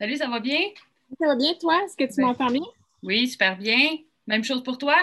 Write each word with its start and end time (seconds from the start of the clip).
Salut, 0.00 0.16
ça 0.16 0.28
va 0.28 0.40
bien? 0.40 0.60
Ça 1.20 1.26
va 1.26 1.36
bien, 1.36 1.52
toi? 1.60 1.78
Est-ce 1.84 1.94
que 1.94 2.04
tu 2.10 2.22
Ben, 2.22 2.28
m'entends 2.28 2.46
bien? 2.46 2.62
Oui, 3.02 3.28
super 3.28 3.58
bien. 3.58 3.98
Même 4.26 4.42
chose 4.42 4.62
pour 4.62 4.78
toi? 4.78 4.96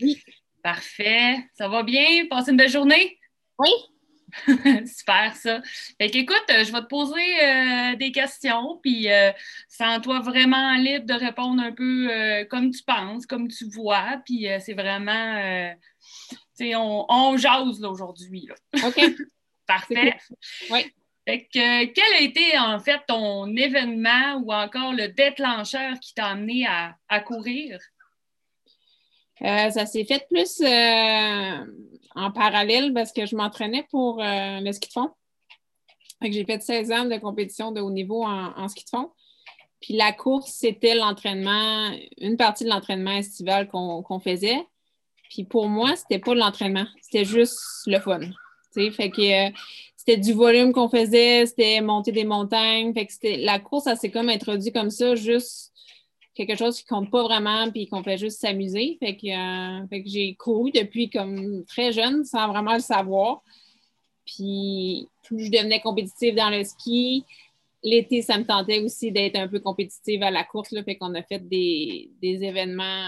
Oui. 0.00 0.20
Parfait. 0.64 1.36
Ça 1.54 1.68
va 1.68 1.84
bien? 1.84 2.26
Passez 2.28 2.50
une 2.50 2.56
belle 2.56 2.68
journée? 2.68 3.20
Oui. 3.60 3.70
Super, 4.84 5.36
ça. 5.36 5.62
Fait 5.96 6.10
qu'écoute, 6.10 6.42
euh, 6.50 6.64
je 6.64 6.72
vais 6.72 6.80
te 6.80 6.86
poser 6.86 7.44
euh, 7.44 7.94
des 7.94 8.10
questions, 8.10 8.80
puis 8.82 9.08
euh, 9.12 9.30
sens-toi 9.68 10.18
vraiment 10.18 10.74
libre 10.74 11.06
de 11.06 11.14
répondre 11.14 11.62
un 11.62 11.70
peu 11.70 12.10
euh, 12.10 12.44
comme 12.46 12.72
tu 12.72 12.82
penses, 12.82 13.26
comme 13.26 13.46
tu 13.46 13.66
vois, 13.70 14.22
puis 14.24 14.48
c'est 14.58 14.74
vraiment, 14.74 15.72
tu 16.28 16.36
sais, 16.54 16.74
on, 16.74 17.06
on 17.08 17.36
jase 17.36 17.84
aujourd'hui. 17.84 18.48
OK. 18.84 19.00
Parfait. 19.68 20.16
Oui. 20.68 20.92
Fait 21.24 21.44
que, 21.44 21.84
quel 21.84 22.14
a 22.14 22.20
été 22.20 22.58
en 22.58 22.80
fait 22.80 23.00
ton 23.06 23.54
événement 23.56 24.38
ou 24.44 24.52
encore 24.52 24.92
le 24.92 25.08
déclencheur 25.08 25.98
qui 26.00 26.14
t'a 26.14 26.26
amené 26.26 26.66
à, 26.66 27.20
courir? 27.20 27.78
Euh, 29.42 29.70
ça 29.70 29.86
s'est 29.86 30.04
fait 30.04 30.26
plus 30.28 30.60
euh, 30.60 31.66
en 32.14 32.30
parallèle 32.32 32.92
parce 32.92 33.12
que 33.12 33.26
je 33.26 33.36
m'entraînais 33.36 33.86
pour 33.90 34.20
euh, 34.20 34.60
le 34.60 34.72
ski 34.72 34.88
de 34.88 34.92
fond. 34.92 35.10
J'ai 36.22 36.44
fait 36.44 36.62
16 36.62 36.92
ans 36.92 37.04
de 37.04 37.16
compétition 37.18 37.72
de 37.72 37.80
haut 37.80 37.90
niveau 37.90 38.24
en, 38.24 38.68
ski 38.68 38.84
de 38.84 38.90
fond. 38.90 39.10
Puis 39.80 39.94
la 39.94 40.12
course, 40.12 40.52
c'était 40.52 40.94
l'entraînement, 40.94 41.90
une 42.18 42.36
partie 42.36 42.64
de 42.64 42.68
l'entraînement 42.68 43.12
estival 43.12 43.68
qu'on 43.68 44.20
faisait. 44.20 44.64
Puis 45.30 45.44
pour 45.44 45.68
moi, 45.68 45.96
c'était 45.96 46.20
pas 46.20 46.34
l'entraînement, 46.34 46.86
c'était 47.00 47.24
juste 47.24 47.58
le 47.86 47.98
fun. 47.98 48.20
Tu 48.20 48.84
sais, 48.84 48.90
fait 48.90 49.10
que 49.10 49.52
c'était 50.04 50.20
du 50.20 50.32
volume 50.32 50.72
qu'on 50.72 50.88
faisait, 50.88 51.46
c'était 51.46 51.80
monter 51.80 52.10
des 52.10 52.24
montagnes. 52.24 52.92
Fait 52.92 53.06
que 53.06 53.44
la 53.44 53.60
course, 53.60 53.84
ça 53.84 53.94
s'est 53.94 54.10
comme 54.10 54.28
introduit 54.28 54.72
comme 54.72 54.90
ça, 54.90 55.14
juste 55.14 55.72
quelque 56.34 56.56
chose 56.56 56.76
qui 56.80 56.84
compte 56.86 57.08
pas 57.08 57.22
vraiment 57.22 57.70
puis 57.70 57.86
qu'on 57.86 58.02
fait 58.02 58.18
juste 58.18 58.40
s'amuser. 58.40 58.96
Fait 58.98 59.16
que, 59.16 59.28
euh, 59.28 59.86
que 59.86 60.08
j'ai 60.08 60.34
couru 60.34 60.72
depuis 60.72 61.08
comme 61.08 61.64
très 61.66 61.92
jeune 61.92 62.24
sans 62.24 62.48
vraiment 62.48 62.74
le 62.74 62.80
savoir. 62.80 63.42
Puis 64.26 65.06
plus 65.22 65.44
je 65.44 65.52
devenais 65.52 65.78
compétitive 65.78 66.34
dans 66.34 66.50
le 66.50 66.64
ski, 66.64 67.24
l'été, 67.84 68.22
ça 68.22 68.38
me 68.38 68.44
tentait 68.44 68.80
aussi 68.80 69.12
d'être 69.12 69.36
un 69.36 69.46
peu 69.46 69.60
compétitive 69.60 70.24
à 70.24 70.32
la 70.32 70.42
course. 70.42 70.72
Là, 70.72 70.82
fait 70.82 70.96
qu'on 70.96 71.14
a 71.14 71.22
fait 71.22 71.46
des, 71.48 72.10
des 72.20 72.42
événements 72.42 73.06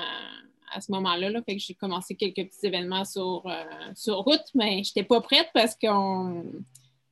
à 0.73 0.81
ce 0.81 0.93
moment-là. 0.93 1.29
Là, 1.29 1.43
fait 1.43 1.57
que 1.57 1.61
j'ai 1.61 1.75
commencé 1.75 2.15
quelques 2.15 2.49
petits 2.49 2.67
événements 2.67 3.05
sur, 3.05 3.43
euh, 3.47 3.65
sur 3.97 4.19
route, 4.19 4.45
mais 4.55 4.85
je 4.85 4.91
n'étais 4.91 5.03
pas 5.03 5.21
prête 5.21 5.49
parce 5.53 5.75
qu'on 5.75 6.45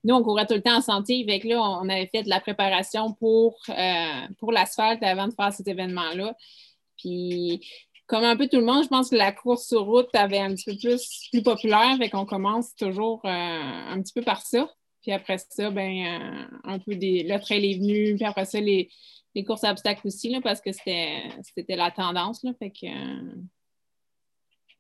nous, 0.05 0.15
on 0.15 0.23
courait 0.23 0.47
tout 0.47 0.55
le 0.55 0.63
temps 0.63 0.79
en 0.79 0.81
sentier. 0.81 1.25
Fait 1.29 1.41
que 1.41 1.49
là, 1.49 1.61
on 1.63 1.89
avait 1.89 2.09
fait 2.13 2.23
de 2.23 2.29
la 2.29 2.41
préparation 2.41 3.13
pour, 3.15 3.59
euh, 3.69 4.29
pour 4.39 4.53
l'asphalte 4.53 5.03
avant 5.03 5.29
de 5.29 5.35
faire 5.35 5.53
cet 5.53 5.69
événement-là. 5.69 6.35
Puis, 6.99 7.67
comme 8.07 8.25
un 8.25 8.37
peu 8.37 8.49
tout 8.49 8.59
le 8.59 8.65
monde, 8.65 8.85
je 8.85 8.89
pense 8.89 9.11
que 9.11 9.17
la 9.17 9.33
course 9.33 9.69
sur 9.69 9.85
route 9.85 10.15
avait 10.15 10.39
un 10.39 10.55
petit 10.55 10.73
peu 10.73 10.77
plus, 10.77 11.29
plus 11.31 11.43
populaire. 11.43 11.97
Fait 11.99 12.11
qu'on 12.11 12.27
commence 12.27 12.75
toujours 12.75 13.21
euh, 13.25 13.29
un 13.29 14.01
petit 14.03 14.13
peu 14.13 14.23
par 14.23 14.43
ça. 14.43 14.69
Puis 15.03 15.13
après 15.13 15.39
ça, 15.39 15.71
ben, 15.71 16.07
euh, 16.07 16.59
un 16.65 16.79
peu 16.79 16.95
des. 16.95 17.23
Le 17.25 17.39
trail 17.41 17.73
est 17.73 17.79
venu. 17.79 18.15
Puis 18.17 18.25
après 18.25 18.45
ça, 18.45 18.61
les, 18.61 18.89
les 19.35 19.45
courses 19.45 19.65
à 19.65 19.71
obstacles 19.71 20.07
aussi, 20.07 20.29
là, 20.29 20.41
parce 20.41 20.61
que 20.61 20.73
c'était 20.73 21.33
la 21.69 21.91
tendance. 21.91 22.43
Là, 22.43 22.53
euh, 22.61 22.69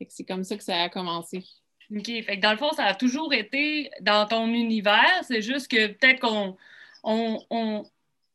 que 0.01 0.07
c'est 0.09 0.25
comme 0.25 0.45
ça 0.45 0.57
que 0.57 0.65
ça 0.65 0.83
a 0.83 0.89
commencé. 0.89 1.45
OK. 1.95 2.07
Fait 2.07 2.37
que 2.37 2.41
dans 2.41 2.53
le 2.53 2.57
fond, 2.57 2.73
ça 2.73 2.85
a 2.85 2.95
toujours 2.95 3.33
été 3.35 3.91
dans 4.01 4.27
ton 4.27 4.47
univers. 4.49 5.21
C'est 5.23 5.43
juste 5.43 5.69
que 5.71 5.89
peut-être 5.89 6.21
qu'on. 6.21 6.57
On, 7.05 7.41
on- 7.51 7.85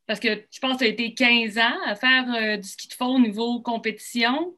parce 0.06 0.20
que 0.20 0.42
je 0.50 0.58
pense 0.60 0.74
que 0.74 0.78
tu 0.78 0.84
as 0.84 0.88
été 0.88 1.14
15 1.14 1.58
ans 1.58 1.76
à 1.86 1.94
faire 1.94 2.24
euh, 2.34 2.56
du 2.56 2.66
ski 2.68 2.88
de 2.88 2.94
fond 2.94 3.16
au 3.16 3.18
niveau 3.18 3.60
compétition. 3.60 4.54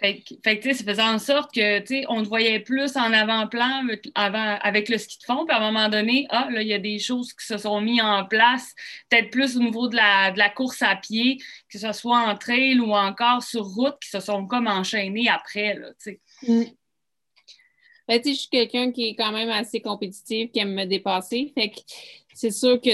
Fait 0.00 0.24
fait 0.42 0.58
que, 0.58 0.64
sais, 0.64 0.74
ça 0.74 0.82
faisait 0.84 1.02
en 1.02 1.18
sorte 1.20 1.54
que, 1.54 1.78
tu 1.80 1.86
sais, 1.86 2.04
on 2.08 2.22
te 2.22 2.28
voyait 2.28 2.58
plus 2.58 2.96
en 2.96 3.12
avant-plan 3.12 3.84
avec, 3.84 4.10
avant, 4.16 4.58
avec 4.60 4.88
le 4.88 4.98
ski 4.98 5.18
de 5.20 5.24
fond. 5.24 5.44
Puis 5.46 5.54
à 5.54 5.60
un 5.60 5.70
moment 5.70 5.88
donné, 5.88 6.26
ah, 6.30 6.48
là, 6.50 6.62
il 6.62 6.68
y 6.68 6.74
a 6.74 6.78
des 6.80 6.98
choses 6.98 7.32
qui 7.32 7.46
se 7.46 7.58
sont 7.58 7.80
mises 7.80 8.02
en 8.02 8.24
place, 8.24 8.74
peut-être 9.08 9.30
plus 9.30 9.56
au 9.56 9.60
niveau 9.60 9.86
de 9.88 9.94
la, 9.96 10.32
de 10.32 10.38
la 10.38 10.48
course 10.50 10.82
à 10.82 10.96
pied, 10.96 11.38
que 11.70 11.78
ce 11.78 11.92
soit 11.92 12.18
en 12.18 12.36
trail 12.36 12.80
ou 12.80 12.92
encore 12.92 13.42
sur 13.42 13.62
route, 13.64 13.96
qui 14.02 14.08
se 14.10 14.20
sont 14.20 14.46
comme 14.46 14.66
enchaînées 14.66 15.28
après, 15.28 15.74
là, 15.74 15.88
tu 16.02 16.12
sais. 16.12 16.20
Ben, 18.08 18.20
je 18.24 18.32
suis 18.32 18.48
quelqu'un 18.48 18.90
qui 18.90 19.08
est 19.08 19.14
quand 19.14 19.32
même 19.32 19.50
assez 19.50 19.80
compétitif, 19.80 20.50
qui 20.50 20.58
aime 20.60 20.74
me 20.74 20.86
dépasser. 20.86 21.52
Fait 21.54 21.68
que 21.68 21.76
c'est 22.34 22.50
sûr 22.50 22.80
que 22.80 22.90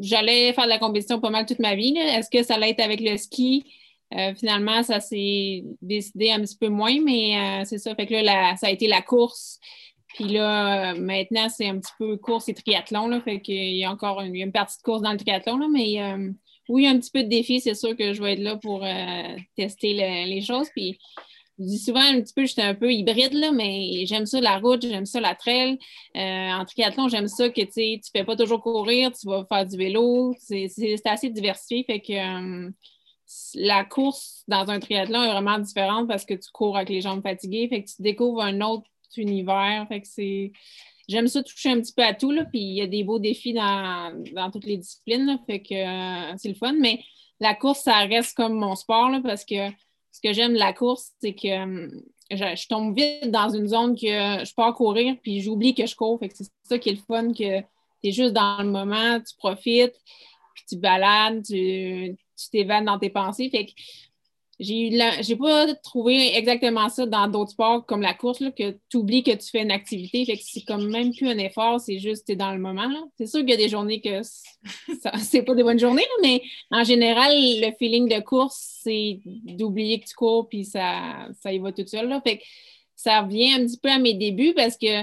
j'allais 0.00 0.52
faire 0.54 0.64
de 0.64 0.70
la 0.70 0.78
compétition 0.78 1.20
pas 1.20 1.30
mal 1.30 1.44
toute 1.44 1.58
ma 1.58 1.74
vie. 1.74 1.96
Est-ce 1.98 2.30
que 2.30 2.42
ça 2.42 2.54
allait 2.54 2.70
être 2.70 2.80
avec 2.80 3.00
le 3.00 3.16
ski? 3.16 3.64
Euh, 4.14 4.34
finalement, 4.34 4.82
ça 4.82 5.00
s'est 5.00 5.64
décidé 5.82 6.30
un 6.30 6.40
petit 6.40 6.56
peu 6.56 6.68
moins, 6.68 6.98
mais 7.04 7.36
euh, 7.36 7.64
c'est 7.66 7.76
ça. 7.76 7.94
Fait 7.94 8.06
que 8.06 8.14
là, 8.14 8.56
ça 8.56 8.68
a 8.68 8.70
été 8.70 8.86
la 8.86 9.02
course. 9.02 9.60
Puis 10.14 10.24
là, 10.24 10.92
euh, 10.92 10.98
maintenant, 10.98 11.48
c'est 11.50 11.68
un 11.68 11.78
petit 11.78 11.92
peu 11.98 12.16
course 12.16 12.48
et 12.48 12.54
triathlon. 12.54 13.08
Là, 13.08 13.20
fait 13.20 13.40
qu'il 13.42 13.76
y 13.76 13.84
a 13.84 13.90
encore 13.90 14.22
une, 14.22 14.34
une 14.34 14.52
partie 14.52 14.78
de 14.78 14.82
course 14.82 15.02
dans 15.02 15.12
le 15.12 15.18
triathlon. 15.18 15.58
Là, 15.58 15.66
mais 15.70 15.98
oui, 16.70 16.86
un 16.86 16.98
petit 16.98 17.10
peu 17.10 17.22
de 17.22 17.28
défi. 17.28 17.60
C'est 17.60 17.74
sûr 17.74 17.94
que 17.94 18.14
je 18.14 18.22
vais 18.22 18.32
être 18.32 18.42
là 18.42 18.56
pour 18.56 18.82
tester 19.56 19.92
le- 19.92 20.26
les 20.30 20.40
choses. 20.40 20.68
Puis 20.74 20.98
je 21.58 21.64
dis 21.64 21.78
souvent 21.78 22.00
un 22.00 22.20
petit 22.20 22.34
peu, 22.34 22.46
j'étais 22.46 22.62
un 22.62 22.74
peu 22.74 22.92
hybride, 22.92 23.32
là, 23.32 23.50
mais 23.50 24.06
j'aime 24.06 24.26
ça 24.26 24.40
la 24.40 24.58
route, 24.58 24.82
j'aime 24.82 25.06
ça 25.06 25.20
la 25.20 25.34
trail. 25.34 25.78
Euh, 26.16 26.50
en 26.50 26.64
triathlon, 26.64 27.08
j'aime 27.08 27.26
ça 27.26 27.48
que 27.48 27.62
tu 27.62 28.00
tu 28.00 28.10
fais 28.12 28.24
pas 28.24 28.36
toujours 28.36 28.62
courir, 28.62 29.10
tu 29.12 29.26
vas 29.26 29.44
faire 29.44 29.66
du 29.66 29.76
vélo. 29.76 30.34
C'est 30.38 30.70
assez 31.04 31.30
diversifié. 31.30 31.84
Fait 31.84 32.00
que 32.00 32.12
euh, 32.12 32.70
la 33.54 33.84
course 33.84 34.44
dans 34.46 34.70
un 34.70 34.78
triathlon 34.78 35.22
est 35.22 35.32
vraiment 35.32 35.58
différente 35.58 36.06
parce 36.06 36.24
que 36.24 36.34
tu 36.34 36.48
cours 36.52 36.76
avec 36.76 36.90
les 36.90 37.00
jambes 37.00 37.22
fatiguées. 37.22 37.68
Fait 37.68 37.82
que 37.82 37.88
tu 37.88 38.02
découvres 38.02 38.42
un 38.42 38.60
autre 38.60 38.86
univers. 39.16 39.86
Fait 39.88 40.00
que 40.00 40.06
c'est. 40.06 40.52
J'aime 41.08 41.26
ça 41.26 41.42
toucher 41.42 41.70
un 41.70 41.80
petit 41.80 41.94
peu 41.94 42.04
à 42.04 42.12
tout, 42.14 42.30
là, 42.30 42.44
puis 42.44 42.60
il 42.60 42.74
y 42.74 42.82
a 42.82 42.86
des 42.86 43.02
beaux 43.02 43.18
défis 43.18 43.54
dans, 43.54 44.50
toutes 44.52 44.66
les 44.66 44.76
disciplines, 44.76 45.40
fait 45.46 45.62
que 45.62 45.74
euh, 45.74 46.34
c'est 46.36 46.50
le 46.50 46.54
fun, 46.54 46.74
mais 46.78 47.02
la 47.40 47.54
course, 47.54 47.80
ça 47.80 48.00
reste 48.00 48.36
comme 48.36 48.52
mon 48.52 48.74
sport, 48.74 49.08
là, 49.08 49.22
parce 49.24 49.46
que 49.46 49.70
ce 50.12 50.20
que 50.20 50.32
j'aime 50.32 50.54
de 50.54 50.58
la 50.58 50.72
course, 50.72 51.12
c'est 51.20 51.34
que 51.34 51.62
hum, 51.62 52.02
je, 52.30 52.68
tombe 52.68 52.96
vite 52.96 53.30
dans 53.30 53.48
une 53.48 53.68
zone 53.68 53.94
que 53.94 54.44
je 54.44 54.54
pars 54.54 54.74
courir, 54.74 55.16
puis 55.22 55.40
j'oublie 55.40 55.74
que 55.74 55.86
je 55.86 55.96
cours. 55.96 56.18
Fait 56.18 56.28
que 56.28 56.36
c'est 56.36 56.50
ça 56.64 56.78
qui 56.78 56.90
est 56.90 56.92
le 56.92 56.98
fun, 56.98 57.32
que 57.32 57.60
tu 57.60 57.64
es 58.04 58.12
juste 58.12 58.32
dans 58.32 58.62
le 58.62 58.70
moment, 58.70 59.20
tu 59.20 59.34
profites, 59.36 59.94
puis 60.54 60.64
tu 60.68 60.76
balades, 60.76 61.42
tu 61.44 62.16
tu 62.38 62.50
t'évades 62.50 62.84
dans 62.84 62.98
tes 62.98 63.10
pensées. 63.10 63.50
Fait 63.50 63.66
que 63.66 63.72
j'ai 64.60 65.36
pas 65.36 65.72
trouvé 65.76 66.36
exactement 66.36 66.88
ça 66.88 67.06
dans 67.06 67.28
d'autres 67.28 67.52
sports 67.52 67.86
comme 67.86 68.02
la 68.02 68.14
course, 68.14 68.40
là, 68.40 68.50
que 68.50 68.76
tu 68.88 68.96
oublies 68.96 69.22
que 69.22 69.30
tu 69.30 69.48
fais 69.50 69.62
une 69.62 69.70
activité. 69.70 70.24
Fait 70.24 70.36
que 70.36 70.42
c'est 70.44 70.64
comme 70.64 70.88
même 70.88 71.14
plus 71.14 71.28
un 71.28 71.38
effort, 71.38 71.80
c'est 71.80 72.00
juste 72.00 72.26
tu 72.26 72.32
es 72.32 72.36
dans 72.36 72.52
le 72.52 72.58
moment. 72.58 72.88
C'est 73.16 73.26
sûr 73.26 73.40
qu'il 73.40 73.50
y 73.50 73.52
a 73.52 73.56
des 73.56 73.68
journées 73.68 74.00
que 74.00 74.20
c'est 75.18 75.42
pas 75.42 75.54
des 75.54 75.62
bonnes 75.62 75.78
journées, 75.78 76.06
mais 76.22 76.42
en 76.72 76.82
général, 76.82 77.32
le 77.32 77.70
feeling 77.78 78.08
de 78.08 78.20
course, 78.20 78.80
c'est 78.82 79.20
d'oublier 79.24 80.00
que 80.00 80.06
tu 80.06 80.14
cours 80.14 80.48
puis 80.48 80.64
ça, 80.64 81.28
ça 81.40 81.52
y 81.52 81.58
va 81.58 81.70
tout 81.70 81.86
seul. 81.86 82.08
Là. 82.08 82.20
Fait 82.20 82.38
que 82.38 82.44
ça 82.96 83.22
revient 83.22 83.52
un 83.52 83.64
petit 83.64 83.78
peu 83.78 83.90
à 83.90 83.98
mes 83.98 84.14
débuts 84.14 84.54
parce 84.54 84.76
que 84.76 85.02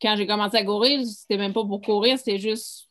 quand 0.00 0.16
j'ai 0.16 0.26
commencé 0.26 0.56
à 0.56 0.64
courir, 0.64 1.04
c'était 1.06 1.36
même 1.36 1.52
pas 1.52 1.64
pour 1.64 1.82
courir, 1.82 2.16
c'était 2.16 2.38
juste 2.38 2.88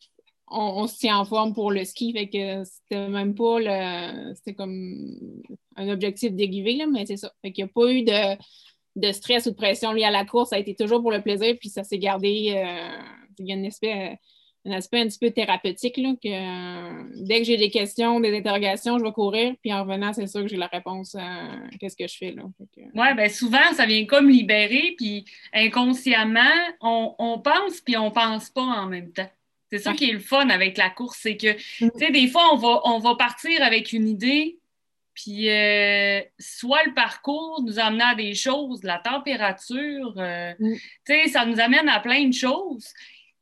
on, 0.51 0.88
se 0.88 0.98
tient 0.98 1.18
en 1.18 1.25
forme 1.25 1.53
pour 1.53 1.71
le 1.71 1.83
ski. 1.86 2.13
Fait 2.13 2.30
que 2.30 2.63
c'était 2.63 3.07
même 3.07 3.36
pas 3.36 3.59
le. 3.59 4.33
C'était 4.36 4.53
comme 4.53 5.18
un 5.75 5.89
objectif 5.89 6.33
déguisé, 6.33 6.74
là, 6.74 6.86
mais 6.88 7.06
c'est 7.06 7.18
ça. 7.18 7.31
Fait 7.42 7.51
qu'il 7.51 7.63
n'y 7.63 7.69
a 7.69 7.74
pas 7.74 7.92
eu 7.92 8.03
de, 8.03 8.38
de 8.95 9.12
stress 9.12 9.45
ou 9.45 9.51
de 9.51 9.56
pression 9.56 9.94
liée 9.94 10.03
à 10.03 10.12
la 10.12 10.25
course. 10.25 10.50
Ça 10.50 10.57
a 10.57 10.59
été 10.59 10.75
toujours 10.75 11.01
pour 11.01 11.12
le 11.12 11.21
plaisir, 11.21 11.56
puis 11.59 11.69
ça 11.69 11.83
s'est 11.83 12.00
gardé. 12.00 12.53
euh, 12.56 13.01
il 13.39 13.48
y 13.48 13.53
a 13.53 13.56
un 13.56 13.63
aspect, 13.63 14.19
un 14.65 14.71
aspect 14.71 15.01
un 15.01 15.07
petit 15.07 15.19
peu 15.19 15.31
thérapeutique, 15.31 15.98
là, 15.98 16.13
que 16.21 16.27
euh, 16.30 17.04
dès 17.15 17.39
que 17.39 17.45
j'ai 17.45 17.57
des 17.57 17.69
questions, 17.69 18.19
des 18.19 18.36
interrogations, 18.38 19.00
je 19.00 19.04
vais 19.04 19.12
courir, 19.12 19.56
puis 19.62 19.74
en 19.74 19.83
revenant, 19.83 20.13
c'est 20.13 20.27
sûr 20.27 20.42
que 20.42 20.47
j'ai 20.47 20.57
la 20.57 20.68
réponse 20.68 21.15
à 21.15 21.47
qu'est-ce 21.80 21.95
que 21.95 22.07
je 22.07 22.18
fais. 22.18 22.31
Là. 22.31 22.44
Oui, 22.77 23.15
bien 23.15 23.30
souvent, 23.30 23.74
ça 23.74 23.86
vient 23.86 24.06
comme 24.06 24.30
libérer, 24.30 24.94
puis 24.97 25.25
inconsciemment, 25.54 26.42
on, 26.81 27.15
on 27.18 27.39
pense, 27.39 27.81
puis 27.81 27.97
on 27.97 28.12
pense 28.12 28.50
pas 28.50 28.62
en 28.62 28.88
même 28.88 29.12
temps. 29.12 29.30
C'est 29.71 29.79
ça 29.79 29.91
Ouais. 29.91 29.95
qui 29.95 30.09
est 30.09 30.13
le 30.13 30.19
fun 30.19 30.50
avec 30.50 30.77
la 30.77 30.89
course, 30.89 31.18
c'est 31.21 31.38
que, 31.38 31.53
tu 31.77 31.85
Mm. 31.85 31.91
sais, 31.97 32.12
des 32.12 32.27
fois, 32.27 32.53
on 32.53 32.57
va, 32.57 32.81
on 32.85 33.00
va 33.00 33.15
partir 33.15 33.63
avec 33.63 33.94
une 33.94 34.07
idée, 34.07 34.57
puis 35.13 35.50
euh, 35.50 36.21
soit 36.39 36.83
le 36.85 36.94
parcours 36.94 37.62
nous 37.63 37.79
amène 37.79 38.01
à 38.01 38.15
des 38.15 38.33
choses, 38.35 38.83
la 38.83 38.97
température, 39.00 40.13
euh, 40.18 40.53
Mm. 40.59 40.73
tu 40.75 40.81
sais, 41.06 41.27
ça 41.29 41.45
nous 41.45 41.59
amène 41.59 41.88
à 41.89 42.00
plein 42.00 42.25
de 42.27 42.33
choses. 42.33 42.94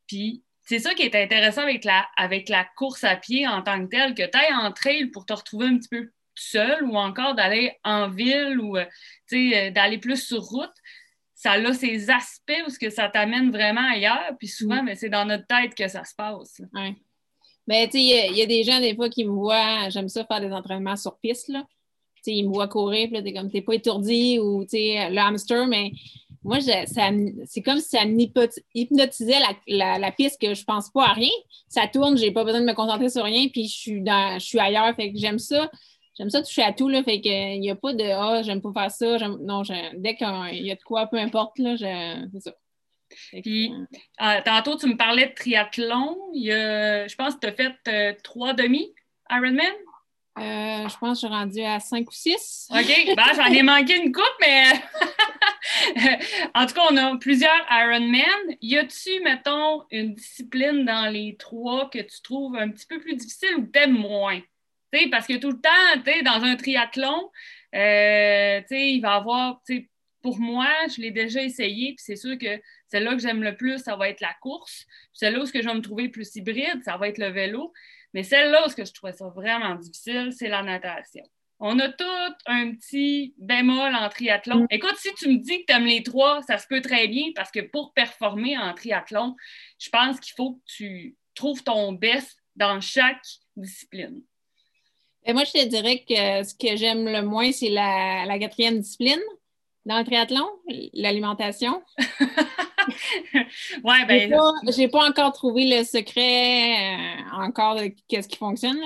Puis 0.06 0.42
c'est 0.66 0.78
ça 0.78 0.94
qui 0.94 1.02
est 1.02 1.14
intéressant 1.14 1.62
avec 1.62 1.84
la, 1.84 2.08
avec 2.16 2.48
la 2.48 2.64
course 2.76 3.02
à 3.04 3.16
pied 3.16 3.46
en 3.48 3.62
tant 3.62 3.80
que 3.84 3.90
telle, 3.90 4.14
que 4.14 4.22
tu 4.22 4.38
ailles 4.38 4.54
en 4.54 4.70
trail 4.72 5.06
pour 5.06 5.26
te 5.26 5.32
retrouver 5.32 5.66
un 5.66 5.78
petit 5.78 5.88
peu 5.88 6.10
seul 6.36 6.84
ou 6.84 6.96
encore 6.96 7.34
d'aller 7.34 7.72
en 7.84 8.08
ville 8.08 8.58
ou 8.60 8.78
tu 9.28 9.50
sais, 9.50 9.66
euh, 9.66 9.70
d'aller 9.70 9.98
plus 9.98 10.24
sur 10.24 10.40
route. 10.42 10.70
Ça 11.40 11.52
a 11.52 11.72
ses 11.72 12.10
aspects 12.10 12.62
où 12.66 12.70
ce 12.70 12.78
que 12.78 12.90
ça 12.90 13.08
t'amène 13.08 13.50
vraiment 13.50 13.88
ailleurs. 13.90 14.36
Puis 14.38 14.48
souvent, 14.48 14.82
Mm. 14.82 14.84
mais 14.84 14.94
c'est 14.94 15.08
dans 15.08 15.24
notre 15.24 15.46
tête 15.46 15.74
que 15.74 15.88
ça 15.88 16.04
se 16.04 16.14
passe. 16.14 16.60
ouais. 16.74 16.94
Ben, 17.66 17.86
tu 17.86 17.92
sais, 17.92 18.28
il 18.30 18.36
y, 18.36 18.42
a 18.42 18.46
des 18.46 18.62
gens, 18.62 18.78
des 18.78 18.94
fois, 18.94 19.08
qui 19.08 19.24
me 19.24 19.30
voient, 19.30 19.88
j'aime 19.88 20.08
ça 20.08 20.24
faire 20.24 20.40
des 20.40 20.52
entraînements 20.52 20.96
sur 20.96 21.18
piste, 21.18 21.48
là. 21.48 21.64
Tu 22.16 22.22
sais, 22.24 22.32
ils 22.32 22.46
me 22.46 22.52
voient 22.52 22.68
courir, 22.68 23.06
puis 23.06 23.16
là, 23.16 23.22
t'es 23.22 23.32
comme, 23.32 23.50
t'es 23.50 23.62
pas 23.62 23.74
étourdi, 23.74 24.38
ou, 24.38 24.64
tu 24.64 24.70
sais, 24.70 25.08
le 25.08 25.18
hamster, 25.18 25.66
mais 25.66 25.92
moi, 26.42 26.58
c'est 26.60 27.62
comme 27.62 27.78
si 27.78 27.88
ça 27.88 28.04
hypnotisait 28.74 29.38
la, 29.66 29.98
la, 29.98 30.12
piste 30.12 30.40
que 30.40 30.52
je 30.52 30.64
pense 30.64 30.90
pas 30.90 31.06
à 31.06 31.12
rien. 31.12 31.30
Ça 31.68 31.86
tourne, 31.86 32.18
j'ai 32.18 32.32
pas 32.32 32.44
besoin 32.44 32.60
de 32.60 32.66
me 32.66 32.74
concentrer 32.74 33.08
sur 33.08 33.24
rien, 33.24 33.48
puis 33.48 33.68
je 33.68 33.76
suis, 33.76 34.02
dans, 34.02 34.38
je 34.38 34.44
suis 34.44 34.58
ailleurs. 34.58 34.94
Fait 34.96 35.12
que 35.12 35.18
j'aime 35.18 35.38
ça. 35.38 35.70
J'aime 36.20 36.28
ça 36.28 36.42
toucher 36.42 36.62
à 36.62 36.74
tout, 36.74 36.90
là. 36.90 37.02
Fait 37.02 37.18
qu'il 37.22 37.60
n'y 37.60 37.70
a 37.70 37.74
pas 37.74 37.94
de 37.94 38.04
Ah, 38.04 38.42
j'aime 38.42 38.60
pas 38.60 38.72
faire 38.74 38.90
ça. 38.90 39.28
Non, 39.40 39.62
dès 39.94 40.16
qu'il 40.16 40.66
y 40.66 40.70
a 40.70 40.74
de 40.74 40.82
quoi, 40.82 41.06
peu 41.06 41.16
importe, 41.16 41.58
là, 41.58 41.78
c'est 41.78 42.40
ça. 42.40 42.52
Puis, 43.42 43.72
euh, 44.20 44.40
tantôt, 44.44 44.76
tu 44.76 44.86
me 44.86 44.98
parlais 44.98 45.28
de 45.28 45.32
triathlon. 45.32 46.18
je 46.34 47.14
pense 47.16 47.36
que 47.36 47.40
tu 47.40 47.46
as 47.46 47.52
fait 47.52 47.74
euh, 47.88 48.14
trois 48.22 48.52
demi 48.52 48.92
Ironman. 49.30 49.72
Euh, 50.38 50.88
je 50.88 50.98
pense 50.98 51.00
que 51.00 51.14
je 51.14 51.18
suis 51.26 51.26
rendue 51.26 51.62
à 51.62 51.80
cinq 51.80 52.10
ou 52.10 52.12
six. 52.12 52.68
OK, 52.70 53.14
ben, 53.16 53.24
j'en 53.34 53.46
ai 53.46 53.62
manqué 53.62 53.96
une 53.96 54.12
coupe, 54.12 54.36
mais 54.42 54.64
en 56.54 56.66
tout 56.66 56.74
cas, 56.74 56.82
on 56.90 56.96
a 56.98 57.16
plusieurs 57.16 57.66
Ironman. 57.70 58.56
Y 58.60 58.76
a-tu, 58.76 59.20
mettons, 59.24 59.84
une 59.90 60.14
discipline 60.14 60.84
dans 60.84 61.10
les 61.10 61.36
trois 61.38 61.88
que 61.88 62.00
tu 62.00 62.20
trouves 62.20 62.56
un 62.56 62.68
petit 62.68 62.84
peu 62.84 63.00
plus 63.00 63.16
difficile 63.16 63.56
ou 63.56 63.62
t'aimes 63.62 63.96
moins? 63.96 64.40
Parce 65.10 65.26
que 65.26 65.36
tout 65.36 65.50
le 65.50 65.60
temps, 65.60 66.24
dans 66.24 66.44
un 66.44 66.56
triathlon, 66.56 67.30
il 67.72 69.00
va 69.00 69.08
y 69.08 69.16
avoir, 69.16 69.60
pour 70.22 70.38
moi, 70.38 70.68
je 70.94 71.00
l'ai 71.00 71.10
déjà 71.10 71.42
essayé, 71.42 71.94
puis 71.94 72.04
c'est 72.04 72.16
sûr 72.16 72.36
que 72.38 72.60
celle-là 72.88 73.12
que 73.14 73.20
j'aime 73.20 73.42
le 73.42 73.56
plus, 73.56 73.78
ça 73.78 73.96
va 73.96 74.08
être 74.08 74.20
la 74.20 74.34
course. 74.40 74.86
Celle-là 75.12 75.40
où 75.40 75.46
je 75.46 75.52
vais 75.52 75.74
me 75.74 75.80
trouver 75.80 76.08
plus 76.08 76.34
hybride, 76.36 76.82
ça 76.84 76.96
va 76.96 77.08
être 77.08 77.18
le 77.18 77.28
vélo. 77.28 77.72
Mais 78.12 78.24
celle-là 78.24 78.66
où 78.66 78.70
je 78.70 78.92
trouvais 78.92 79.12
ça 79.12 79.28
vraiment 79.28 79.76
difficile, 79.76 80.32
c'est 80.36 80.48
la 80.48 80.62
natation. 80.62 81.24
On 81.60 81.78
a 81.78 81.88
tout 81.90 82.34
un 82.46 82.74
petit 82.74 83.34
bémol 83.38 83.94
en 83.94 84.08
triathlon. 84.08 84.62
Mm. 84.62 84.66
Écoute, 84.70 84.96
si 84.96 85.12
tu 85.14 85.28
me 85.28 85.36
dis 85.36 85.60
que 85.60 85.66
tu 85.66 85.72
aimes 85.72 85.84
les 85.84 86.02
trois, 86.02 86.42
ça 86.42 86.58
se 86.58 86.66
peut 86.66 86.80
très 86.80 87.06
bien 87.06 87.26
parce 87.36 87.50
que 87.50 87.60
pour 87.60 87.92
performer 87.92 88.58
en 88.58 88.74
triathlon, 88.74 89.36
je 89.78 89.90
pense 89.90 90.18
qu'il 90.20 90.34
faut 90.34 90.54
que 90.54 90.60
tu 90.64 91.16
trouves 91.34 91.62
ton 91.62 91.92
best 91.92 92.42
dans 92.56 92.80
chaque 92.80 93.22
discipline. 93.56 94.22
Et 95.26 95.32
moi, 95.32 95.44
je 95.44 95.52
te 95.52 95.64
dirais 95.66 96.04
que 96.08 96.44
ce 96.44 96.54
que 96.54 96.76
j'aime 96.76 97.06
le 97.06 97.22
moins, 97.22 97.52
c'est 97.52 97.68
la, 97.68 98.24
la 98.26 98.38
quatrième 98.38 98.80
discipline 98.80 99.20
dans 99.86 99.98
le 99.98 100.04
triathlon, 100.04 100.46
l'alimentation. 100.92 101.82
ouais, 103.84 104.04
ben. 104.06 104.32
J'ai 104.76 104.88
pas, 104.88 105.08
encore 105.08 105.32
trouvé 105.32 105.78
le 105.78 105.84
secret 105.84 106.74
euh, 106.74 107.42
encore 107.44 107.76
de 107.76 107.92
ce 108.10 108.28
qui 108.28 108.36
fonctionne. 108.36 108.78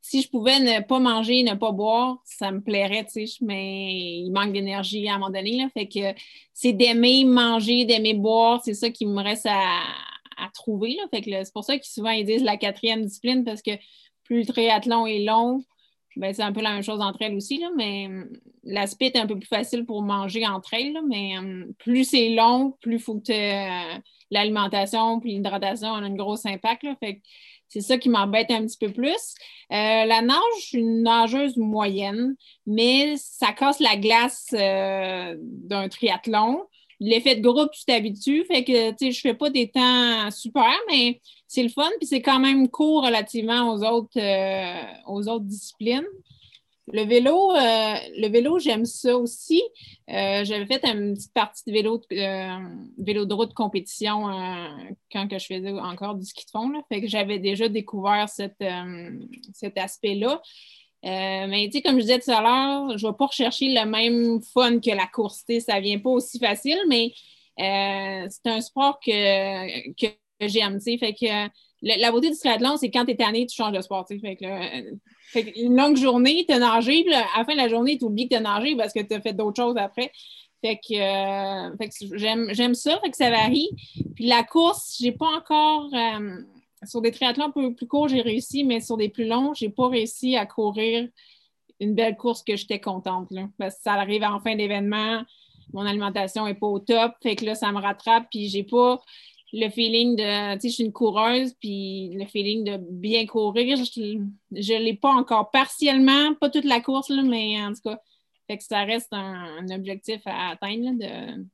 si 0.00 0.22
je 0.22 0.28
pouvais 0.28 0.58
ne 0.58 0.82
pas 0.82 0.98
manger, 0.98 1.42
ne 1.42 1.54
pas 1.54 1.72
boire, 1.72 2.18
ça 2.24 2.50
me 2.50 2.60
plairait, 2.60 3.04
tu 3.04 3.26
sais, 3.26 3.38
mais 3.40 3.94
il 3.94 4.30
manque 4.32 4.52
d'énergie 4.52 5.08
à 5.08 5.14
un 5.14 5.18
moment 5.18 5.30
donné. 5.30 5.56
Là, 5.56 5.68
fait 5.72 5.88
que 5.88 6.18
c'est 6.52 6.72
d'aimer 6.72 7.24
manger, 7.24 7.84
d'aimer 7.84 8.14
boire, 8.14 8.60
c'est 8.64 8.74
ça 8.74 8.90
qui 8.90 9.06
me 9.06 9.22
reste 9.22 9.46
à, 9.46 9.80
trouver. 10.52 10.96
Là, 10.96 11.04
fait 11.10 11.22
que 11.22 11.30
c'est 11.30 11.52
pour 11.52 11.64
ça 11.64 11.78
qu'ils 11.78 11.90
souvent 11.90 12.10
ils 12.10 12.24
disent 12.24 12.42
la 12.42 12.56
quatrième 12.56 13.04
discipline 13.04 13.44
parce 13.44 13.62
que 13.62 13.70
plus 14.24 14.40
le 14.40 14.46
triathlon 14.46 15.06
est 15.06 15.24
long, 15.24 15.64
ben, 16.16 16.32
c'est 16.32 16.42
un 16.42 16.52
peu 16.52 16.60
la 16.60 16.72
même 16.72 16.82
chose 16.82 17.00
entre 17.00 17.22
elles 17.22 17.34
aussi, 17.34 17.58
là, 17.58 17.70
mais 17.76 18.06
hum, 18.06 18.28
l'aspect 18.62 19.06
est 19.06 19.18
un 19.18 19.26
peu 19.26 19.38
plus 19.38 19.48
facile 19.48 19.84
pour 19.84 20.02
manger 20.02 20.46
entre 20.46 20.74
elles, 20.74 20.98
mais 21.08 21.38
hum, 21.38 21.72
plus 21.78 22.04
c'est 22.04 22.30
long, 22.30 22.76
plus 22.80 22.94
il 22.94 23.00
faut 23.00 23.20
que 23.20 23.32
euh, 23.32 23.98
l'alimentation 24.30 25.20
puis 25.20 25.32
l'hydratation 25.32 25.88
ont 25.88 25.96
un 25.96 26.14
gros 26.14 26.46
impact. 26.46 26.86
fait 27.00 27.20
c'est 27.68 27.80
ça 27.80 27.98
qui 27.98 28.08
m'embête 28.08 28.52
un 28.52 28.64
petit 28.64 28.78
peu 28.78 28.92
plus. 28.92 29.34
Euh, 29.72 30.04
la 30.04 30.22
nage, 30.22 30.38
je 30.60 30.64
suis 30.64 30.78
une 30.78 31.02
nageuse 31.02 31.56
moyenne, 31.56 32.36
mais 32.66 33.16
ça 33.16 33.52
casse 33.52 33.80
la 33.80 33.96
glace 33.96 34.46
euh, 34.52 35.34
d'un 35.40 35.88
triathlon. 35.88 36.62
L'effet 37.04 37.36
de 37.36 37.42
groupe, 37.42 37.70
tu 37.72 37.84
t'habitues, 37.84 38.44
fait 38.46 38.64
que 38.64 38.90
tu 38.92 38.96
sais, 38.98 39.12
je 39.12 39.20
fais 39.20 39.34
pas 39.34 39.50
des 39.50 39.68
temps 39.68 40.30
super, 40.30 40.72
mais 40.88 41.20
c'est 41.46 41.62
le 41.62 41.68
fun, 41.68 41.90
puis 41.98 42.06
c'est 42.06 42.22
quand 42.22 42.40
même 42.40 42.68
court 42.68 43.04
relativement 43.04 43.72
aux 43.72 43.84
autres, 43.84 44.18
euh, 44.18 44.82
aux 45.06 45.28
autres 45.28 45.44
disciplines. 45.44 46.06
Le 46.88 47.02
vélo, 47.02 47.52
euh, 47.52 47.94
le 48.16 48.28
vélo, 48.28 48.58
j'aime 48.58 48.86
ça 48.86 49.16
aussi. 49.16 49.62
Euh, 50.10 50.44
j'avais 50.44 50.66
fait 50.66 50.84
une 50.84 51.14
petite 51.14 51.32
partie 51.32 51.62
de 51.66 51.72
vélo, 51.72 52.00
vélo 52.98 53.24
de 53.24 53.34
route 53.34 53.54
compétition 53.54 54.26
quand 55.12 55.28
que 55.28 55.38
je 55.38 55.46
faisais 55.46 55.72
encore 55.72 56.14
du 56.14 56.24
ski 56.24 56.44
de 56.46 56.50
fond. 56.50 56.72
Fait 56.88 57.00
que 57.00 57.06
j'avais 57.06 57.38
déjà 57.38 57.68
découvert 57.68 58.28
cet 58.28 58.56
aspect-là. 59.76 60.42
Mais 61.04 61.66
tu 61.66 61.78
sais, 61.78 61.82
comme 61.82 61.96
je 61.96 62.02
disais 62.02 62.18
tout 62.18 62.30
à 62.30 62.40
l'heure, 62.40 62.98
je 62.98 63.06
ne 63.06 63.10
vais 63.10 63.16
pas 63.16 63.26
rechercher 63.26 63.68
le 63.68 63.84
même 63.84 64.40
fun 64.42 64.80
que 64.80 64.90
la 64.90 65.06
course. 65.06 65.44
Ça 65.60 65.76
ne 65.76 65.80
vient 65.80 65.98
pas 65.98 66.10
aussi 66.10 66.38
facile, 66.38 66.78
mais 66.88 67.12
c'est 67.56 68.46
un 68.46 68.60
sport 68.60 68.98
que, 69.00 69.92
que 69.92 70.14
j'aime. 70.40 70.80
Fait 70.80 71.14
que 71.14 71.48
la, 71.84 72.10
beauté 72.10 72.30
du 72.30 72.36
triathlon, 72.36 72.76
c'est 72.76 72.90
quand 72.90 73.04
tu 73.04 73.12
es 73.12 73.16
tanné, 73.16 73.46
tu 73.46 73.54
changes 73.54 73.76
de 73.76 73.80
sport. 73.80 74.06
Fait 74.08 74.36
que, 74.36 74.44
euh, 74.44 75.42
une 75.56 75.76
longue 75.76 75.96
journée, 75.96 76.44
tu 76.48 76.54
as 76.54 76.58
nagé, 76.58 77.04
puis 77.04 77.14
à 77.14 77.26
la 77.38 77.44
fin 77.44 77.52
de 77.52 77.58
la 77.58 77.68
journée, 77.68 77.98
tu 77.98 78.04
oublies 78.04 78.28
que 78.28 78.34
tu 78.34 78.36
as 78.36 78.40
nagé 78.40 78.76
parce 78.76 78.92
que 78.92 79.00
tu 79.00 79.14
as 79.14 79.20
fait 79.20 79.32
d'autres 79.32 79.62
choses 79.62 79.76
après. 79.76 80.10
Fait 80.62 80.76
que, 80.76 81.70
euh, 81.70 82.52
j'aime 82.54 82.74
ça, 82.74 82.98
fait 83.02 83.10
que 83.10 83.16
ça 83.16 83.30
varie. 83.30 83.68
Puis 84.14 84.26
la 84.26 84.42
course, 84.44 84.96
j'ai 84.98 85.12
pas 85.12 85.28
encore. 85.36 85.90
Sur 86.86 87.00
des 87.00 87.10
triathlons 87.10 87.46
un 87.46 87.50
peu 87.50 87.74
plus 87.74 87.86
courts, 87.86 88.08
j'ai 88.08 88.20
réussi, 88.20 88.64
mais 88.64 88.80
sur 88.80 88.96
des 88.96 89.08
plus 89.08 89.26
longs, 89.26 89.54
j'ai 89.54 89.68
pas 89.68 89.88
réussi 89.88 90.36
à 90.36 90.46
courir 90.46 91.08
une 91.80 91.94
belle 91.94 92.16
course 92.16 92.42
que 92.42 92.56
j'étais 92.56 92.80
contente. 92.80 93.28
parce 93.58 93.76
que 93.76 93.82
ça 93.82 93.94
arrive 93.94 94.22
en 94.22 94.40
fin 94.40 94.56
d'événement, 94.56 95.22
mon 95.72 95.82
alimentation 95.82 96.46
n'est 96.46 96.54
pas 96.54 96.66
au 96.66 96.78
top, 96.78 97.12
fait 97.22 97.36
que 97.36 97.44
là, 97.44 97.54
ça 97.54 97.72
me 97.72 97.80
rattrape, 97.80 98.26
puis 98.30 98.48
j'ai 98.48 98.62
pas 98.62 99.00
le 99.52 99.68
feeling 99.70 100.16
de, 100.16 100.54
tu 100.54 100.62
sais, 100.62 100.68
je 100.68 100.74
suis 100.74 100.84
une 100.84 100.92
coureuse, 100.92 101.54
puis 101.54 102.10
le 102.14 102.26
feeling 102.26 102.64
de 102.64 102.76
bien 102.76 103.24
courir, 103.26 103.76
je 103.76 104.00
ne 104.50 104.78
l'ai 104.82 104.94
pas 104.94 105.12
encore 105.12 105.50
partiellement, 105.50 106.34
pas 106.34 106.50
toute 106.50 106.64
la 106.64 106.80
course, 106.80 107.08
là, 107.08 107.22
mais 107.22 107.60
en 107.62 107.72
tout 107.72 107.82
cas, 107.84 108.00
fait 108.46 108.58
que 108.58 108.64
ça 108.64 108.84
reste 108.84 109.12
un, 109.12 109.66
objectif 109.70 110.20
à 110.26 110.50
atteindre, 110.50 110.90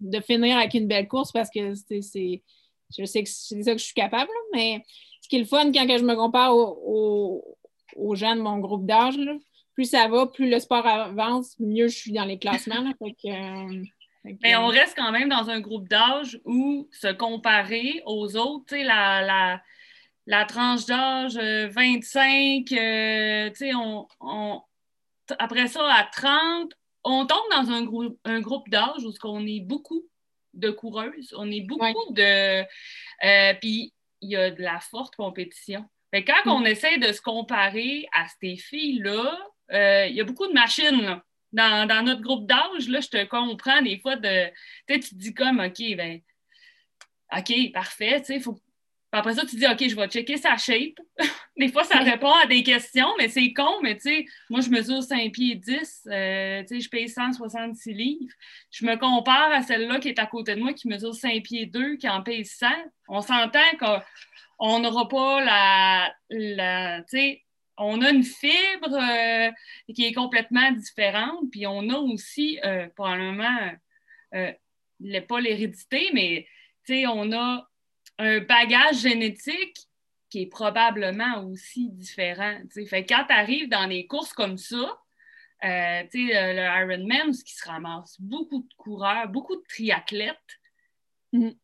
de, 0.00 0.20
finir 0.20 0.56
avec 0.56 0.74
une 0.74 0.88
belle 0.88 1.08
course 1.08 1.30
parce 1.30 1.50
que 1.50 1.74
c'est, 1.74 2.42
je 2.98 3.04
sais 3.04 3.22
que 3.22 3.28
c'est 3.28 3.62
ça 3.62 3.72
que 3.72 3.78
je 3.78 3.84
suis 3.84 3.94
capable, 3.94 4.30
mais 4.52 4.82
qui 5.30 5.36
est 5.36 5.40
le 5.40 5.44
fun 5.46 5.70
quand 5.72 5.86
je 5.88 6.04
me 6.04 6.16
compare 6.16 6.54
aux, 6.54 7.56
gens 8.14 8.34
de 8.34 8.40
mon 8.40 8.58
groupe 8.58 8.84
d'âge, 8.84 9.16
plus 9.74 9.84
ça 9.84 10.08
va, 10.08 10.26
plus 10.26 10.50
le 10.50 10.58
sport 10.58 10.86
avance, 10.86 11.54
mieux 11.60 11.88
je 11.88 11.96
suis 11.96 12.12
dans 12.12 12.24
les 12.24 12.38
classements. 12.38 12.92
fait 12.98 13.12
que, 13.12 13.28
euh, 13.28 13.84
mais 14.42 14.56
on 14.56 14.66
reste 14.66 14.96
quand 14.96 15.12
même 15.12 15.28
dans 15.28 15.48
un 15.48 15.60
groupe 15.60 15.88
d'âge 15.88 16.38
où 16.44 16.88
se 16.92 17.10
comparer 17.12 18.02
aux 18.04 18.36
autres, 18.36 18.64
tu 18.68 18.76
sais, 18.76 18.84
la, 18.84 19.60
la, 20.26 20.44
tranche 20.44 20.84
d'âge 20.86 21.36
25, 21.36 22.72
euh, 22.72 23.50
euh, 23.62 24.04
on, 24.20 24.62
après 25.38 25.68
ça, 25.68 25.80
à 25.94 26.04
30, 26.04 26.72
on 27.04 27.24
tombe 27.24 27.38
dans 27.50 27.70
un, 27.70 27.84
groupe 27.84 28.18
un 28.24 28.40
groupe 28.40 28.68
d'âge 28.68 29.04
où 29.04 29.12
on 29.24 29.46
est 29.46 29.60
beaucoup 29.60 30.04
de 30.52 30.70
coureuses, 30.70 31.34
on 31.38 31.50
est 31.50 31.62
beaucoup 31.62 32.12
de... 32.12 32.62
Euh, 33.24 33.54
puis 33.60 33.94
il 34.20 34.30
y 34.30 34.36
a 34.36 34.50
de 34.50 34.62
la 34.62 34.80
forte 34.80 35.16
compétition. 35.16 35.84
Fait 36.12 36.24
quand 36.24 36.44
mm. 36.46 36.50
on 36.50 36.64
essaie 36.64 36.98
de 36.98 37.12
se 37.12 37.20
comparer 37.20 38.08
à 38.12 38.26
ces 38.40 38.56
filles-là, 38.56 39.38
il 40.08 40.14
y 40.14 40.20
a 40.20 40.24
beaucoup 40.24 40.46
de 40.46 40.52
machines, 40.52 41.00
là 41.02 41.24
dans, 41.52 42.04
notre 42.04 42.20
groupe 42.20 42.46
d'âge, 42.46 42.88
là, 42.88 43.00
je 43.00 43.08
te 43.08 43.24
comprends 43.24 43.82
des 43.82 43.98
fois 43.98 44.16
de. 44.16 44.50
Tu 44.88 45.00
te 45.00 45.14
dis 45.14 45.34
comme, 45.34 45.60
OK, 45.60 45.96
ben, 45.96 46.20
OK, 47.36 47.72
parfait, 47.72 48.22
sais, 48.24 48.40
faut. 48.40 48.58
Après 49.12 49.34
ça, 49.34 49.44
tu 49.44 49.56
dis, 49.56 49.66
OK, 49.66 49.88
je 49.88 49.96
vais 49.96 50.06
checker 50.08 50.36
sa 50.36 50.56
shape. 50.56 50.98
des 51.56 51.68
fois, 51.68 51.84
ça 51.84 51.98
répond 51.98 52.32
à 52.32 52.46
des 52.46 52.62
questions, 52.62 53.08
mais 53.18 53.28
c'est 53.28 53.52
con, 53.52 53.80
mais 53.82 53.96
tu 53.96 54.02
sais, 54.02 54.24
moi, 54.48 54.60
je 54.60 54.70
mesure 54.70 55.02
5 55.02 55.32
pieds 55.32 55.56
10, 55.56 56.08
euh, 56.10 56.62
tu 56.62 56.68
sais, 56.68 56.80
je 56.80 56.88
paye 56.88 57.08
166 57.08 57.92
livres. 57.92 58.32
Je 58.70 58.86
me 58.86 58.96
compare 58.96 59.50
à 59.52 59.62
celle-là 59.62 59.98
qui 59.98 60.08
est 60.08 60.18
à 60.18 60.26
côté 60.26 60.54
de 60.54 60.60
moi, 60.60 60.72
qui 60.72 60.88
mesure 60.88 61.14
5 61.14 61.42
pieds 61.42 61.66
2, 61.66 61.96
qui 61.96 62.08
en 62.08 62.22
paye 62.22 62.44
100. 62.44 62.66
On 63.08 63.20
s'entend 63.20 63.58
qu'on 64.58 64.78
n'aura 64.78 65.08
pas 65.08 65.44
la, 65.44 66.14
la 66.30 67.02
tu 67.02 67.18
sais, 67.18 67.42
on 67.80 68.02
a 68.02 68.10
une 68.10 68.24
fibre 68.24 68.92
euh, 68.92 69.50
qui 69.94 70.04
est 70.04 70.12
complètement 70.12 70.70
différente, 70.72 71.50
puis 71.50 71.66
on 71.66 71.88
a 71.88 71.96
aussi 71.96 72.60
euh, 72.64 72.86
probablement, 72.94 73.72
euh, 74.34 74.52
pas 75.28 75.40
l'hérédité, 75.40 76.10
mais 76.12 76.46
on 77.06 77.32
a 77.32 77.69
un 78.20 78.40
bagage 78.40 78.98
génétique 78.98 79.78
qui 80.28 80.42
est 80.42 80.46
probablement 80.46 81.44
aussi 81.44 81.88
différent. 81.90 82.58
Fait 82.88 83.04
quand 83.04 83.24
tu 83.26 83.34
arrives 83.34 83.68
dans 83.68 83.88
des 83.88 84.06
courses 84.06 84.32
comme 84.32 84.58
ça, 84.58 84.98
le 85.62 86.82
Ironman, 86.82 87.32
ce 87.32 87.42
qui 87.42 87.54
se 87.54 87.68
ramasse 87.68 88.20
beaucoup 88.20 88.60
de 88.60 88.74
coureurs, 88.76 89.28
beaucoup 89.28 89.56
de 89.56 89.64
triathlètes, 89.68 90.60
mm-hmm. 91.32 91.56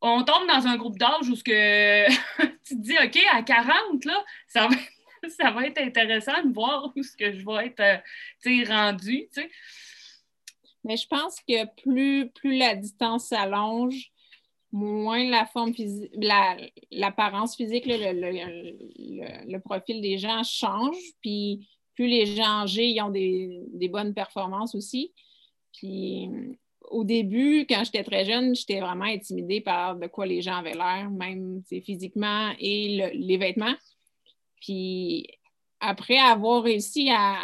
on 0.00 0.24
tombe 0.24 0.48
dans 0.48 0.66
un 0.66 0.76
groupe 0.76 0.98
d'âge 0.98 1.28
où 1.28 1.36
ce 1.36 1.44
que 1.44 2.08
tu 2.64 2.76
te 2.76 2.80
dis, 2.80 2.96
OK, 2.98 3.18
à 3.32 3.42
40, 3.42 4.04
là, 4.04 4.24
ça 4.48 4.66
va, 4.66 4.76
ça 5.28 5.50
va 5.50 5.66
être 5.66 5.78
intéressant 5.78 6.42
de 6.42 6.52
voir 6.52 6.90
où 6.96 7.02
ce 7.02 7.16
que 7.16 7.32
je 7.32 7.44
vais 7.44 7.66
être 7.66 7.80
euh, 7.80 8.64
rendu. 8.68 9.28
Mais 10.84 10.96
je 10.96 11.06
pense 11.06 11.38
que 11.40 11.64
plus, 11.82 12.28
plus 12.30 12.56
la 12.56 12.74
distance 12.74 13.28
s'allonge, 13.28 14.11
moins 14.72 15.28
la 15.28 15.46
forme 15.46 15.72
l'apparence 16.90 17.56
physique, 17.56 17.84
le, 17.86 19.58
profil 19.58 20.00
des 20.00 20.18
gens 20.18 20.42
change. 20.42 20.96
Puis 21.20 21.68
plus 21.94 22.06
les 22.06 22.26
gens 22.26 22.62
âgés 22.62 23.00
ont 23.02 23.10
des, 23.10 23.60
des 23.72 23.88
bonnes 23.88 24.14
performances 24.14 24.74
aussi. 24.74 25.12
Puis 25.72 26.28
au 26.90 27.04
début, 27.04 27.66
quand 27.68 27.84
j'étais 27.84 28.04
très 28.04 28.24
jeune, 28.24 28.54
j'étais 28.54 28.80
vraiment 28.80 29.04
intimidée 29.04 29.60
par 29.60 29.96
de 29.96 30.06
quoi 30.06 30.26
les 30.26 30.42
gens 30.42 30.56
avaient 30.56 30.74
l'air, 30.74 31.10
même 31.10 31.62
physiquement 31.84 32.52
et 32.58 33.10
les 33.14 33.36
vêtements. 33.36 33.74
Puis 34.60 35.26
après 35.80 36.18
avoir 36.18 36.62
réussi 36.62 37.10
à, 37.10 37.36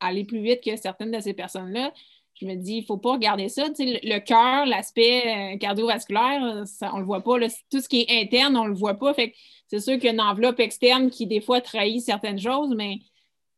aller 0.00 0.24
plus 0.24 0.40
vite 0.40 0.62
que 0.62 0.76
certaines 0.76 1.10
de 1.10 1.20
ces 1.20 1.34
personnes-là, 1.34 1.92
je 2.40 2.46
me 2.46 2.54
dis, 2.54 2.74
il 2.74 2.80
ne 2.80 2.86
faut 2.86 2.98
pas 2.98 3.12
regarder 3.12 3.48
ça. 3.48 3.66
le, 3.78 4.18
cœur, 4.18 4.66
l'aspect 4.66 5.54
euh, 5.54 5.58
cardiovasculaire, 5.58 6.64
on 6.82 6.94
ne 6.94 7.00
le 7.00 7.04
voit 7.04 7.22
pas. 7.22 7.38
Tout 7.70 7.80
ce 7.80 7.88
qui 7.88 8.02
est 8.02 8.22
interne, 8.22 8.56
on 8.56 8.64
ne 8.64 8.70
le 8.70 8.74
voit 8.74 8.94
pas. 8.94 9.14
Fait 9.14 9.34
c'est 9.68 9.80
sûr 9.80 9.94
qu'il 9.94 10.04
y 10.04 10.08
a 10.08 10.12
une 10.12 10.20
enveloppe 10.20 10.60
externe 10.60 11.10
qui, 11.10 11.26
des 11.26 11.40
fois, 11.40 11.60
trahit 11.60 12.00
certaines 12.00 12.38
choses, 12.38 12.74
mais 12.76 12.98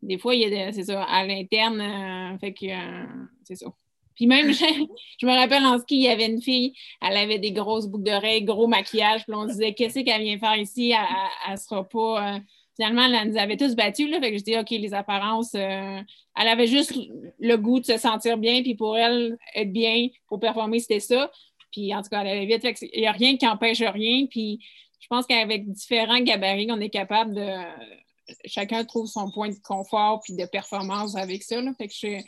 des 0.02 0.18
fois, 0.18 0.34
il 0.34 0.48
y 0.48 0.54
a, 0.56 0.72
c'est 0.72 0.84
ça, 0.84 1.02
à 1.02 1.26
l'interne, 1.26 1.80
euh, 1.80 2.38
fait 2.38 2.52
que, 2.52 2.66
euh, 2.66 3.06
c'est 3.44 3.56
ça. 3.56 3.66
Puis 4.14 4.26
même, 4.26 4.52
je, 5.20 5.26
me 5.26 5.32
rappelle 5.32 5.64
en 5.64 5.78
ski, 5.78 5.96
il 5.96 6.02
y 6.02 6.08
avait 6.08 6.26
une 6.26 6.40
fille, 6.40 6.72
elle 7.02 7.16
avait 7.16 7.38
des 7.38 7.52
grosses 7.52 7.86
boucles 7.86 8.04
d'oreilles, 8.04 8.42
gros 8.42 8.66
maquillage, 8.66 9.24
puis 9.24 9.34
on 9.34 9.44
disait, 9.44 9.74
qu'est-ce 9.74 10.00
qu'elle 10.00 10.22
vient 10.22 10.38
faire 10.38 10.56
ici? 10.56 10.92
Elle 10.92 11.52
ne 11.52 11.56
sera 11.56 11.86
pas. 11.86 12.36
Euh, 12.36 12.38
finalement, 12.78 13.02
elle 13.02 13.30
nous 13.30 13.38
avait 13.38 13.56
tous 13.56 13.74
battus, 13.74 14.08
là, 14.08 14.20
fait 14.20 14.30
que 14.30 14.38
je 14.38 14.44
dis, 14.44 14.56
OK, 14.56 14.70
les 14.70 14.94
apparences, 14.94 15.54
euh, 15.54 16.00
elle 16.36 16.48
avait 16.48 16.68
juste 16.68 16.94
le 17.40 17.56
goût 17.56 17.80
de 17.80 17.84
se 17.84 17.96
sentir 17.96 18.38
bien, 18.38 18.62
puis 18.62 18.76
pour 18.76 18.96
elle, 18.96 19.36
être 19.56 19.72
bien 19.72 20.08
pour 20.28 20.38
performer, 20.38 20.78
c'était 20.78 21.00
ça. 21.00 21.30
Puis 21.72 21.92
en 21.94 22.02
tout 22.02 22.08
cas, 22.08 22.20
elle 22.20 22.28
allait 22.28 22.46
vite, 22.46 22.64
il 22.94 23.00
n'y 23.00 23.06
a 23.06 23.12
rien 23.12 23.36
qui 23.36 23.46
empêche 23.46 23.82
rien. 23.82 24.26
Puis 24.26 24.60
je 25.00 25.06
pense 25.08 25.26
qu'avec 25.26 25.70
différents 25.70 26.20
gabarits, 26.20 26.68
on 26.70 26.80
est 26.80 26.88
capable 26.88 27.34
de. 27.34 27.48
Chacun 28.44 28.84
trouve 28.84 29.06
son 29.06 29.30
point 29.30 29.48
de 29.48 29.58
confort 29.62 30.20
puis 30.22 30.34
de 30.34 30.44
performance 30.44 31.16
avec 31.16 31.42
ça. 31.42 31.60
Là. 31.60 31.72
Fait 31.76 31.88
que 31.88 31.94
je, 31.94 32.22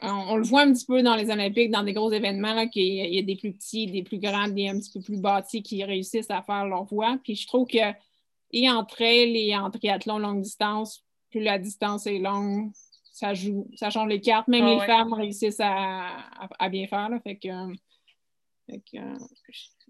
on, 0.00 0.36
le 0.36 0.44
voit 0.44 0.62
un 0.62 0.72
petit 0.72 0.86
peu 0.86 1.02
dans 1.02 1.16
les 1.16 1.30
Olympiques, 1.30 1.70
dans 1.70 1.82
des 1.82 1.92
gros 1.92 2.12
événements, 2.12 2.68
qu'il 2.68 2.84
y, 2.84 3.18
a 3.18 3.22
des 3.22 3.36
plus 3.36 3.52
petits, 3.52 3.86
des 3.86 4.02
plus 4.02 4.18
grands, 4.18 4.48
des 4.48 4.68
un 4.68 4.78
petit 4.78 4.92
peu 4.92 5.00
plus 5.00 5.20
bâtis 5.20 5.62
qui 5.62 5.82
réussissent 5.84 6.30
à 6.30 6.42
faire 6.42 6.66
leur 6.66 6.84
voix. 6.84 7.18
Puis 7.22 7.34
je 7.34 7.46
trouve 7.46 7.66
que, 7.66 7.92
et 8.52 8.70
en 8.70 8.84
trail 8.84 9.36
et 9.36 9.56
en 9.56 9.70
triathlon 9.70 10.18
longue 10.18 10.42
distance, 10.42 11.04
plus 11.30 11.40
la 11.40 11.58
distance 11.58 12.06
est 12.06 12.18
longue, 12.18 12.70
ça 13.12 13.34
joue, 13.34 13.68
ça 13.74 13.90
change 13.90 14.08
les 14.08 14.20
cartes. 14.20 14.48
Même 14.48 14.64
ah 14.64 14.74
les 14.74 14.80
femmes 14.86 15.12
réussissent 15.12 15.60
à, 15.60 16.68
bien 16.70 16.86
faire. 16.86 17.10
Fait 17.22 17.36
que, 17.36 17.48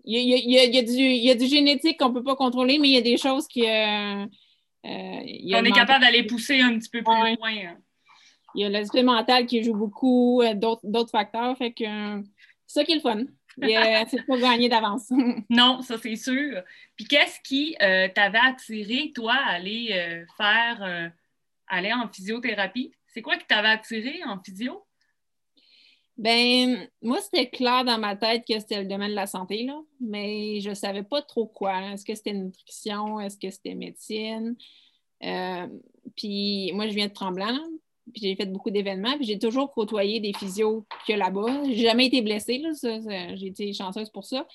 il, 0.04 0.28
y 0.28 1.30
a, 1.30 1.34
du, 1.34 1.46
génétique 1.46 1.98
qu'on 1.98 2.10
ne 2.10 2.14
peut 2.14 2.22
pas 2.22 2.36
contrôler, 2.36 2.78
mais 2.78 2.88
il 2.88 2.94
y 2.94 2.98
a 2.98 3.02
des 3.02 3.16
choses 3.16 3.46
qui. 3.48 3.66
Euh, 3.66 4.24
euh, 4.86 5.20
on 5.54 5.64
est 5.64 5.72
capable 5.72 6.04
d'aller 6.04 6.22
pousser 6.22 6.60
un 6.60 6.78
petit 6.78 6.88
peu 6.88 7.02
plus 7.02 7.14
loin. 7.14 7.34
Hein 7.42 7.76
il 8.56 8.62
y 8.62 8.64
a 8.64 8.70
l'aspect 8.70 9.02
mental 9.02 9.46
qui 9.46 9.62
joue 9.62 9.74
beaucoup, 9.74 10.40
euh, 10.42 10.54
d'autres 10.54 11.10
facteurs. 11.10 11.56
Fait 11.58 11.72
que 11.72 11.84
c'est 12.66 12.80
ça 12.80 12.84
qui 12.84 12.92
est 12.92 12.96
le 12.96 13.00
fun. 13.00 13.24
C'est 13.60 14.26
pas 14.26 14.38
gagné 14.38 14.68
d'avance. 14.68 15.10
non, 15.50 15.82
ça 15.82 15.96
c'est 15.98 16.16
sûr. 16.16 16.62
Puis 16.96 17.06
qu'est-ce 17.06 17.40
qui 17.40 17.76
euh, 17.82 18.08
t'avait 18.14 18.38
attiré, 18.38 19.12
toi, 19.14 19.34
à 19.34 19.54
aller 19.54 20.24
faire, 20.36 21.12
aller 21.66 21.92
en 21.92 22.08
physiothérapie? 22.08 22.92
C'est 23.06 23.22
quoi 23.22 23.36
qui 23.36 23.46
t'avait 23.46 23.68
attiré 23.68 24.22
en 24.24 24.42
physio? 24.42 24.84
Ben, 26.18 26.88
moi, 27.02 27.18
c'était 27.20 27.50
clair 27.50 27.84
dans 27.84 27.98
ma 27.98 28.16
tête 28.16 28.44
que 28.48 28.58
c'était 28.58 28.80
le 28.82 28.88
domaine 28.88 29.10
de 29.10 29.14
la 29.14 29.26
santé, 29.26 29.64
là, 29.64 29.78
mais 30.00 30.60
je 30.60 30.70
ne 30.70 30.74
savais 30.74 31.02
pas 31.02 31.20
trop 31.20 31.46
quoi. 31.46 31.92
Est-ce 31.92 32.06
que 32.06 32.14
c'était 32.14 32.32
nutrition? 32.32 33.20
Est-ce 33.20 33.38
que 33.38 33.50
c'était 33.50 33.74
médecine? 33.74 34.56
puis 36.14 36.70
moi, 36.74 36.86
je 36.86 36.94
viens 36.94 37.08
de 37.08 37.12
Tremblant, 37.12 37.58
j'ai 38.14 38.36
fait 38.36 38.46
beaucoup 38.46 38.70
d'événements, 38.70 39.16
puis 39.16 39.26
j'ai 39.26 39.38
toujours 39.38 39.72
côtoyé 39.72 40.20
des 40.20 40.32
physios 40.32 40.86
que 41.06 41.12
là-bas. 41.12 41.64
J'ai 41.64 41.82
jamais 41.82 42.06
été 42.06 42.22
blessée, 42.22 42.58
là, 42.58 42.70
j'ai 43.34 43.46
été 43.46 43.72
chanceuse 43.72 44.10
pour 44.10 44.24
ça. 44.24 44.46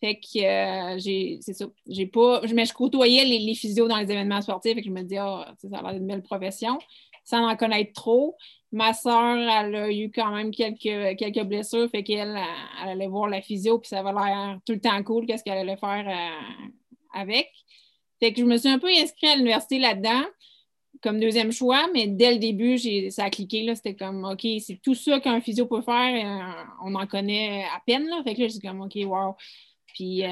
Fait 0.00 0.16
que 0.20 0.38
euh, 0.38 0.98
j'ai, 0.98 1.38
c'est 1.40 1.54
ça, 1.54 1.66
j'ai 1.88 2.06
pas, 2.06 2.40
mais 2.54 2.64
je 2.64 2.72
côtoyais 2.72 3.24
les, 3.24 3.54
physios 3.54 3.88
dans 3.88 3.96
les 3.96 4.10
événements 4.10 4.40
sportifs, 4.40 4.76
et 4.76 4.82
je 4.82 4.90
me 4.90 5.02
dis, 5.02 5.16
oh, 5.20 5.42
ça 5.56 5.78
a 5.78 5.82
l'air 5.82 5.94
d'une 5.94 6.06
belle 6.06 6.22
profession, 6.22 6.78
sans 7.24 7.48
en 7.48 7.56
connaître 7.56 7.92
trop. 7.94 8.36
Ma 8.70 8.92
soeur, 8.92 9.36
elle 9.36 9.74
a 9.74 9.90
eu 9.90 10.10
quand 10.12 10.30
même 10.30 10.50
quelques, 10.52 11.16
quelques 11.18 11.44
blessures, 11.44 11.88
fait 11.90 12.04
qu'elle 12.04 12.38
elle, 12.82 12.88
allait 12.90 13.08
voir 13.08 13.28
la 13.28 13.42
physio, 13.42 13.78
puis 13.78 13.88
ça 13.88 14.00
avait 14.00 14.12
l'air 14.12 14.58
tout 14.66 14.74
le 14.74 14.80
temps 14.80 15.02
cool, 15.02 15.26
qu'est-ce 15.26 15.42
qu'elle 15.42 15.58
allait 15.58 15.76
faire 15.76 16.06
euh, 16.06 17.20
avec. 17.20 17.50
Fait 18.20 18.32
que 18.32 18.40
je 18.40 18.44
me 18.44 18.56
suis 18.56 18.68
un 18.68 18.78
peu 18.78 18.88
inscrite 18.88 19.30
à 19.30 19.36
l'université 19.36 19.78
là-dedans 19.78 20.24
comme 21.02 21.20
deuxième 21.20 21.52
choix, 21.52 21.88
mais 21.94 22.06
dès 22.06 22.32
le 22.32 22.38
début, 22.38 22.78
ça 23.10 23.24
a 23.24 23.30
cliqué. 23.30 23.72
C'était 23.74 23.94
comme, 23.94 24.24
OK, 24.24 24.46
c'est 24.60 24.80
tout 24.82 24.94
ça 24.94 25.20
qu'un 25.20 25.40
physio 25.40 25.66
peut 25.66 25.82
faire. 25.82 26.24
Euh, 26.24 26.64
on 26.84 26.94
en 26.94 27.06
connaît 27.06 27.64
à 27.64 27.80
peine. 27.86 28.06
Là. 28.06 28.22
Fait 28.24 28.34
que 28.34 28.42
là, 28.42 28.48
j'ai 28.48 28.58
comme, 28.58 28.80
OK, 28.80 28.96
wow. 29.04 29.34
Puis 29.94 30.24
euh, 30.24 30.28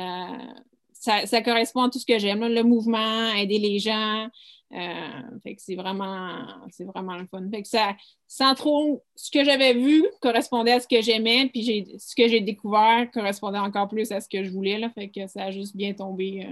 ça, 0.92 1.42
correspond 1.42 1.82
à 1.82 1.90
tout 1.90 1.98
ce 1.98 2.06
que 2.06 2.18
j'aime, 2.18 2.46
le 2.46 2.62
mouvement, 2.62 3.32
aider 3.34 3.58
les 3.58 3.78
gens. 3.78 4.28
Euh, 4.72 5.38
fait 5.44 5.54
que 5.54 5.62
c'est 5.62 5.76
vraiment, 5.76 6.44
c'est 6.70 6.84
vraiment 6.84 7.16
le 7.16 7.26
fun. 7.26 7.48
Fait 7.50 7.62
que 7.62 7.68
ça, 7.68 7.94
sans 8.26 8.54
trop, 8.54 9.04
ce 9.14 9.30
que 9.30 9.44
j'avais 9.44 9.75
vu 9.75 10.04
correspondait 10.20 10.72
à 10.72 10.80
ce 10.80 10.88
que 10.88 11.00
j'aimais, 11.00 11.48
puis 11.52 11.96
ce 11.98 12.16
que 12.16 12.26
j'ai 12.26 12.40
découvert 12.40 13.08
correspondait 13.12 13.58
encore 13.58 13.88
plus 13.88 14.10
à 14.10 14.20
ce 14.20 14.28
que 14.28 14.42
je 14.42 14.50
voulais. 14.50 14.78
Là, 14.78 14.90
fait 14.90 15.08
que 15.08 15.28
ça 15.28 15.44
a 15.44 15.50
juste 15.52 15.76
bien 15.76 15.94
tombé 15.94 16.44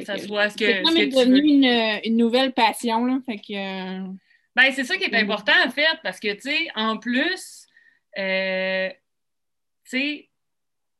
que 0.00 0.04
ça 0.04 0.18
soit 0.18 0.50
ce 0.50 0.56
que. 0.56 0.66
C'est 0.66 0.82
comme 0.82 0.94
devenu 0.94 1.40
une, 1.40 2.00
une, 2.04 2.16
nouvelle 2.16 2.52
passion. 2.52 3.04
Là, 3.04 3.18
fait 3.26 3.38
que, 3.38 3.52
euh, 3.52 4.06
ben, 4.54 4.72
c'est 4.72 4.84
ça 4.84 4.96
qui 4.96 5.04
est 5.04 5.14
important, 5.14 5.52
en 5.64 5.70
fait, 5.70 5.98
parce 6.02 6.20
que, 6.20 6.32
tu 6.32 6.42
sais, 6.42 6.68
en 6.74 6.96
plus, 6.96 7.66
euh, 8.18 8.88
tu 9.84 9.98
sais, 9.98 10.28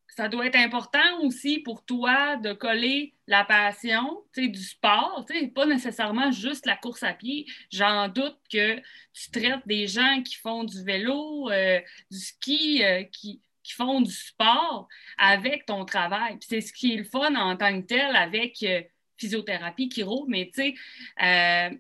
ça 0.09 0.29
doit 0.29 0.47
être 0.47 0.57
important 0.57 1.21
aussi 1.23 1.59
pour 1.59 1.85
toi 1.85 2.37
de 2.37 2.53
coller 2.53 3.15
la 3.27 3.45
passion 3.45 4.23
du 4.37 4.63
sport, 4.63 5.27
pas 5.55 5.67
nécessairement 5.67 6.31
juste 6.31 6.67
la 6.67 6.77
course 6.77 7.03
à 7.03 7.15
pied. 7.15 7.47
J'en 7.73 8.09
doute 8.09 8.39
que 8.53 8.77
tu 9.13 9.31
traites 9.33 9.67
des 9.67 9.89
gens 9.89 10.23
qui 10.23 10.37
font 10.37 10.63
du 10.63 10.85
vélo, 10.85 11.51
euh, 11.51 11.81
du 12.13 12.19
ski, 12.19 12.83
qui, 13.11 13.41
qui 13.65 13.73
font 13.73 14.03
du 14.03 14.13
sport 14.13 14.87
avec 15.19 15.67
ton 15.67 15.85
travail. 15.85 16.37
c'est 16.41 16.61
ce 16.61 16.73
qui 16.73 16.95
est 16.95 16.99
le 16.99 17.05
fun 17.05 17.35
en 17.35 17.57
tant 17.57 17.81
que 17.81 17.87
tel 17.87 18.15
avec 18.15 18.63
euh, 18.63 18.83
physiothérapie, 19.17 19.89
chiro, 19.89 20.27
mais 20.29 20.51
euh, 20.59 21.71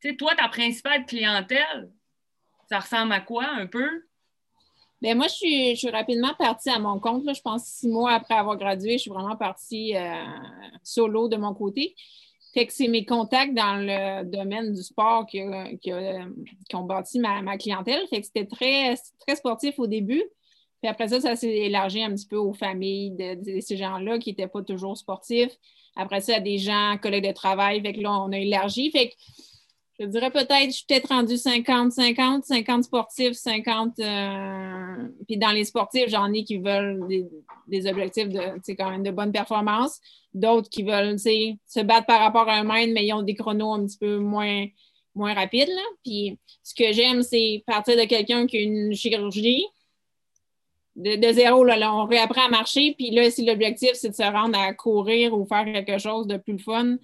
tu 0.00 0.08
sais, 0.08 0.16
toi, 0.16 0.34
ta 0.36 0.48
principale 0.48 1.04
clientèle, 1.04 1.90
ça 2.68 2.78
ressemble 2.78 3.12
à 3.12 3.20
quoi 3.20 3.46
un 3.46 3.66
peu? 3.66 4.04
Bien, 5.02 5.16
moi, 5.16 5.26
je 5.26 5.74
suis, 5.74 5.90
rapidement 5.90 6.32
partie 6.38 6.70
à 6.70 6.78
mon 6.78 6.98
compte. 6.98 7.24
Je 7.34 7.42
pense 7.42 7.64
six 7.64 7.88
mois 7.88 8.12
après 8.12 8.34
avoir 8.34 8.56
gradué, 8.56 8.92
je 8.92 9.02
suis 9.02 9.10
vraiment 9.10 9.36
partie 9.36 9.96
euh, 9.96 10.24
solo 10.82 11.28
de 11.28 11.36
mon 11.36 11.52
côté. 11.52 11.94
Fait 12.54 12.66
que 12.66 12.72
c'est 12.72 12.86
mes 12.86 13.04
contacts 13.04 13.52
dans 13.52 13.84
le 13.84 14.24
domaine 14.24 14.72
du 14.72 14.82
sport 14.82 15.26
qui, 15.26 15.42
ont 15.42 16.84
bâti 16.84 17.18
ma, 17.18 17.58
clientèle. 17.58 18.04
Que 18.10 18.22
c'était 18.22 18.46
très, 18.46 18.94
très 19.26 19.36
sportif 19.36 19.78
au 19.78 19.88
début. 19.88 20.22
Puis 20.84 20.90
après 20.90 21.08
ça, 21.08 21.18
ça 21.18 21.34
s'est 21.34 21.48
élargi 21.48 22.02
un 22.02 22.10
petit 22.10 22.26
peu 22.26 22.36
aux 22.36 22.52
familles 22.52 23.12
de, 23.12 23.58
ces 23.60 23.74
gens-là 23.74 24.18
qui 24.18 24.28
n'étaient 24.28 24.48
pas 24.48 24.62
toujours 24.62 24.98
sportifs. 24.98 25.56
Après 25.96 26.20
ça, 26.20 26.36
à 26.36 26.40
des 26.40 26.58
gens, 26.58 26.98
collègues 27.00 27.26
de 27.26 27.32
travail. 27.32 27.80
Fait 27.80 27.94
que 27.94 28.00
là, 28.02 28.12
on 28.20 28.30
a 28.32 28.36
élargi. 28.38 28.90
Fait 28.90 29.08
que 29.08 29.14
je 29.98 30.04
dirais 30.04 30.30
peut-être, 30.30 30.66
je 30.66 30.72
suis 30.72 30.84
peut-être 30.86 31.08
rendue 31.08 31.38
50, 31.38 31.90
50, 31.90 32.44
50 32.44 32.84
sportifs, 32.84 33.32
50. 33.32 33.98
Euh, 33.98 35.08
puis 35.26 35.38
dans 35.38 35.52
les 35.52 35.64
sportifs, 35.64 36.10
j'en 36.10 36.30
ai 36.34 36.44
qui 36.44 36.58
veulent 36.58 37.00
des, 37.66 37.86
objectifs 37.86 38.28
de, 38.28 38.74
quand 38.74 38.90
même 38.90 39.04
de 39.04 39.10
bonne 39.10 39.32
performance. 39.32 40.02
D'autres 40.34 40.68
qui 40.68 40.82
veulent 40.82 41.18
se 41.18 41.80
battre 41.80 42.04
par 42.06 42.20
rapport 42.20 42.46
à 42.46 42.62
eux-mêmes, 42.62 42.92
mais 42.92 43.06
ils 43.06 43.14
ont 43.14 43.22
des 43.22 43.34
chronos 43.34 43.72
un 43.72 43.86
petit 43.86 43.96
peu 43.96 44.18
moins, 44.18 44.66
moins 45.14 45.32
rapides. 45.32 45.70
Puis 46.04 46.38
ce 46.62 46.74
que 46.74 46.92
j'aime, 46.92 47.22
c'est 47.22 47.64
partir 47.66 47.96
de 47.96 48.04
quelqu'un 48.04 48.46
qui 48.46 48.58
a 48.58 48.60
une 48.60 48.92
chirurgie, 48.92 49.64
de, 50.96 51.32
zéro, 51.32 51.64
là, 51.64 51.92
on 51.92 52.06
réapprend 52.06 52.46
à 52.46 52.48
marcher. 52.48 52.94
Puis 52.96 53.10
là, 53.10 53.30
si 53.30 53.44
l'objectif, 53.44 53.92
c'est 53.94 54.10
de 54.10 54.14
se 54.14 54.22
rendre 54.22 54.58
à 54.58 54.72
courir 54.74 55.36
ou 55.36 55.44
faire 55.44 55.64
quelque 55.64 55.98
chose 55.98 56.26
de 56.26 56.36
plus 56.36 56.58
fun, 56.58 56.96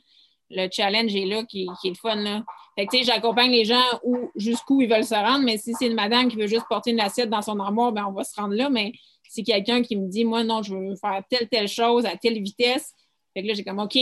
le 0.51 0.69
challenge 0.71 1.15
est 1.15 1.27
là 1.27 1.45
qui, 1.45 1.69
est 1.85 1.89
le 1.89 1.95
fun. 1.95 2.17
Là. 2.17 2.45
Fait 2.77 2.87
que, 2.87 3.03
j'accompagne 3.03 3.51
les 3.51 3.65
gens 3.65 3.83
où, 4.05 4.31
jusqu'où 4.37 4.81
ils 4.81 4.89
veulent 4.89 5.05
se 5.05 5.15
rendre, 5.15 5.45
mais 5.45 5.59
si 5.59 5.75
c'est 5.75 5.87
une 5.87 5.95
madame 5.95 6.29
qui 6.29 6.37
veut 6.37 6.47
juste 6.47 6.67
porter 6.69 6.91
une 6.91 7.01
assiette 7.01 7.31
dans 7.31 7.43
son 7.43 7.59
armoire, 7.59 7.93
ben, 7.93 8.07
on 8.09 8.13
va 8.13 8.25
se 8.25 8.39
rendre 8.41 8.55
là. 8.55 8.69
Mais 8.71 8.93
si 9.29 9.45
quelqu'un 9.45 9.83
qui 9.83 9.97
me 9.97 10.09
dit, 10.09 10.25
moi, 10.25 10.45
non, 10.45 10.63
je 10.63 10.75
veux 10.75 10.97
faire 10.97 11.23
telle, 11.29 11.49
telle 11.49 11.69
chose 11.69 12.07
à 12.07 12.17
telle 12.17 12.41
vitesse, 12.41 12.95
Fait 13.35 13.43
que 13.43 13.49
là, 13.49 13.55
j'ai 13.55 13.65
comme, 13.65 13.79
OK, 13.79 13.97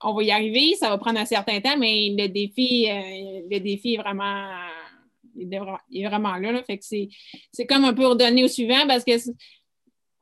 on 0.00 0.14
va 0.14 0.22
y 0.22 0.30
arriver, 0.30 0.74
ça 0.74 0.88
va 0.88 0.98
prendre 0.98 1.20
un 1.20 1.24
certain 1.24 1.60
temps, 1.60 1.76
mais 1.76 2.14
le 2.16 2.28
défi, 2.28 2.88
euh, 2.88 3.42
le 3.50 3.58
défi 3.58 3.94
est 3.94 3.98
vraiment, 3.98 4.48
il 5.36 5.52
est 5.52 6.06
vraiment 6.06 6.36
là, 6.36 6.62
Fait 6.64 6.78
que 6.78 6.84
c'est 6.84 7.66
comme 7.66 7.84
un 7.84 7.94
peu 7.94 8.06
redonner 8.06 8.44
au 8.44 8.48
suivant 8.48 8.86
parce 8.86 9.04
que 9.04 9.12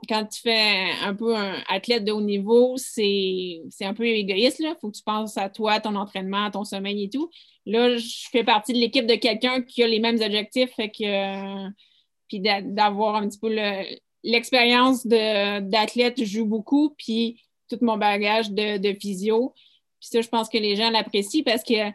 quand 0.08 0.24
tu 0.26 0.40
fais 0.40 0.90
un 1.02 1.14
peu 1.14 1.36
un 1.36 1.62
athlète 1.68 2.04
de 2.04 2.12
haut 2.12 2.20
niveau, 2.20 2.76
c'est 2.76 3.60
un 3.80 3.94
peu 3.94 4.06
égoïste. 4.06 4.60
Il 4.60 4.74
faut 4.80 4.90
que 4.90 4.96
tu 4.96 5.02
penses 5.02 5.36
à 5.36 5.48
toi, 5.48 5.80
ton 5.80 5.94
entraînement, 5.94 6.46
à 6.46 6.50
ton 6.50 6.64
sommeil 6.64 7.04
et 7.04 7.10
tout. 7.10 7.30
Là, 7.66 7.96
je 7.96 8.28
fais 8.32 8.44
partie 8.44 8.72
de 8.72 8.78
l'équipe 8.78 9.06
de 9.06 9.16
quelqu'un 9.16 9.62
qui 9.62 9.82
a 9.82 9.88
les 9.88 10.00
mêmes 10.00 10.20
objectifs. 10.20 10.70
Fait 10.74 10.90
que, 10.90 11.68
puis 12.28 12.40
d'avoir 12.40 13.16
un 13.16 13.28
petit 13.28 13.38
peu 13.38 13.54
l'expérience 14.22 15.06
d'athlète 15.06 16.24
joue 16.24 16.46
beaucoup. 16.46 16.94
Puis 16.96 17.42
tout 17.68 17.78
mon 17.82 17.96
bagage 17.96 18.50
de, 18.50 18.78
de 18.78 18.98
physio. 18.98 19.52
Puis 20.00 20.08
ça, 20.12 20.20
je 20.20 20.28
pense 20.28 20.48
que 20.48 20.58
les 20.58 20.76
gens 20.76 20.90
l'apprécient 20.90 21.42
parce 21.44 21.62
que 21.62 21.90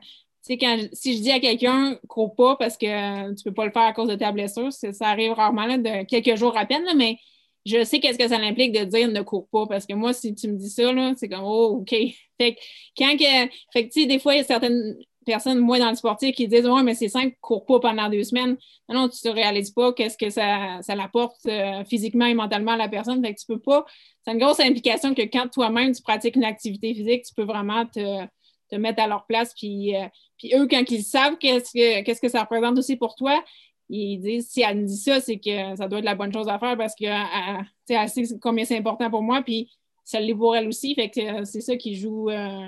quand, 0.49 0.77
si 0.93 1.17
je 1.17 1.21
dis 1.23 1.31
à 1.31 1.39
quelqu'un 1.39 1.97
cours 2.07 2.35
pas 2.35 2.55
parce 2.55 2.77
que 2.77 3.33
tu 3.33 3.43
peux 3.43 3.53
pas 3.53 3.65
le 3.65 3.71
faire 3.71 3.83
à 3.83 3.93
cause 3.93 4.09
de 4.09 4.15
ta 4.15 4.31
blessure, 4.31 4.71
ça 4.71 5.07
arrive 5.07 5.33
rarement 5.33 5.77
de 5.77 6.05
quelques 6.05 6.37
jours 6.37 6.57
à 6.57 6.65
peine, 6.65 6.85
mais 6.95 7.17
je 7.65 7.83
sais 7.83 7.99
qu'est-ce 7.99 8.19
que 8.19 8.27
ça 8.27 8.37
implique 8.37 8.71
de 8.73 8.85
dire 8.85 9.09
ne 9.09 9.21
cours 9.21 9.47
pas 9.49 9.65
parce 9.65 9.85
que 9.85 9.93
moi, 9.93 10.13
si 10.13 10.35
tu 10.35 10.47
me 10.47 10.57
dis 10.57 10.69
ça, 10.69 10.91
c'est 11.17 11.29
comme 11.29 11.43
oh, 11.43 11.79
OK. 11.81 11.89
Fait 12.37 12.57
quand 12.97 13.15
que, 13.15 13.49
fait 13.71 13.87
que, 13.87 14.07
des 14.07 14.19
fois, 14.19 14.33
il 14.33 14.39
y 14.39 14.41
a 14.41 14.43
certaines 14.43 14.97
personnes, 15.25 15.59
moi, 15.59 15.79
dans 15.79 15.89
le 15.89 15.95
sportif, 15.95 16.35
qui 16.35 16.49
disent 16.49 16.67
Ouais, 16.67 16.83
mais 16.83 16.93
c'est 16.93 17.07
simple, 17.07 17.33
cours 17.39 17.65
pas 17.65 17.79
pendant 17.79 18.09
deux 18.09 18.23
semaines. 18.23 18.57
Non, 18.89 19.01
non, 19.01 19.09
tu 19.09 19.25
ne 19.25 19.33
réalises 19.33 19.71
pas 19.71 19.93
qu'est-ce 19.93 20.17
que 20.17 20.29
ça, 20.29 20.79
ça 20.81 20.95
l'apporte 20.95 21.45
euh, 21.47 21.85
physiquement 21.85 22.25
et 22.25 22.33
mentalement 22.33 22.71
à 22.71 22.77
la 22.77 22.89
personne. 22.89 23.23
Fait 23.23 23.33
que 23.33 23.39
tu 23.39 23.45
peux 23.47 23.59
pas. 23.59 23.85
C'est 24.25 24.33
une 24.33 24.39
grosse 24.39 24.59
implication 24.59 25.13
que 25.13 25.21
quand 25.21 25.47
toi-même 25.47 25.93
tu 25.93 26.01
pratiques 26.01 26.35
une 26.35 26.43
activité 26.43 26.93
physique, 26.93 27.23
tu 27.23 27.33
peux 27.33 27.45
vraiment 27.45 27.85
te, 27.85 28.25
te 28.69 28.75
mettre 28.75 29.01
à 29.01 29.07
leur 29.07 29.25
place. 29.25 29.53
Puis, 29.53 29.95
euh, 29.95 30.05
puis 30.37 30.53
eux, 30.55 30.67
quand 30.67 30.83
ils 30.89 31.03
savent 31.03 31.37
qu'est-ce 31.37 31.71
que, 31.71 32.03
qu'est-ce 32.03 32.21
que 32.21 32.29
ça 32.29 32.41
représente 32.41 32.77
aussi 32.77 32.95
pour 32.95 33.15
toi, 33.15 33.43
ils 33.89 34.19
disent 34.19 34.49
si 34.49 34.61
elle 34.61 34.81
me 34.81 34.87
dit 34.87 34.97
ça, 34.97 35.19
c'est 35.19 35.37
que 35.37 35.75
ça 35.75 35.87
doit 35.87 35.99
être 35.99 36.05
la 36.05 36.15
bonne 36.15 36.33
chose 36.33 36.49
à 36.49 36.59
faire 36.59 36.77
parce 36.77 36.95
que 36.95 37.05
elle, 37.05 38.09
sait 38.09 38.23
combien 38.41 38.65
c'est 38.65 38.77
important 38.77 39.09
pour 39.09 39.21
moi, 39.21 39.41
puis 39.43 39.69
ça 40.03 40.19
l'est 40.19 40.35
pour 40.35 40.55
elle 40.55 40.67
aussi. 40.67 40.95
Fait 40.95 41.09
que 41.09 41.19
euh, 41.19 41.45
c'est 41.45 41.61
ça 41.61 41.75
qui 41.75 41.95
joue, 41.95 42.29
euh, 42.29 42.67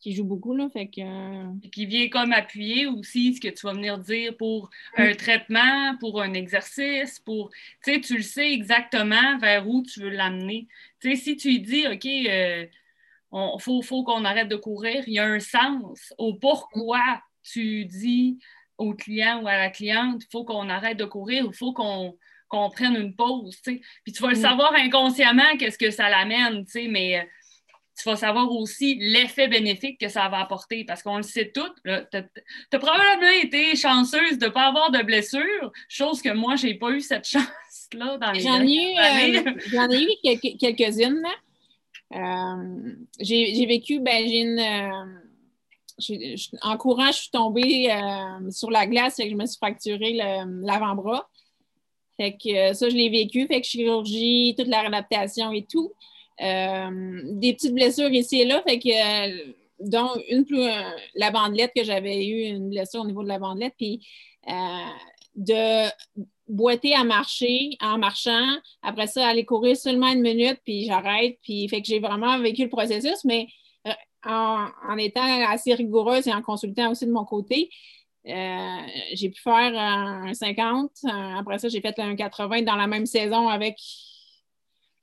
qui 0.00 0.12
joue 0.12 0.24
beaucoup. 0.24 0.54
Là, 0.54 0.68
fait 0.70 0.86
que, 0.86 1.00
euh, 1.00 1.68
Qui 1.72 1.86
vient 1.86 2.08
comme 2.08 2.32
appuyer 2.32 2.86
aussi 2.86 3.34
ce 3.34 3.40
que 3.40 3.48
tu 3.48 3.66
vas 3.66 3.72
venir 3.72 3.98
dire 3.98 4.36
pour 4.36 4.70
un 4.96 5.14
traitement, 5.14 5.96
pour 5.98 6.22
un 6.22 6.32
exercice, 6.34 7.18
pour 7.18 7.50
tu 7.82 8.16
le 8.16 8.22
sais 8.22 8.52
exactement 8.52 9.38
vers 9.38 9.68
où 9.68 9.82
tu 9.82 10.00
veux 10.00 10.10
l'amener. 10.10 10.68
Si 11.02 11.36
tu 11.36 11.48
lui 11.48 11.60
dis 11.60 11.86
OK, 11.86 12.06
il 13.32 13.60
faut, 13.60 13.82
faut 13.82 14.04
qu'on 14.04 14.24
arrête 14.24 14.48
de 14.48 14.56
courir, 14.56 15.04
il 15.06 15.14
y 15.14 15.18
a 15.18 15.24
un 15.24 15.40
sens 15.40 16.12
au 16.18 16.34
pourquoi 16.34 17.20
tu 17.42 17.84
dis 17.84 18.38
au 18.78 18.94
client 18.94 19.42
ou 19.42 19.48
à 19.48 19.56
la 19.56 19.70
cliente, 19.70 20.22
il 20.24 20.28
faut 20.30 20.44
qu'on 20.44 20.68
arrête 20.68 20.96
de 20.96 21.04
courir, 21.04 21.44
il 21.46 21.54
faut 21.54 21.72
qu'on 21.72 22.70
prenne 22.70 22.96
une 22.96 23.14
pause. 23.14 23.60
Puis 23.62 24.12
tu 24.12 24.22
vas 24.22 24.30
le 24.30 24.38
mm. 24.38 24.42
savoir 24.42 24.72
inconsciemment 24.74 25.56
qu'est-ce 25.58 25.78
que 25.78 25.90
ça 25.90 26.08
l'amène, 26.08 26.64
mais 26.88 27.18
euh, 27.18 27.22
tu 27.98 28.08
vas 28.08 28.16
savoir 28.16 28.50
aussi 28.52 28.96
l'effet 29.00 29.48
bénéfique 29.48 30.00
que 30.00 30.08
ça 30.08 30.28
va 30.28 30.38
apporter 30.38 30.84
parce 30.84 31.02
qu'on 31.02 31.16
le 31.16 31.24
sait 31.24 31.50
tout. 31.52 31.68
Tu 31.84 31.90
as, 31.90 32.78
probablement 32.78 33.32
été 33.42 33.74
chanceuse 33.74 34.38
de 34.38 34.46
ne 34.46 34.50
pas 34.50 34.68
avoir 34.68 34.92
de 34.92 35.02
blessure, 35.02 35.72
chose 35.88 36.22
que 36.22 36.32
moi, 36.32 36.54
je 36.54 36.68
n'ai 36.68 36.74
pas 36.74 36.90
eu 36.90 37.00
cette 37.00 37.24
chance-là 37.28 38.16
dans 38.18 38.30
les 38.30 38.40
J'en 38.40 38.62
ai, 38.62 38.96
euh, 38.98 39.52
j'en 39.72 39.90
ai 39.90 40.02
eu 40.02 40.56
quelques-unes. 40.58 41.26
Euh, 41.26 41.47
j'ai 42.10 43.66
vécu, 43.66 44.00
ben, 44.00 44.26
j'ai 44.26 44.40
une 44.40 44.60
en 46.62 46.76
courant, 46.76 47.08
je 47.08 47.18
suis 47.18 47.30
tombée 47.30 47.90
euh, 47.90 48.50
sur 48.50 48.70
la 48.70 48.86
glace 48.86 49.18
et 49.18 49.28
je 49.28 49.34
me 49.34 49.46
suis 49.46 49.56
fracturé 49.56 50.12
l'avant-bras. 50.12 51.28
Fait 52.16 52.32
que 52.32 52.70
euh, 52.70 52.72
ça, 52.72 52.88
je 52.88 52.94
l'ai 52.94 53.08
vécu. 53.08 53.46
Fait 53.46 53.60
que 53.60 53.66
chirurgie, 53.66 54.54
toute 54.56 54.68
la 54.68 54.80
réadaptation 54.80 55.52
et 55.52 55.64
tout. 55.64 55.92
Euh, 56.40 57.20
des 57.24 57.54
petites 57.54 57.74
blessures 57.74 58.10
ici 58.10 58.42
et 58.42 58.44
là. 58.44 58.62
Fait 58.62 58.78
que, 58.78 59.54
dont 59.80 60.10
une 60.28 60.44
plus, 60.44 60.64
la 61.14 61.30
bandelette 61.30 61.72
que 61.74 61.84
j'avais 61.84 62.26
eu, 62.26 62.42
une 62.42 62.70
blessure 62.70 63.02
au 63.02 63.06
niveau 63.06 63.22
de 63.22 63.28
la 63.28 63.38
bandelette. 63.38 63.74
Puis 63.76 64.06
de 65.34 65.88
boiter 66.48 66.94
à 66.94 67.04
marcher 67.04 67.70
en 67.80 67.98
marchant. 67.98 68.46
Après 68.82 69.06
ça, 69.06 69.26
aller 69.26 69.44
courir 69.44 69.76
seulement 69.76 70.12
une 70.12 70.22
minute, 70.22 70.60
puis 70.64 70.84
j'arrête. 70.84 71.38
Puis 71.42 71.68
fait 71.68 71.80
que 71.82 71.86
j'ai 71.88 72.00
vraiment 72.00 72.38
vécu 72.40 72.64
le 72.64 72.68
processus, 72.70 73.24
mais 73.24 73.46
en, 74.24 74.98
étant 74.98 75.22
assez 75.48 75.74
rigoureuse 75.74 76.26
et 76.26 76.32
en 76.32 76.42
consultant 76.42 76.90
aussi 76.90 77.06
de 77.06 77.12
mon 77.12 77.24
côté, 77.24 77.70
euh, 78.26 78.76
j'ai 79.14 79.30
pu 79.30 79.40
faire 79.40 79.72
un 79.78 80.34
50. 80.34 80.90
Après 81.38 81.58
ça, 81.58 81.68
j'ai 81.68 81.80
fait 81.80 81.98
un 81.98 82.16
80 82.16 82.62
dans 82.62 82.76
la 82.76 82.86
même 82.86 83.06
saison 83.06 83.48
avec. 83.48 83.78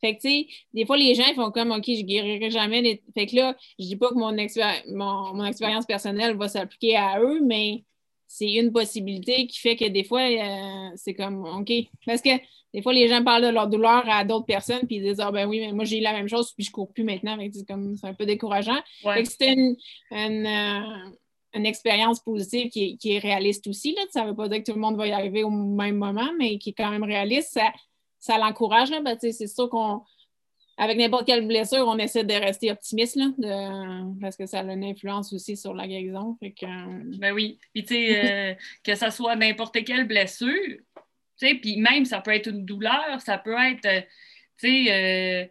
Fait 0.02 0.16
que, 0.16 0.22
tu 0.22 0.30
sais, 0.30 0.48
des 0.74 0.86
fois, 0.86 0.98
les 0.98 1.16
gens 1.16 1.34
font 1.36 1.52
comme, 1.52 1.72
OK, 1.72 1.86
je 1.88 2.04
guérirai 2.04 2.52
jamais. 2.52 3.02
Fait 3.14 3.26
que 3.26 3.36
là, 3.38 3.56
je 3.80 3.86
dis 3.86 3.96
pas 3.96 4.10
que 4.10 4.16
mon, 4.16 5.34
mon 5.34 5.46
expérience 5.46 5.86
personnelle 5.86 6.36
va 6.36 6.48
s'appliquer 6.50 6.98
à 6.98 7.20
eux, 7.22 7.40
mais 7.42 7.86
c'est 8.28 8.54
une 8.54 8.72
possibilité 8.72 9.48
qui 9.48 9.60
fait 9.60 9.76
que 9.76 9.86
des 9.86 10.04
fois, 10.04 10.22
euh, 10.22 10.90
c'est 10.96 11.14
comme, 11.14 11.46
OK. 11.46 11.72
Parce 12.06 12.22
que 12.22 12.30
des 12.74 12.82
fois, 12.82 12.92
les 12.92 13.08
gens 13.08 13.24
parlent 13.24 13.44
de 13.44 13.50
leur 13.50 13.68
douleur 13.68 14.04
à 14.10 14.26
d'autres 14.26 14.46
personnes, 14.46 14.86
puis 14.86 14.98
ils 14.98 15.04
disent, 15.04 15.22
ah 15.22 15.32
ben 15.32 15.48
oui, 15.48 15.62
mais 15.62 15.72
moi, 15.72 15.86
j'ai 15.86 16.00
eu 16.00 16.02
la 16.02 16.12
même 16.12 16.28
chose, 16.28 16.52
puis 16.52 16.66
je 16.66 16.72
ne 16.72 16.74
cours 16.74 16.92
plus 16.92 17.04
maintenant. 17.04 17.38
C'est 17.54 17.66
comme, 17.66 17.96
c'est 17.96 18.08
un 18.08 18.14
peu 18.14 18.26
décourageant. 18.26 18.82
C'était 19.24 19.54
une, 19.54 19.78
euh, 20.12 21.10
une, 21.54 21.66
expérience 21.66 22.20
positive 22.20 22.70
qui 22.70 22.98
est, 23.06 23.20
réaliste 23.20 23.68
aussi. 23.68 23.94
Là. 23.94 24.02
Ça 24.12 24.24
ne 24.24 24.30
veut 24.30 24.36
pas 24.36 24.50
dire 24.50 24.60
que 24.60 24.70
tout 24.70 24.76
le 24.76 24.82
monde 24.82 24.98
va 24.98 25.08
y 25.08 25.14
arriver 25.14 25.44
au 25.44 25.50
même 25.50 25.96
moment, 25.96 26.30
mais 26.38 26.58
qui 26.58 26.72
est 26.72 26.74
quand 26.74 26.92
même 26.92 27.04
réaliste. 27.04 27.54
Ça, 27.54 27.72
ça 28.20 28.38
l'encourage. 28.38 28.90
Ben, 28.90 29.18
c'est 29.20 29.48
sûr 29.48 29.70
qu'on 29.70 30.02
avec 30.78 30.98
n'importe 30.98 31.26
quelle 31.26 31.48
blessure, 31.48 31.88
on 31.88 31.98
essaie 31.98 32.24
de 32.24 32.34
rester 32.34 32.72
optimiste 32.72 33.18
parce 34.20 34.36
que 34.36 34.46
ça 34.46 34.60
a 34.60 34.64
une 34.64 34.84
influence 34.84 35.32
aussi 35.32 35.56
sur 35.56 35.74
la 35.74 35.88
guérison. 35.88 36.38
Fait 36.40 36.54
Ben 37.18 37.34
oui. 37.34 37.60
Puis, 37.74 37.86
tu 37.86 37.96
sais, 37.96 38.26
euh, 38.26 38.56
que 38.84 38.96
ça 38.96 39.10
soit 39.10 39.36
n'importe 39.36 39.84
quelle 39.86 40.06
blessure, 40.06 40.78
tu 41.38 41.48
sais, 41.48 41.56
puis 41.56 41.78
même 41.78 42.06
ça 42.06 42.20
peut 42.20 42.32
être 42.32 42.48
une 42.48 42.66
douleur, 42.66 43.22
ça 43.22 43.38
peut 43.38 43.56
être, 43.58 43.86
euh, 43.86 44.02
tu 44.60 44.88
sais, 44.88 45.48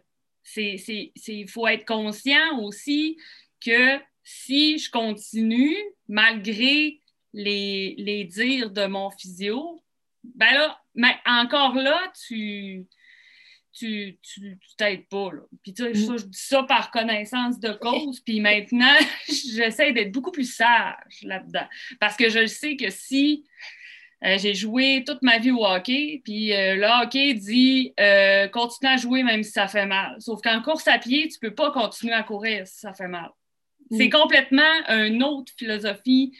euh, 0.57 1.21
il 1.27 1.49
faut 1.49 1.67
être 1.67 1.85
conscient 1.85 2.59
aussi 2.61 3.17
que 3.63 3.99
si 4.23 4.77
je 4.77 4.91
continue, 4.91 5.75
malgré 6.07 6.99
les, 7.33 7.95
les 7.97 8.23
dires 8.25 8.69
de 8.69 8.85
mon 8.85 9.09
physio, 9.09 9.81
ben 10.23 10.53
là, 10.53 10.79
mais 10.93 11.15
encore 11.25 11.75
là, 11.75 12.11
tu 12.27 12.87
tu 13.77 14.17
t'aides 14.77 15.07
pas. 15.07 15.31
Là. 15.33 15.41
Puis 15.63 15.73
mm. 15.73 15.93
je 15.93 16.25
dis 16.25 16.39
ça 16.39 16.63
par 16.63 16.91
connaissance 16.91 17.59
de 17.59 17.73
cause. 17.73 18.19
Puis 18.21 18.39
maintenant, 18.39 18.95
j'essaie 19.27 19.91
d'être 19.91 20.11
beaucoup 20.11 20.31
plus 20.31 20.51
sage 20.51 21.21
là-dedans. 21.23 21.67
Parce 21.99 22.15
que 22.15 22.29
je 22.29 22.45
sais 22.45 22.75
que 22.75 22.89
si 22.89 23.45
euh, 24.23 24.37
j'ai 24.37 24.53
joué 24.53 25.03
toute 25.05 25.21
ma 25.21 25.39
vie 25.39 25.51
au 25.51 25.65
hockey, 25.65 26.21
puis 26.23 26.53
euh, 26.53 26.75
le 26.75 27.03
hockey 27.03 27.33
dit 27.33 27.93
euh, 27.99 28.47
continue 28.47 28.91
à 28.91 28.97
jouer 28.97 29.23
même 29.23 29.43
si 29.43 29.51
ça 29.51 29.67
fait 29.67 29.85
mal. 29.85 30.15
Sauf 30.19 30.41
qu'en 30.41 30.61
course 30.61 30.87
à 30.87 30.97
pied, 30.97 31.27
tu 31.27 31.37
peux 31.39 31.53
pas 31.53 31.71
continuer 31.71 32.13
à 32.13 32.23
courir 32.23 32.65
si 32.65 32.79
ça 32.79 32.93
fait 32.93 33.07
mal. 33.07 33.29
Mm. 33.91 33.97
C'est 33.97 34.09
complètement 34.09 34.89
une 34.89 35.23
autre 35.23 35.51
philosophie 35.57 36.37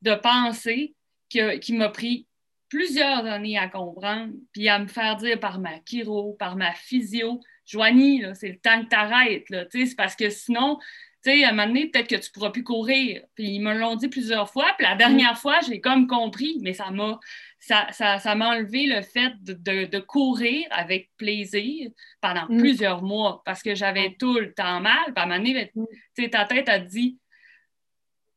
de 0.00 0.14
pensée 0.14 0.94
qui 1.28 1.72
m'a 1.74 1.90
pris 1.90 2.27
plusieurs 2.68 3.24
années 3.24 3.58
à 3.58 3.68
comprendre, 3.68 4.32
puis 4.52 4.68
à 4.68 4.78
me 4.78 4.86
faire 4.86 5.16
dire 5.16 5.40
par 5.40 5.58
ma 5.58 5.80
chiro, 5.84 6.34
par 6.38 6.56
ma 6.56 6.72
physio, 6.72 7.40
Joanie, 7.66 8.22
c'est 8.34 8.48
le 8.48 8.58
temps 8.58 8.82
que 8.82 8.88
tu 8.88 8.96
arrêtes. 8.96 9.44
C'est 9.70 9.96
parce 9.96 10.16
que 10.16 10.30
sinon, 10.30 10.78
tu 11.22 11.30
sais, 11.30 11.44
à 11.44 11.48
un 11.48 11.52
moment 11.52 11.66
donné, 11.66 11.88
peut-être 11.88 12.08
que 12.08 12.14
tu 12.14 12.28
ne 12.30 12.32
pourras 12.32 12.50
plus 12.50 12.64
courir. 12.64 13.22
Puis 13.34 13.46
ils 13.46 13.60
me 13.60 13.76
l'ont 13.76 13.96
dit 13.96 14.08
plusieurs 14.08 14.50
fois. 14.50 14.72
Puis 14.78 14.86
la 14.86 14.94
dernière 14.94 15.36
fois, 15.36 15.60
j'ai 15.60 15.80
comme 15.80 16.06
compris, 16.06 16.58
mais 16.62 16.72
ça 16.72 16.90
m'a 16.90 17.18
ça, 17.60 17.88
ça, 17.92 18.34
m'a 18.34 18.50
enlevé 18.50 18.86
le 18.86 19.02
fait 19.02 19.32
de, 19.42 19.84
de, 19.84 19.98
courir 19.98 20.66
avec 20.70 21.10
plaisir 21.16 21.90
pendant 22.20 22.46
mm. 22.48 22.58
plusieurs 22.58 23.02
mois 23.02 23.42
parce 23.44 23.62
que 23.62 23.74
j'avais 23.74 24.16
tout 24.18 24.38
le 24.38 24.54
temps 24.54 24.80
mal. 24.80 25.06
Puis 25.06 25.14
à 25.16 25.22
un 25.22 25.26
moment 25.26 25.38
donné, 25.38 25.70
ben, 26.16 26.30
ta 26.30 26.44
tête 26.44 26.68
a 26.68 26.78
dit 26.78 27.18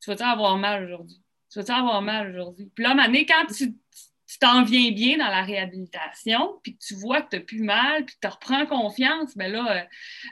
Tu 0.01 0.09
vas-tu 0.09 0.23
avoir 0.23 0.57
mal 0.57 0.85
aujourd'hui? 0.85 1.21
Tu 1.51 1.59
vas-tu 1.59 1.71
avoir 1.71 2.01
mal 2.01 2.31
aujourd'hui? 2.31 2.71
Puis 2.73 2.83
là, 2.83 2.89
à 2.89 2.91
un 2.93 2.95
moment 2.95 3.07
donné, 3.07 3.25
quand 3.25 3.45
tu 3.45 3.75
tu 4.31 4.39
t'en 4.39 4.63
viens 4.63 4.91
bien 4.91 5.17
dans 5.17 5.27
la 5.27 5.41
réhabilitation, 5.41 6.57
puis 6.63 6.77
que 6.77 6.79
tu 6.81 6.95
vois 6.95 7.21
que 7.21 7.31
tu 7.31 7.35
n'as 7.35 7.41
plus 7.43 7.63
mal, 7.63 8.05
puis 8.05 8.15
que 8.15 8.19
tu 8.21 8.27
reprends 8.27 8.65
confiance, 8.65 9.35
bien 9.35 9.49
là, 9.49 9.71
euh, 9.71 9.81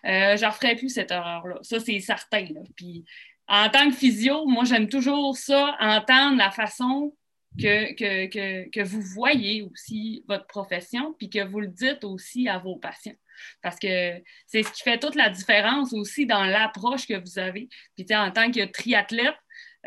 euh, 0.09 0.37
je 0.37 0.45
ne 0.45 0.49
referai 0.49 0.75
plus 0.77 0.87
cette 0.87 1.11
erreur-là. 1.11 1.57
Ça, 1.63 1.81
c'est 1.81 1.99
certain. 1.99 2.45
Puis 2.77 3.03
en 3.49 3.67
tant 3.69 3.89
que 3.89 3.95
physio, 3.95 4.45
moi, 4.45 4.63
j'aime 4.63 4.87
toujours 4.87 5.35
ça, 5.35 5.75
entendre 5.81 6.37
la 6.37 6.49
façon 6.49 7.13
que, 7.59 7.93
que, 7.93 8.69
que, 8.69 8.83
vous 8.83 9.01
voyez 9.01 9.63
aussi 9.63 10.23
votre 10.29 10.47
profession, 10.47 11.13
puis 11.17 11.29
que 11.29 11.43
vous 11.43 11.59
le 11.59 11.67
dites 11.67 12.05
aussi 12.05 12.47
à 12.47 12.57
vos 12.57 12.77
patients. 12.77 13.17
Parce 13.61 13.79
que 13.79 14.21
c'est 14.47 14.63
ce 14.63 14.71
qui 14.71 14.81
fait 14.81 14.97
toute 14.99 15.15
la 15.15 15.29
différence 15.29 15.91
aussi 15.91 16.25
dans 16.25 16.45
l'approche 16.45 17.05
que 17.05 17.19
vous 17.19 17.37
avez. 17.37 17.67
Puis, 17.97 18.05
en 18.15 18.31
tant 18.31 18.49
que 18.49 18.63
triathlète, 18.63 19.35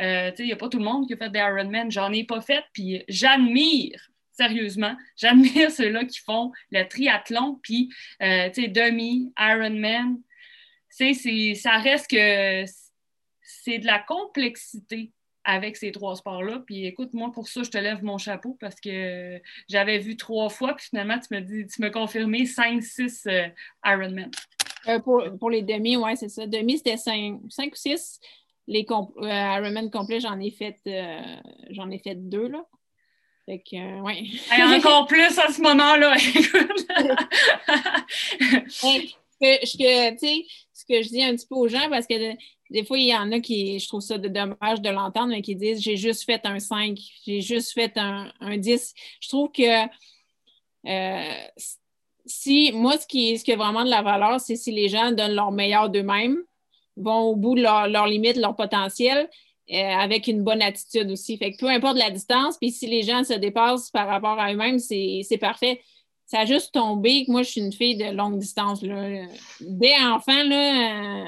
euh, 0.00 0.30
il 0.38 0.46
n'y 0.46 0.52
a 0.52 0.56
pas 0.56 0.68
tout 0.68 0.78
le 0.78 0.84
monde 0.84 1.06
qui 1.06 1.14
a 1.14 1.16
fait 1.16 1.30
des 1.30 1.38
Ironman. 1.38 1.90
J'en 1.90 2.12
ai 2.12 2.24
pas 2.24 2.40
fait, 2.40 2.64
puis 2.72 3.04
j'admire 3.08 4.12
sérieusement, 4.32 4.96
j'admire 5.16 5.70
ceux-là 5.70 6.04
qui 6.04 6.18
font 6.20 6.52
le 6.70 6.84
triathlon, 6.84 7.60
puis, 7.62 7.90
euh, 8.22 8.48
demi, 8.48 9.32
Ironman. 9.38 10.20
Ça 10.90 11.78
reste 11.78 12.10
que 12.10 12.64
c'est 13.42 13.78
de 13.78 13.86
la 13.86 13.98
complexité 13.98 15.12
avec 15.44 15.76
ces 15.76 15.90
trois 15.92 16.16
sports-là. 16.16 16.62
Puis 16.66 16.86
écoute, 16.86 17.14
moi, 17.14 17.32
pour 17.32 17.48
ça, 17.48 17.62
je 17.62 17.70
te 17.70 17.78
lève 17.78 18.02
mon 18.04 18.18
chapeau 18.18 18.56
parce 18.60 18.80
que 18.80 19.40
j'avais 19.68 19.98
vu 19.98 20.16
trois 20.16 20.48
fois, 20.48 20.74
puis 20.74 20.86
finalement, 20.90 21.18
tu 21.18 21.34
me 21.34 21.40
dis, 21.40 21.66
tu 21.66 21.80
m'as 21.80 21.90
confirmé 21.90 22.44
5-6 22.44 23.28
euh, 23.28 23.48
Ironman. 23.84 24.30
Euh, 24.88 24.98
pour, 24.98 25.50
les 25.50 25.62
demi, 25.62 25.96
oui, 25.96 26.16
c'est 26.16 26.28
ça. 26.28 26.46
Demi, 26.46 26.78
c'était 26.78 26.96
5, 26.96 27.40
ou 27.42 27.48
6. 27.50 28.20
Les 28.68 28.86
euh, 28.90 29.56
Ironman 29.58 29.90
complets, 29.90 30.20
j'en 30.20 30.38
ai 30.38 30.50
fait 30.50 30.78
j'en 31.70 31.90
ai 31.90 31.98
fait 31.98 32.14
deux, 32.14 32.48
là. 32.48 32.64
Fait 33.46 33.58
que, 33.58 34.00
ouais. 34.02 34.22
encore 34.76 35.06
plus 35.06 35.36
à 35.38 35.52
ce 35.52 35.60
moment-là. 35.62 36.16
je, 36.16 36.28
sais, 38.70 39.60
ce 40.72 40.84
que 40.84 41.02
je 41.02 41.08
dis 41.08 41.22
un 41.24 41.34
petit 41.34 41.46
peu 41.48 41.56
aux 41.56 41.66
gens, 41.66 41.90
parce 41.90 42.06
que 42.06 42.36
des 42.72 42.84
fois, 42.84 42.98
il 42.98 43.06
y 43.06 43.14
en 43.14 43.30
a 43.32 43.40
qui, 43.40 43.78
je 43.78 43.86
trouve 43.88 44.00
ça 44.00 44.16
dommage 44.16 44.80
de 44.80 44.90
l'entendre, 44.90 45.28
mais 45.28 45.42
qui 45.42 45.54
disent 45.56 45.80
j'ai 45.80 45.96
juste 45.96 46.24
fait 46.24 46.40
un 46.44 46.58
5, 46.58 46.98
j'ai 47.26 47.40
juste 47.40 47.72
fait 47.72 47.92
un, 47.96 48.32
10. 48.56 48.94
Je 49.20 49.28
trouve 49.28 49.50
que 49.52 49.86
euh, 50.86 51.44
si 52.24 52.72
moi, 52.72 52.96
ce 52.96 53.06
qui, 53.06 53.38
ce 53.38 53.44
qui 53.44 53.52
a 53.52 53.56
vraiment 53.56 53.84
de 53.84 53.90
la 53.90 54.02
valeur, 54.02 54.40
c'est 54.40 54.56
si 54.56 54.72
les 54.72 54.88
gens 54.88 55.12
donnent 55.12 55.34
leur 55.34 55.52
meilleur 55.52 55.90
d'eux-mêmes, 55.90 56.38
vont 56.96 57.20
au 57.22 57.36
bout 57.36 57.54
de 57.54 57.62
leur, 57.62 57.88
leur 57.88 58.06
limite, 58.06 58.36
leur 58.36 58.56
potentiel, 58.56 59.28
euh, 59.72 59.74
avec 59.74 60.26
une 60.26 60.42
bonne 60.42 60.62
attitude 60.62 61.10
aussi. 61.10 61.38
Fait 61.38 61.52
que 61.52 61.58
peu 61.58 61.68
importe 61.68 61.96
la 61.96 62.10
distance, 62.10 62.58
puis 62.58 62.70
si 62.70 62.86
les 62.86 63.02
gens 63.02 63.24
se 63.24 63.34
dépassent 63.34 63.90
par 63.90 64.08
rapport 64.08 64.38
à 64.38 64.52
eux-mêmes, 64.52 64.78
c'est 64.78 65.38
parfait 65.40 65.80
ça 66.32 66.40
a 66.40 66.44
juste 66.46 66.72
tombé 66.72 67.26
que 67.26 67.30
moi, 67.30 67.42
je 67.42 67.50
suis 67.50 67.60
une 67.60 67.74
fille 67.74 67.94
de 67.94 68.10
longue 68.10 68.38
distance. 68.38 68.82
Là. 68.82 69.26
Dès 69.60 69.94
enfant, 69.98 70.32
euh, 70.32 71.24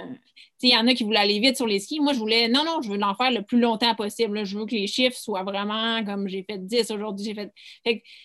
il 0.63 0.71
y 0.71 0.77
en 0.77 0.87
a 0.87 0.95
qui 0.95 1.05
voulaient 1.05 1.19
aller 1.19 1.41
vite 1.41 1.57
sur 1.57 1.67
les 1.67 1.79
skis. 1.79 2.01
Moi, 2.01 2.15
je 2.15 2.19
voulais, 2.19 2.49
non, 2.49 2.65
non, 2.65 2.81
je 2.81 2.89
veux 2.89 2.97
l'en 2.97 3.15
faire 3.15 3.31
le 3.31 3.43
plus 3.43 3.61
longtemps 3.61 3.95
possible. 3.95 4.47
Je 4.47 4.59
veux 4.59 4.65
que 4.65 4.75
les 4.75 4.87
chiffres 4.87 5.19
soient 5.19 5.43
vraiment 5.43 6.03
comme 6.07 6.27
j'ai 6.27 6.43
fait 6.43 6.57
10 6.57 6.91
aujourd'hui, 6.91 7.27
j'ai 7.27 7.35
fait. 7.35 7.53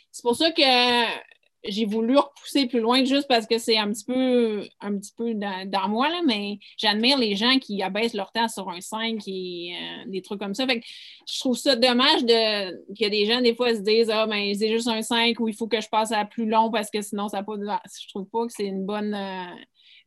c'est 0.10 0.22
pour 0.22 0.38
ça 0.38 0.52
que 0.52 0.62
j'ai 1.66 1.86
voulu 1.86 2.18
repousser 2.18 2.68
plus 2.68 2.80
loin 2.80 3.04
juste 3.04 3.28
parce 3.28 3.46
que 3.46 3.58
c'est 3.58 3.78
un 3.78 3.90
petit 3.92 4.06
peu, 4.06 4.66
un 4.80 4.98
petit 4.98 5.12
peu 5.16 5.34
dans, 5.34 5.90
moi, 5.90 6.10
là, 6.10 6.22
mais 6.26 6.60
j'admire 6.78 7.18
les 7.18 7.36
gens 7.36 7.60
qui 7.60 7.84
abaissent 7.84 8.14
leur 8.14 8.32
temps 8.32 8.48
sur 8.48 8.70
un 8.70 8.80
5 8.80 9.22
et 9.28 9.74
euh, 9.76 10.10
des 10.10 10.22
trucs 10.22 10.40
comme 10.40 10.56
ça. 10.56 10.66
Fait 10.66 10.82
je 11.28 11.40
trouve 11.40 11.58
ça 11.58 11.76
dommage 11.76 12.24
de, 12.24 12.72
que 12.94 13.10
des 13.10 13.26
gens, 13.26 13.42
des 13.42 13.54
fois, 13.54 13.74
se 13.74 13.82
disent 13.82 14.10
Ah, 14.10 14.26
ben, 14.26 14.54
c'est 14.56 14.70
juste 14.70 14.88
un 14.88 15.02
5 15.02 15.40
ou 15.40 15.48
il 15.50 15.56
faut 15.56 15.68
que 15.68 15.82
je 15.82 15.90
passe 15.90 16.12
à 16.12 16.24
plus 16.24 16.48
long 16.48 16.72
parce 16.72 16.90
que 16.90 17.02
sinon, 17.02 17.28
ça 17.28 17.44
pas. 17.44 17.56
Je 17.58 18.08
trouve 18.08 18.28
pas 18.30 18.46
que 18.46 18.54
c'est 18.54 18.66
une 18.66 18.86
bonne. 18.86 19.14
Euh, 19.14 19.56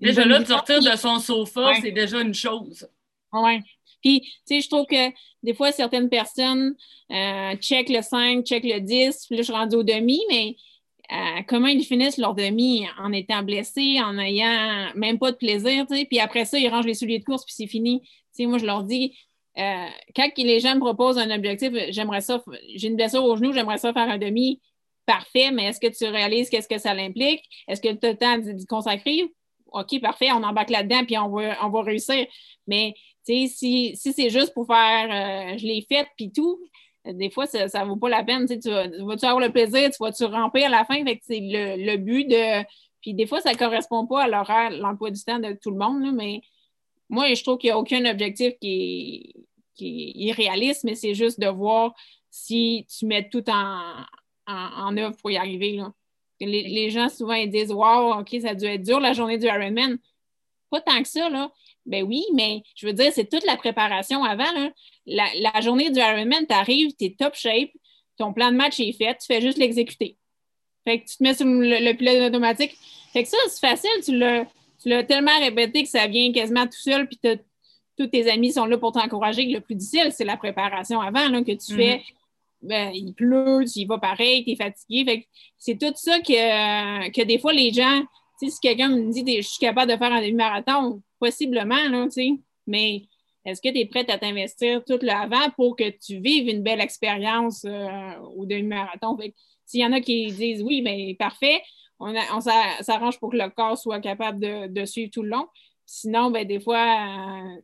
déjà 0.00 0.24
là, 0.24 0.38
de 0.38 0.46
sortir 0.46 0.80
de 0.80 0.96
son 0.96 1.18
sofa, 1.18 1.74
c'est 1.80 1.92
déjà 1.92 2.20
une 2.20 2.34
chose. 2.34 2.88
Oui. 3.32 3.60
Puis, 4.02 4.20
tu 4.20 4.30
sais, 4.44 4.60
je 4.60 4.68
trouve 4.68 4.86
que 4.86 5.10
des 5.42 5.54
fois, 5.54 5.70
certaines 5.72 6.08
personnes 6.08 6.74
euh, 7.10 7.56
check 7.56 7.88
le 7.88 8.02
5, 8.02 8.44
check 8.44 8.64
le 8.64 8.80
10, 8.80 9.26
puis 9.26 9.36
là, 9.36 9.42
je 9.42 9.44
suis 9.44 9.52
rendue 9.52 9.76
au 9.76 9.82
demi, 9.82 10.20
mais 10.28 10.56
comment 11.46 11.66
ils 11.66 11.84
finissent 11.84 12.18
leur 12.18 12.34
demi 12.34 12.86
en 12.98 13.12
étant 13.12 13.42
blessés, 13.42 14.00
en 14.00 14.14
n'ayant 14.14 14.92
même 14.94 15.18
pas 15.18 15.32
de 15.32 15.36
plaisir, 15.36 15.86
puis 15.86 16.20
après 16.20 16.44
ça, 16.44 16.58
ils 16.58 16.68
rangent 16.68 16.86
les 16.86 16.94
souliers 16.94 17.18
de 17.18 17.24
course, 17.24 17.44
puis 17.44 17.54
c'est 17.56 17.66
fini. 17.66 18.02
Moi, 18.38 18.58
je 18.58 18.66
leur 18.66 18.82
dis, 18.82 19.16
euh, 19.58 19.86
quand 20.16 20.30
les 20.36 20.60
gens 20.60 20.74
me 20.74 20.80
proposent 20.80 21.18
un 21.18 21.30
objectif, 21.30 21.72
j'aimerais 21.90 22.22
ça, 22.22 22.42
j'ai 22.74 22.88
une 22.88 22.96
blessure 22.96 23.24
au 23.24 23.36
genou, 23.36 23.52
j'aimerais 23.52 23.78
ça 23.78 23.92
faire 23.92 24.08
un 24.08 24.18
demi, 24.18 24.60
parfait, 25.04 25.50
mais 25.50 25.64
est-ce 25.66 25.80
que 25.80 25.94
tu 25.94 26.04
réalises 26.10 26.48
qu'est-ce 26.48 26.68
que 26.68 26.78
ça 26.78 26.94
l'implique? 26.94 27.42
Est-ce 27.68 27.80
que 27.80 27.92
tu 27.92 28.06
as 28.06 28.12
le 28.12 28.16
temps 28.16 28.38
d'y 28.38 28.66
consacrer? 28.66 29.30
OK, 29.66 30.00
parfait, 30.00 30.30
on 30.32 30.42
embarque 30.42 30.70
là-dedans, 30.70 31.04
puis 31.04 31.18
on 31.18 31.28
va, 31.28 31.82
réussir. 31.82 32.26
Mais, 32.66 32.94
si, 33.24 33.96
c'est 33.96 34.30
juste 34.30 34.54
pour 34.54 34.66
faire, 34.66 35.54
euh, 35.54 35.58
je 35.58 35.66
l'ai 35.66 35.84
fait, 35.88 36.06
puis 36.16 36.32
tout, 36.32 36.58
des 37.04 37.30
fois, 37.30 37.46
ça 37.46 37.66
ne 37.66 37.88
vaut 37.88 37.96
pas 37.96 38.08
la 38.08 38.22
peine. 38.22 38.46
Tu, 38.46 38.70
vas, 38.70 38.88
tu 38.88 39.26
avoir 39.26 39.40
le 39.40 39.50
plaisir, 39.50 39.90
tu 39.90 39.96
vas-tu 40.00 40.24
ramper 40.24 40.64
à 40.64 40.68
la 40.68 40.84
fin? 40.84 41.04
Fait 41.04 41.20
c'est 41.22 41.40
le, 41.40 41.96
but 41.96 42.26
de. 42.28 42.64
Puis 43.00 43.14
des 43.14 43.26
fois, 43.26 43.40
ça 43.40 43.52
ne 43.52 43.56
correspond 43.56 44.06
pas 44.06 44.24
à 44.24 44.28
l'horaire, 44.28 44.70
l'emploi 44.70 45.10
du 45.10 45.22
temps 45.22 45.40
de 45.40 45.52
tout 45.60 45.70
le 45.70 45.78
monde, 45.78 46.14
mais 46.14 46.42
moi, 47.08 47.32
je 47.34 47.42
trouve 47.42 47.58
qu'il 47.58 47.68
n'y 47.68 47.72
a 47.72 47.78
aucun 47.78 48.04
objectif 48.06 48.54
qui 48.60 49.34
est, 49.78 49.82
irréaliste, 49.84 50.84
mais 50.84 50.94
c'est 50.94 51.14
juste 51.14 51.40
de 51.40 51.48
voir 51.48 51.94
si 52.30 52.86
tu 52.88 53.06
mets 53.06 53.28
tout 53.28 53.44
en, 53.50 54.04
en, 54.46 54.96
œuvre 54.96 55.16
pour 55.16 55.30
y 55.30 55.36
arriver. 55.36 55.80
Les, 56.40 56.90
gens, 56.90 57.08
souvent, 57.08 57.34
ils 57.34 57.50
disent 57.50 57.72
Wow, 57.72 58.20
OK, 58.20 58.36
ça 58.40 58.50
a 58.50 58.54
dû 58.54 58.66
être 58.66 58.82
dur 58.82 59.00
la 59.00 59.12
journée 59.12 59.38
du 59.38 59.46
Ironman. 59.46 59.98
Pas 60.70 60.80
tant 60.80 61.02
que 61.02 61.08
ça, 61.08 61.28
là. 61.28 61.50
Ben 61.86 62.04
oui, 62.04 62.24
mais 62.32 62.62
je 62.76 62.86
veux 62.86 62.92
dire, 62.92 63.12
c'est 63.12 63.28
toute 63.28 63.44
la 63.44 63.56
préparation 63.56 64.22
avant. 64.24 64.70
La, 65.06 65.60
journée 65.60 65.90
du 65.90 65.98
Ironman, 65.98 66.46
tu 66.46 66.54
arrives, 66.54 66.92
tu 66.98 67.06
es 67.06 67.16
top 67.18 67.34
shape, 67.34 67.70
ton 68.16 68.32
plan 68.32 68.52
de 68.52 68.56
match 68.56 68.78
est 68.78 68.92
fait, 68.92 69.16
tu 69.18 69.26
fais 69.26 69.40
juste 69.40 69.58
l'exécuter. 69.58 70.16
Fait 70.84 71.00
que 71.00 71.06
tu 71.08 71.16
te 71.16 71.22
mets 71.22 71.34
sur 71.34 71.46
le, 71.46 71.92
pilote 71.94 72.28
automatique. 72.28 72.76
Fait 73.12 73.24
que 73.24 73.28
ça, 73.28 73.36
c'est 73.48 73.60
facile, 73.60 73.90
tu 74.04 74.88
l'as 74.88 75.04
tellement 75.04 75.38
répété 75.38 75.82
que 75.82 75.88
ça 75.88 76.06
vient 76.06 76.32
quasiment 76.32 76.66
tout 76.66 76.80
seul, 76.80 77.08
puis 77.08 77.18
tous 77.98 78.06
tes 78.06 78.30
amis 78.30 78.52
sont 78.52 78.66
là 78.66 78.78
pour 78.78 78.92
t'encourager. 78.92 79.44
Le 79.46 79.60
plus 79.60 79.74
difficile, 79.74 80.12
c'est 80.12 80.24
la 80.24 80.36
préparation 80.36 81.00
avant 81.00 81.28
là, 81.28 81.42
que 81.42 81.52
tu 81.52 81.74
fais. 81.74 81.96
Mm-hmm. 81.96 82.14
Ben, 82.62 82.92
il 82.94 83.12
pleut, 83.12 83.64
tu 83.64 83.80
y 83.80 83.84
vas 83.86 83.98
pareil, 83.98 84.44
tu 84.44 84.52
es 84.52 84.56
fatigué. 84.56 85.04
Fait 85.04 85.28
c'est 85.58 85.78
tout 85.78 85.92
ça 85.96 86.20
que, 86.20 87.10
que 87.10 87.22
des 87.22 87.38
fois 87.38 87.52
les 87.52 87.72
gens, 87.72 88.02
si 88.50 88.60
quelqu'un 88.60 88.88
me 88.88 89.12
dit 89.12 89.24
je 89.36 89.48
suis 89.48 89.58
capable 89.58 89.92
de 89.92 89.96
faire 89.96 90.12
un 90.12 90.20
demi-marathon, 90.20 91.02
possiblement, 91.18 91.88
là, 91.88 92.06
mais 92.66 93.02
est-ce 93.44 93.60
que 93.60 93.68
tu 93.68 93.78
es 93.78 93.86
prête 93.86 94.08
à 94.10 94.18
t'investir 94.18 94.84
tout 94.84 94.98
l'avant 95.02 95.50
pour 95.56 95.76
que 95.76 95.90
tu 95.90 96.20
vives 96.20 96.48
une 96.48 96.62
belle 96.62 96.80
expérience 96.80 97.64
euh, 97.64 98.18
au 98.36 98.46
demi-marathon? 98.46 99.18
S'il 99.66 99.80
y 99.80 99.86
en 99.86 99.92
a 99.92 100.00
qui 100.00 100.26
disent 100.26 100.62
oui, 100.62 100.82
bien 100.82 101.14
parfait, 101.18 101.60
on, 101.98 102.40
s'arrange 102.40 103.18
pour 103.18 103.30
que 103.30 103.36
le 103.36 103.48
corps 103.50 103.78
soit 103.78 104.00
capable 104.00 104.40
de, 104.72 104.84
suivre 104.84 105.10
tout 105.12 105.22
le 105.22 105.30
long. 105.30 105.48
Sinon, 105.86 106.30
ben, 106.30 106.46
des 106.46 106.60
fois, 106.60 107.56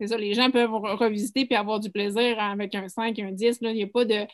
euh, 0.00 0.06
ça, 0.06 0.16
les 0.18 0.34
gens 0.34 0.50
peuvent 0.50 0.72
revisiter 0.72 1.46
et 1.48 1.56
avoir 1.56 1.80
du 1.80 1.90
plaisir 1.90 2.38
avec 2.40 2.74
un 2.74 2.88
5, 2.88 3.18
un 3.18 3.32
10. 3.32 3.60
Là, 3.62 3.70
il 3.70 3.76
n'y 3.76 3.82
a 3.82 3.86
pas 3.86 4.04
de, 4.04 4.26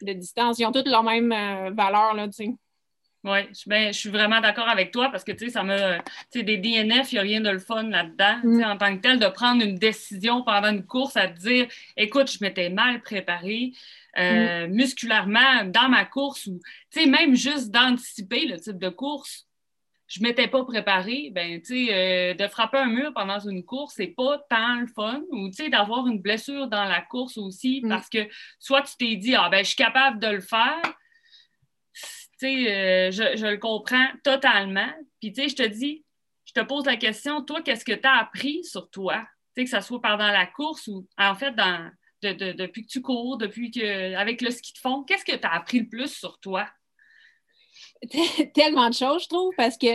distance. 0.00 0.58
Ils 0.58 0.66
ont 0.66 0.72
toutes 0.72 0.88
leur 0.88 1.02
même 1.02 1.32
euh, 1.32 1.70
valeur. 1.70 2.14
Là. 2.14 2.28
Oui, 3.24 3.38
ben, 3.66 3.92
je 3.92 3.98
suis 3.98 4.08
vraiment 4.08 4.40
d'accord 4.40 4.68
avec 4.68 4.90
toi 4.90 5.08
parce 5.10 5.22
que, 5.22 5.30
tu 5.30 5.46
sais, 5.46 5.50
ça 5.50 5.62
me. 5.62 5.98
Tu 6.32 6.40
sais, 6.40 6.42
des 6.42 6.56
DNF, 6.56 7.12
il 7.12 7.14
n'y 7.14 7.18
a 7.18 7.22
rien 7.22 7.40
de 7.40 7.50
le 7.50 7.60
fun 7.60 7.84
là-dedans. 7.84 8.38
Mm. 8.42 8.64
En 8.64 8.76
tant 8.76 8.96
que 8.96 9.00
tel, 9.00 9.20
de 9.20 9.28
prendre 9.28 9.62
une 9.62 9.76
décision 9.76 10.42
pendant 10.42 10.70
une 10.70 10.84
course 10.84 11.16
à 11.16 11.28
te 11.28 11.38
dire 11.38 11.68
écoute, 11.96 12.30
je 12.30 12.38
m'étais 12.40 12.68
mal 12.68 13.00
préparée 13.00 13.72
euh, 14.18 14.66
mm. 14.66 14.72
musculairement 14.72 15.64
dans 15.66 15.88
ma 15.88 16.04
course 16.04 16.46
ou, 16.46 16.60
tu 16.90 17.00
sais, 17.00 17.06
même 17.06 17.36
juste 17.36 17.70
d'anticiper 17.70 18.46
le 18.46 18.58
type 18.58 18.78
de 18.78 18.88
course. 18.88 19.46
Je 20.08 20.20
ne 20.20 20.26
m'étais 20.26 20.48
pas 20.48 20.64
préparée, 20.64 21.30
ben, 21.32 21.62
tu 21.62 21.86
sais, 21.86 21.94
euh, 21.94 22.34
de 22.34 22.46
frapper 22.48 22.78
un 22.78 22.88
mur 22.88 23.12
pendant 23.14 23.38
une 23.38 23.64
course, 23.64 23.94
c'est 23.96 24.08
pas 24.08 24.38
tant 24.50 24.80
le 24.80 24.86
fun. 24.88 25.22
Ou, 25.30 25.48
tu 25.48 25.54
sais, 25.54 25.68
d'avoir 25.70 26.08
une 26.08 26.20
blessure 26.20 26.66
dans 26.66 26.84
la 26.84 27.00
course 27.00 27.38
aussi, 27.38 27.82
mm. 27.84 27.88
parce 27.88 28.08
que 28.08 28.26
soit 28.58 28.82
tu 28.82 28.96
t'es 28.98 29.14
dit, 29.14 29.36
ah, 29.36 29.48
ben, 29.48 29.60
je 29.60 29.68
suis 29.68 29.76
capable 29.76 30.18
de 30.18 30.26
le 30.26 30.40
faire, 30.40 30.82
euh, 32.46 33.10
je, 33.10 33.46
le 33.46 33.58
comprends 33.58 34.06
totalement. 34.24 34.90
Puis, 35.20 35.32
tu 35.32 35.42
sais, 35.42 35.48
je 35.48 35.56
te 35.56 35.66
dis, 35.66 36.04
je 36.44 36.52
te 36.52 36.60
pose 36.60 36.86
la 36.86 36.96
question, 36.96 37.42
toi, 37.42 37.62
qu'est-ce 37.62 37.84
que 37.84 37.92
tu 37.92 38.06
as 38.06 38.18
appris 38.18 38.64
sur 38.64 38.90
toi? 38.90 39.24
Tu 39.54 39.62
sais, 39.62 39.70
que 39.70 39.82
ce 39.82 39.86
soit 39.86 40.00
pendant 40.00 40.28
la 40.28 40.46
course 40.46 40.86
ou, 40.88 41.06
en 41.18 41.34
fait, 41.34 41.54
depuis 42.22 42.86
que 42.86 42.90
tu 42.90 43.02
cours, 43.02 43.38
depuis 43.38 43.70
que, 43.70 44.14
avec 44.14 44.40
le 44.40 44.50
ski 44.50 44.72
de 44.72 44.78
fond, 44.78 45.02
qu'est-ce 45.04 45.24
que 45.24 45.36
tu 45.36 45.46
as 45.46 45.52
appris 45.52 45.80
le 45.80 45.88
plus 45.88 46.12
sur 46.12 46.38
toi? 46.40 46.68
Tellement 48.54 48.88
de 48.88 48.94
choses, 48.94 49.24
je 49.24 49.28
trouve, 49.28 49.52
parce 49.56 49.76
que 49.78 49.94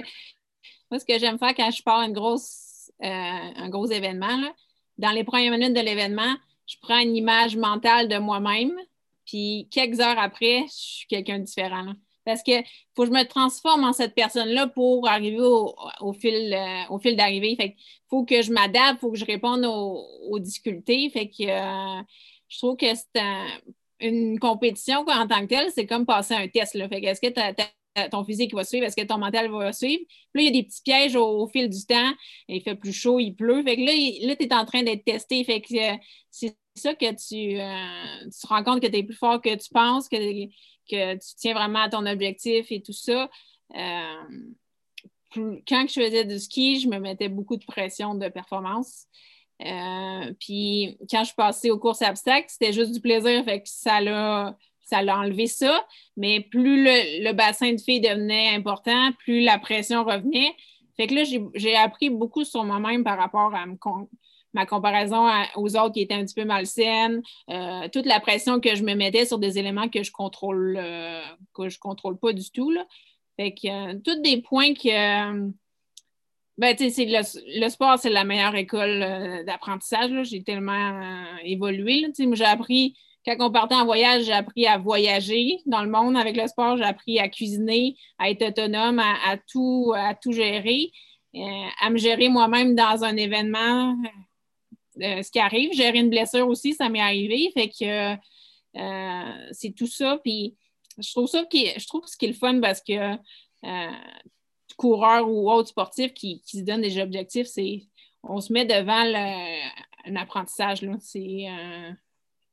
moi, 0.90 1.00
ce 1.00 1.06
que 1.06 1.20
j'aime 1.20 1.38
faire 1.38 1.56
quand 1.56 1.72
je 1.72 1.84
pars 1.84 2.02
une 2.02 2.14
grosse, 2.14 2.92
euh, 3.04 3.08
un 3.08 3.70
gros 3.70 3.88
événement, 3.88 4.54
dans 4.98 5.12
les 5.12 5.24
premières 5.24 5.52
minutes 5.52 5.76
de 5.76 5.82
l'événement, 5.82 6.36
je 6.66 6.76
prends 6.82 7.00
une 7.00 7.16
image 7.16 7.56
mentale 7.56 8.08
de 8.08 8.18
moi-même, 8.18 8.74
puis 9.26 9.68
quelques 9.72 10.00
heures 10.00 10.20
après, 10.20 10.66
je 10.68 10.74
suis 10.74 11.08
quelqu'un 11.08 11.40
de 11.40 11.44
différent 11.44 11.94
parce 12.28 12.44
qu'il 12.44 12.62
faut 12.94 13.04
que 13.04 13.08
je 13.08 13.14
me 13.14 13.24
transforme 13.24 13.86
en 13.86 13.94
cette 13.94 14.14
personne-là 14.14 14.68
pour 14.68 15.08
arriver 15.08 15.40
au, 15.40 16.12
fil, 16.12 16.54
euh, 16.54 17.00
fil 17.00 17.16
d'arrivée. 17.16 17.56
Fait 17.56 17.72
qu'il 17.72 17.84
faut 18.10 18.26
que 18.26 18.42
je 18.42 18.52
m'adapte, 18.52 19.00
faut 19.00 19.12
que 19.12 19.18
je 19.18 19.24
réponde 19.24 19.64
aux, 19.64 20.38
difficultés. 20.38 21.10
Fait 21.10 21.30
que 21.30 21.44
euh, 21.48 22.02
je 22.50 22.58
trouve 22.58 22.76
que 22.76 22.88
c'est 22.94 23.22
une 24.02 24.40
compétition 24.40 25.06
en 25.08 25.26
tant 25.26 25.40
que 25.40 25.46
telle, 25.46 25.72
c'est 25.74 25.86
comme 25.88 26.06
passer 26.06 26.34
un 26.34 26.50
test. 26.50 26.74
Fait 26.74 27.02
est-ce 27.02 27.22
que 27.22 28.10
ton 28.10 28.26
physique 28.26 28.54
va 28.54 28.66
suivre? 28.66 28.86
Est-ce 28.86 28.98
que 28.98 29.08
ton 29.08 29.20
mental 29.20 29.50
va 29.50 29.72
suivre? 29.72 30.04
Puis 30.34 30.44
là, 30.44 30.50
il 30.50 30.56
y 30.56 30.60
a 30.60 30.62
des 30.62 30.68
petits 30.68 30.82
pièges 30.84 31.16
au, 31.16 31.48
fil 31.48 31.70
du 31.70 31.86
temps. 31.86 32.12
Il 32.50 32.62
fait 32.62 32.76
plus 32.76 32.92
chaud, 32.92 33.20
il 33.20 33.36
pleut. 33.36 33.64
Fait 33.64 33.78
que 33.78 33.82
là, 33.84 34.28
là 34.28 34.36
tu 34.36 34.44
es 34.44 34.54
en 34.54 34.66
train 34.66 34.84
d'être 34.84 35.06
testé. 35.06 35.46
Fait 35.46 35.62
que 35.62 35.94
euh, 35.94 35.96
c'est 36.30 36.58
ça 36.76 36.94
que 36.94 37.10
tu, 37.12 37.56
tu 37.56 38.42
te 38.42 38.48
rends 38.48 38.66
compte 38.66 38.82
que 38.82 38.88
tu 38.88 38.98
es 38.98 39.04
plus 39.04 39.16
fort 39.16 39.42
que 39.42 39.56
tu 39.56 39.70
penses, 39.72 40.10
que, 40.10 40.18
que 40.88 41.14
tu 41.16 41.36
tiens 41.38 41.54
vraiment 41.54 41.82
à 41.82 41.90
ton 41.90 42.06
objectif 42.06 42.72
et 42.72 42.82
tout 42.82 42.94
ça. 42.94 43.30
Euh, 43.76 44.24
quand 45.68 45.86
je 45.88 46.02
faisais 46.02 46.26
du 46.26 46.40
ski, 46.40 46.80
je 46.80 46.88
me 46.88 47.00
mettais 47.00 47.30
beaucoup 47.30 47.58
de 47.58 47.66
pression 47.66 48.16
de 48.16 48.28
performance. 48.30 49.06
Euh, 49.66 50.34
puis 50.40 50.98
quand 51.10 51.24
je 51.24 51.34
passais 51.34 51.70
aux 51.70 51.80
courses 51.80 52.02
abstractes, 52.02 52.52
c'était 52.52 52.74
juste 52.74 52.92
du 52.92 53.02
plaisir, 53.02 53.44
fait 53.44 53.62
que 53.62 53.70
ça 53.70 54.02
l'a 54.02 54.56
ça 54.88 55.02
l'a 55.02 55.20
enlevé 55.20 55.48
ça, 55.48 55.86
mais 56.16 56.40
plus 56.40 56.86
le, 56.86 57.34
bassin 57.34 57.74
de 57.74 57.82
filles 57.82 58.00
devenait 58.00 58.56
important, 58.56 59.12
plus 59.20 59.42
la 59.42 59.60
pression 59.60 60.06
revenait. 60.06 60.54
Fait 60.96 61.08
que 61.08 61.14
là, 61.14 61.24
j'ai 61.56 61.76
appris 61.76 62.10
beaucoup 62.10 62.46
sur 62.46 62.64
moi-même 62.64 63.04
par 63.04 63.18
rapport 63.18 63.54
à 63.54 63.66
ma 64.54 64.66
comparaison 64.66 65.28
aux 65.56 65.76
autres 65.76 65.94
qui 65.94 66.02
étaient 66.02 66.14
un 66.14 66.24
petit 66.26 66.36
peu 66.36 66.46
malsaines, 66.46 67.22
euh, 67.50 67.88
toute 67.92 68.06
la 68.06 68.20
pression 68.20 68.60
que 68.60 68.76
je 68.76 68.84
me 68.84 68.96
mettais 68.96 69.26
sur 69.26 69.40
des 69.40 69.60
éléments 69.60 69.90
que 69.90 70.04
je 70.04 70.12
contrôle 70.12 70.78
euh, 70.80 71.22
que 71.54 71.70
je 71.70 71.80
contrôle 71.80 72.18
pas 72.18 72.34
du 72.34 72.50
tout. 72.52 72.72
Là. 72.72 72.86
Fait 73.38 73.54
que 73.54 73.94
tous 73.98 74.22
des 74.22 74.42
points 74.42 74.74
que 74.74 75.52
ben, 76.58 76.76
tu 76.76 76.90
sais, 76.90 77.06
le, 77.06 77.70
sport, 77.70 78.00
c'est 78.00 78.10
la 78.10 78.24
meilleure 78.24 78.56
école 78.56 79.04
euh, 79.04 79.44
d'apprentissage. 79.44 80.12
J'ai 80.24 80.44
tellement 80.44 81.02
euh, 81.02 81.38
évolué. 81.44 82.08
J'ai 82.18 82.46
appris, 82.46 82.96
quand 83.26 83.36
on 83.40 83.52
partait 83.52 83.76
en 83.76 83.86
voyage, 83.86 84.24
j'ai 84.24 84.34
appris 84.34 84.66
à 84.66 84.80
voyager 84.80 85.60
dans 85.68 85.84
le 85.84 85.90
monde 85.90 86.18
avec 86.18 86.36
le 86.36 86.48
sport. 86.48 86.78
J'ai 86.78 86.84
appris 86.84 87.20
à 87.20 87.30
cuisiner, 87.30 87.96
à 88.18 88.32
être 88.32 88.42
autonome, 88.42 88.98
à, 89.00 89.38
tout, 89.52 89.94
à 89.96 90.16
tout 90.16 90.32
gérer, 90.32 90.92
euh, 91.36 91.68
à 91.80 91.92
me 91.92 91.98
gérer 91.98 92.28
moi-même 92.28 92.74
dans 92.74 93.04
un 93.04 93.16
événement. 93.18 93.96
Ce 95.00 95.32
qui 95.32 95.40
arrive, 95.40 95.74
gérer 95.74 96.00
une 96.00 96.10
blessure 96.10 96.48
aussi, 96.48 96.74
ça 96.74 96.90
m'est 96.90 97.02
arrivé. 97.02 97.52
Fait 97.54 97.70
que 97.70 98.16
c'est 99.52 99.76
tout 99.76 99.88
ça. 99.88 100.20
Puis 100.24 100.56
je 100.98 101.12
trouve 101.12 101.28
ça 101.28 101.44
je 101.52 101.88
trouve 101.88 102.06
ce 102.06 102.18
qui 102.18 102.26
est 102.26 102.30
le 102.30 102.34
fun 102.34 102.60
parce 102.60 102.82
que 102.82 103.18
coureur 104.78 105.30
ou 105.30 105.52
autre 105.52 105.70
sportif 105.70 106.14
qui, 106.14 106.42
se 106.46 106.62
donne 106.62 106.82
des 106.82 107.00
objectifs, 107.02 107.48
c'est 107.48 107.84
on 108.24 108.40
se 108.40 108.54
met 108.54 108.66
devant 108.66 109.04
un 110.06 110.16
apprentissage. 110.16 110.84
Euh, 110.84 111.92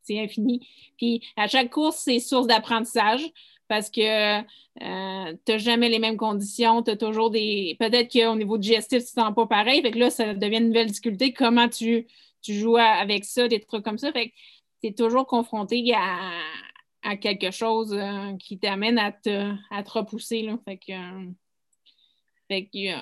c'est 0.02 0.20
infini. 0.20 0.66
Puis 0.96 1.22
à 1.36 1.46
chaque 1.46 1.70
course, 1.70 1.96
c'est 2.04 2.18
source 2.18 2.46
d'apprentissage 2.46 3.22
parce 3.68 3.90
que 3.90 4.40
euh, 4.40 4.42
tu 5.46 5.52
n'as 5.52 5.58
jamais 5.58 5.88
les 5.88 5.98
mêmes 5.98 6.16
conditions, 6.16 6.82
tu 6.82 6.90
as 6.90 6.96
toujours 6.96 7.30
des. 7.30 7.76
Peut-être 7.78 8.12
qu'au 8.12 8.36
niveau 8.36 8.58
digestif, 8.58 8.98
tu 8.98 9.18
ne 9.18 9.24
sens 9.24 9.34
pas 9.34 9.46
pareil. 9.46 9.82
Fait 9.82 9.90
que 9.90 9.98
là, 9.98 10.10
ça 10.10 10.34
devient 10.34 10.58
une 10.58 10.68
nouvelle 10.68 10.88
difficulté. 10.88 11.32
Comment 11.32 11.68
tu, 11.68 12.06
joues 12.52 12.76
avec 12.76 13.24
ça, 13.24 13.48
des 13.48 13.60
trucs 13.60 13.84
comme 13.84 13.98
ça. 13.98 14.12
Fait 14.12 14.28
que 14.28 14.34
tu 14.82 14.88
es 14.88 14.92
toujours 14.92 15.26
confronté 15.26 15.92
à, 15.94 17.16
quelque 17.16 17.50
chose 17.50 17.92
euh, 17.92 18.36
qui 18.38 18.58
t'amène 18.58 18.98
à 18.98 19.12
te, 19.12 19.52
à 19.70 19.82
te 19.82 19.90
repousser. 19.90 20.42
Là. 20.42 20.58
Fait 20.64 20.78
que, 20.78 20.92
euh, 22.52 22.96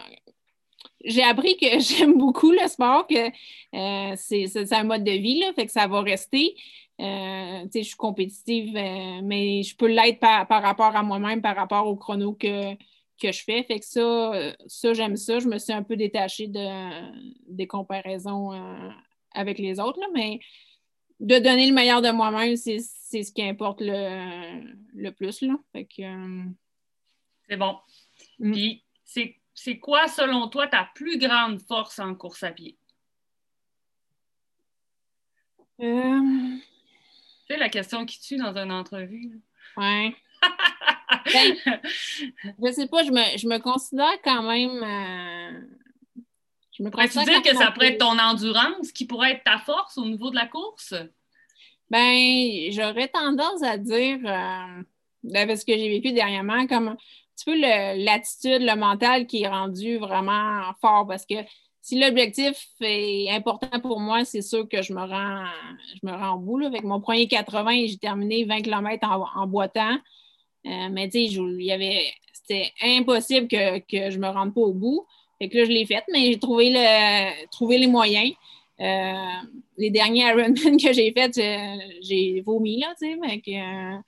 j'ai 1.05 1.23
appris 1.23 1.57
que 1.57 1.67
j'aime 1.81 2.19
beaucoup 2.19 2.51
le 2.51 2.67
sport, 2.69 3.07
que 3.07 3.29
euh, 3.75 4.15
c'est 4.17 4.73
un 4.73 4.85
mode 4.85 5.05
de 5.05 5.13
vie, 5.13 5.41
là, 5.41 5.53
fait 5.55 5.67
que 5.67 5.73
ça 5.73 5.87
va 5.87 6.01
rester. 6.01 6.55
Euh, 7.01 7.67
je 7.75 7.81
suis 7.81 7.97
compétitive, 7.97 8.73
mais 8.75 9.63
je 9.63 9.75
peux 9.77 9.89
l'être 9.89 10.21
par, 10.21 10.47
rapport 10.49 10.95
à 10.95 11.03
moi-même, 11.03 11.43
par 11.43 11.57
rapport 11.57 11.87
au 11.87 11.97
chrono 11.97 12.35
que, 12.35 12.75
que 13.21 13.33
je 13.33 13.43
fais. 13.43 13.65
Fait 13.65 13.81
que 13.81 13.87
ça, 13.87 14.53
ça 14.67 14.93
j'aime 14.93 15.17
ça. 15.17 15.41
Je 15.41 15.49
me 15.49 15.59
suis 15.59 15.73
un 15.73 15.83
peu 15.83 15.97
détachée 15.97 16.47
de, 16.47 17.53
des 17.53 17.67
comparaisons 17.67 18.53
avec 19.35 19.59
les 19.59 19.81
autres, 19.81 20.01
mais 20.13 20.41
de 21.21 21.39
donner 21.39 21.69
le 21.69 21.75
meilleur 21.75 22.03
de 22.03 22.11
moi-même, 22.11 22.57
c'est 22.57 22.81
ce 22.81 23.33
qui 23.33 23.43
importe 23.43 23.81
le, 23.81 25.11
plus. 25.11 25.43
Là. 25.43 25.55
c'est 27.49 27.57
bon. 27.57 27.79
Mm. 28.39 28.53
Puis, 28.53 28.85
c'est 29.55 29.79
quoi, 29.79 30.09
selon 30.09 30.49
toi, 30.49 30.67
ta 30.67 30.91
plus 30.95 31.19
grande 31.19 31.61
force 31.61 31.99
en 31.99 32.15
course 32.15 32.43
à 32.43 32.51
pied? 32.51 32.77
Euh... 35.81 36.57
C'est 37.49 37.57
la 37.57 37.69
question 37.69 38.07
qui 38.07 38.21
tue 38.21 38.37
dans 38.37 38.57
une 38.57 38.73
entrevue. 38.73 39.41
Oui. 39.77 40.15
ben, 41.33 41.81
je 42.63 42.73
sais 42.73 42.89
pas, 42.89 43.05
je 43.05 43.11
me, 43.11 43.39
je 43.39 43.47
me 43.47 43.59
considère 43.59 44.21
quand 44.25 44.43
même. 44.43 44.83
Euh, 44.83 45.61
je 46.73 46.83
me 46.83 46.91
tu 46.91 47.25
dire 47.25 47.43
que 47.43 47.57
ça 47.57 47.71
pourrait 47.71 47.93
être 47.93 47.99
ton 47.99 48.19
endurance 48.19 48.93
qui 48.93 49.05
pourrait 49.05 49.33
être 49.33 49.45
ta 49.45 49.59
force 49.59 49.99
au 49.99 50.05
niveau 50.05 50.31
de 50.31 50.37
la 50.37 50.47
course? 50.47 50.95
Ben, 51.91 52.71
j'aurais 52.71 53.09
tendance 53.09 53.63
à 53.63 53.77
dire, 53.77 54.19
euh, 54.25 54.83
avec 55.35 55.59
ce 55.59 55.65
que 55.67 55.77
j'ai 55.77 55.89
vécu 55.91 56.13
dernièrement, 56.13 56.67
comme 56.67 56.97
petit 57.37 57.45
peu 57.45 57.61
l'attitude, 58.05 58.63
le, 58.63 58.77
mental 58.77 59.27
qui 59.27 59.43
est 59.43 59.49
rendu 59.49 59.99
vraiment 59.99 60.63
fort 60.81 61.07
parce 61.07 61.27
que 61.27 61.35
si 61.81 61.99
l'objectif 61.99 62.69
est 62.81 63.29
important 63.31 63.81
pour 63.81 63.99
moi, 63.99 64.25
c'est 64.25 64.43
sûr 64.43 64.69
que 64.69 64.83
je 64.83 64.93
me 64.93 65.01
rends, 65.01 65.45
je 66.01 66.07
me 66.07 66.13
rends 66.13 66.37
au 66.37 66.39
bout. 66.39 66.65
Avec 66.65 66.85
mon 66.85 67.01
premier 67.01 67.27
80, 67.27 67.87
j'ai 67.89 67.99
terminé 67.99 68.45
20 68.45 68.63
km 68.63 69.09
en, 69.35 69.47
boitant. 69.49 69.99
Euh, 70.65 70.89
mais 70.93 71.09
tu 71.09 71.27
sais, 71.27 71.35
il 71.35 71.63
y 71.63 71.73
avait. 71.73 72.13
C'était 72.33 72.73
impossible 72.83 73.49
que, 73.49 73.83
je 73.91 74.17
ne 74.17 74.23
me 74.23 74.29
rende 74.29 74.55
pas 74.55 74.61
au 74.61 74.73
bout. 74.73 75.07
Fait 75.43 75.49
que 75.49 75.59
là, 75.59 75.65
je 75.65 75.71
l'ai 75.71 75.85
fait, 75.85 76.05
mais 76.13 76.27
j'ai 76.27 76.39
trouvé, 76.39 76.71
le, 76.71 77.47
trouvé 77.49 77.77
les 77.77 77.89
moyens. 77.89 78.33
Euh, 78.81 79.13
les 79.77 79.91
derniers 79.91 80.21
Ironman 80.29 80.55
que 80.81 80.93
j'ai 80.93 81.11
faits, 81.11 81.35
j'ai 82.01 82.41
vomi, 82.47 82.79
là, 82.79 82.95
tu 82.97 83.09
sais, 83.09 83.17
mais 83.17 83.41
que. 83.41 83.51
Euh, 83.51 83.99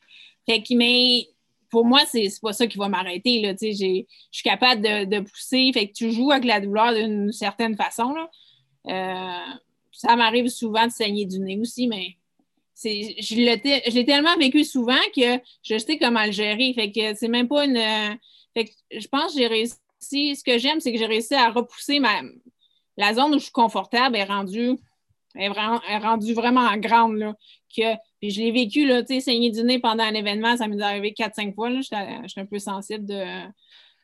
fait 0.49 0.63
que, 0.63 0.75
mais 0.77 1.27
pour 1.71 1.85
moi, 1.87 2.03
c'est 2.07 2.29
pas 2.41 2.53
ça 2.53 2.69
qui 2.69 2.79
va 2.79 2.89
m'arrêter. 2.89 3.43
Je 3.61 4.05
suis 4.31 4.43
capable 4.45 4.81
de, 4.83 5.21
pousser. 5.23 5.73
Fait 5.75 5.89
que 5.89 5.93
tu 5.93 6.13
joues 6.13 6.31
avec 6.31 6.45
la 6.45 6.61
douleur 6.61 6.95
d'une 6.95 7.33
certaine 7.33 7.77
façon. 7.77 8.15
Euh, 8.87 9.39
ça 9.91 10.15
m'arrive 10.15 10.47
souvent 10.47 10.87
de 10.87 10.93
saigner 10.93 11.27
du 11.27 11.41
nez 11.41 11.59
aussi, 11.59 11.89
mais 11.89 12.17
je 12.81 13.91
l'ai 13.91 14.05
tellement 14.05 14.37
vécu 14.37 14.63
souvent 14.63 15.03
que 15.17 15.41
je 15.65 15.79
sais 15.79 15.99
comment 15.99 16.27
le 16.27 16.31
gérer. 16.31 16.73
Fait 16.75 16.93
que 16.93 17.15
c'est 17.15 17.27
même 17.27 17.49
pas 17.49 17.65
une. 17.65 18.19
Fait 18.55 18.67
que 18.67 18.71
je 18.93 19.09
pense 19.09 19.33
que 19.33 19.41
j'ai 19.41 19.49
réussi. 19.49 19.75
Ce 20.11 20.45
que 20.45 20.59
j'aime, 20.59 20.81
c'est 20.81 20.93
que 20.93 20.99
j'ai 20.99 21.07
réussi 21.07 21.35
à 21.35 21.51
repousser 21.51 22.01
ma, 22.01 22.21
la 22.97 23.15
zone 23.15 23.35
où 23.35 23.39
je 23.39 23.45
suis 23.45 23.53
confortable 23.53 24.17
est 24.17 24.25
rendue, 24.25 24.77
est 25.37 25.49
vraiment, 25.49 25.81
est 25.83 25.99
rendue 25.99 26.35
vraiment 26.35 26.77
grande. 26.77 27.17
Là, 27.17 27.35
que 27.77 27.95
puis 28.21 28.31
je 28.31 28.41
l'ai 28.41 28.53
vécu, 28.53 28.87
là, 28.87 29.03
tu 29.03 29.15
sais, 29.15 29.21
saigner 29.21 29.51
du 29.51 29.63
nez 29.63 29.79
pendant 29.79 30.05
un 30.05 30.15
événement, 30.15 30.57
ça 30.57 30.67
m'est 30.67 30.81
arrivé 30.81 31.13
4-5 31.13 31.55
fois. 31.55 31.71
Je 31.71 31.83
suis 31.83 32.41
un 32.41 32.47
peu 32.47 32.59
sensible 32.59 33.05
de, 33.05 33.23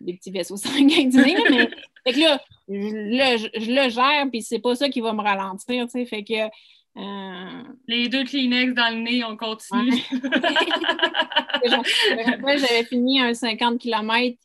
des 0.00 0.14
petits 0.14 0.30
vaisseaux 0.30 0.56
sanguins 0.56 1.06
du 1.06 1.16
nez. 1.16 1.36
mais 1.50 1.70
fait 2.06 2.12
que 2.12 2.20
là, 2.20 2.40
je, 2.68 3.70
le 3.70 3.88
gère, 3.88 4.26
puis 4.30 4.42
c'est 4.42 4.58
pas 4.58 4.74
ça 4.74 4.88
qui 4.88 5.00
va 5.00 5.12
me 5.12 5.22
ralentir. 5.22 5.86
Fait 6.06 6.24
que. 6.24 6.48
Euh, 6.96 7.62
Les 7.86 8.08
deux 8.08 8.24
Kleenex 8.24 8.74
dans 8.74 8.94
le 8.94 9.02
nez, 9.02 9.24
on 9.24 9.36
continue. 9.36 10.02
j'avais 12.58 12.84
fini 12.84 13.20
un 13.20 13.32
50 13.32 13.78
km, 13.78 14.36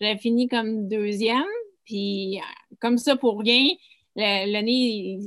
j'avais 0.00 0.18
fini 0.18 0.48
comme 0.48 0.88
deuxième, 0.88 1.44
puis 1.84 2.38
euh, 2.38 2.74
comme 2.80 2.98
ça 2.98 3.16
pour 3.16 3.40
rien 3.40 3.68
le, 4.18 4.60
nez, 4.62 5.18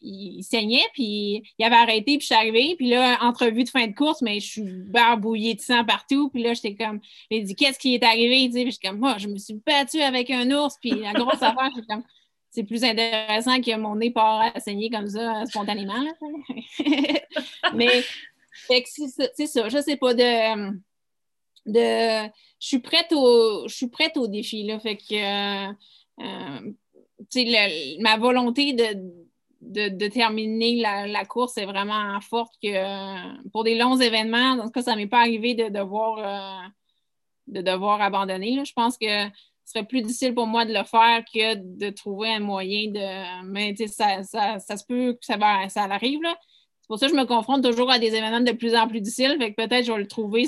il, 0.00 0.42
saignait, 0.42 0.84
puis 0.92 1.42
il 1.58 1.64
avait 1.64 1.76
arrêté, 1.76 2.18
puis 2.18 2.20
je 2.20 2.26
suis 2.26 2.34
arrivée, 2.34 2.74
puis 2.76 2.88
là, 2.88 3.18
entrevue 3.22 3.64
de 3.64 3.68
fin 3.68 3.86
de 3.86 3.94
course, 3.94 4.22
mais 4.22 4.40
je 4.40 4.46
suis 4.46 4.62
barbouillée 4.62 5.54
de 5.54 5.60
sang 5.60 5.84
partout, 5.84 6.30
puis 6.30 6.42
là, 6.42 6.54
j'étais 6.54 6.74
comme, 6.74 7.00
il 7.30 7.44
dit, 7.44 7.56
qu'est-ce 7.56 7.78
qui 7.78 7.94
est 7.94 8.04
arrivé, 8.04 8.48
puis 8.48 8.66
je 8.66 8.70
suis 8.70 8.80
comme, 8.80 8.98
moi, 8.98 9.16
je 9.18 9.28
me 9.28 9.36
suis 9.36 9.60
battue 9.66 10.00
avec 10.00 10.30
un 10.30 10.50
ours, 10.50 10.76
puis 10.80 10.90
la 10.90 11.12
grosse 11.12 11.34
affaire, 11.42 11.70
c'est 11.74 11.86
comme, 11.86 12.04
c'est 12.50 12.64
plus 12.64 12.84
intéressant 12.84 13.60
que 13.60 13.76
mon 13.76 13.96
nez 13.96 14.10
part 14.10 14.52
à 14.54 14.60
saigner 14.60 14.90
comme 14.90 15.08
ça, 15.08 15.44
spontanément, 15.46 15.94
mais, 17.74 18.04
c'est 18.68 19.46
ça, 19.46 19.68
je 19.68 19.82
sais 19.82 19.96
pas, 19.96 20.14
de, 20.14 20.72
de, 21.66 22.28
je 22.60 22.66
suis 22.66 22.78
prête 22.78 23.12
au, 23.12 23.68
je 23.68 23.74
suis 23.74 23.88
prête 23.88 24.16
au 24.16 24.28
défi, 24.28 24.64
là, 24.64 24.78
fait 24.78 24.96
que, 24.96 25.68
euh, 26.22 26.72
ma 28.00 28.16
volonté 28.16 28.72
de, 28.72 30.08
terminer 30.08 30.76
la, 30.76 31.24
course 31.24 31.58
est 31.58 31.66
vraiment 31.66 32.20
forte 32.20 32.54
que 32.62 33.48
pour 33.50 33.64
des 33.64 33.76
longs 33.76 33.96
événements, 33.96 34.56
dans 34.56 34.66
ce 34.66 34.72
cas, 34.72 34.82
ça 34.82 34.96
m'est 34.96 35.06
pas 35.06 35.20
arrivé 35.20 35.54
de 35.54 35.68
devoir, 35.68 36.18
euh, 36.18 36.68
de 37.48 37.60
devoir 37.62 38.00
abandonner. 38.00 38.64
Je 38.64 38.72
pense 38.72 38.96
que 38.96 39.06
ce 39.64 39.72
serait 39.72 39.86
plus 39.86 40.02
difficile 40.02 40.34
pour 40.34 40.46
moi 40.46 40.64
de 40.64 40.72
le 40.72 40.84
faire 40.84 41.24
que 41.24 41.54
de 41.56 41.90
trouver 41.90 42.28
un 42.28 42.40
moyen 42.40 42.90
de. 42.90 43.44
Mais 43.46 43.74
ça, 43.88 44.22
ça, 44.22 44.58
ça 44.60 44.76
se 44.76 44.84
peut 44.86 45.14
que 45.14 45.26
ça, 45.26 45.36
va, 45.36 45.68
ça 45.68 45.82
arrive. 45.84 46.22
Là. 46.22 46.36
pour 46.86 46.98
ça 46.98 47.06
que 47.06 47.12
je 47.12 47.18
me 47.18 47.26
confronte 47.26 47.64
toujours 47.64 47.90
à 47.90 47.98
des 47.98 48.14
événements 48.14 48.40
de 48.40 48.52
plus 48.52 48.76
en 48.76 48.86
plus 48.86 49.00
difficiles. 49.00 49.36
Fait 49.40 49.52
que 49.52 49.56
peut-être 49.56 49.84
je 49.84 49.92
vais 49.92 49.98
le 49.98 50.06
trouver 50.06 50.46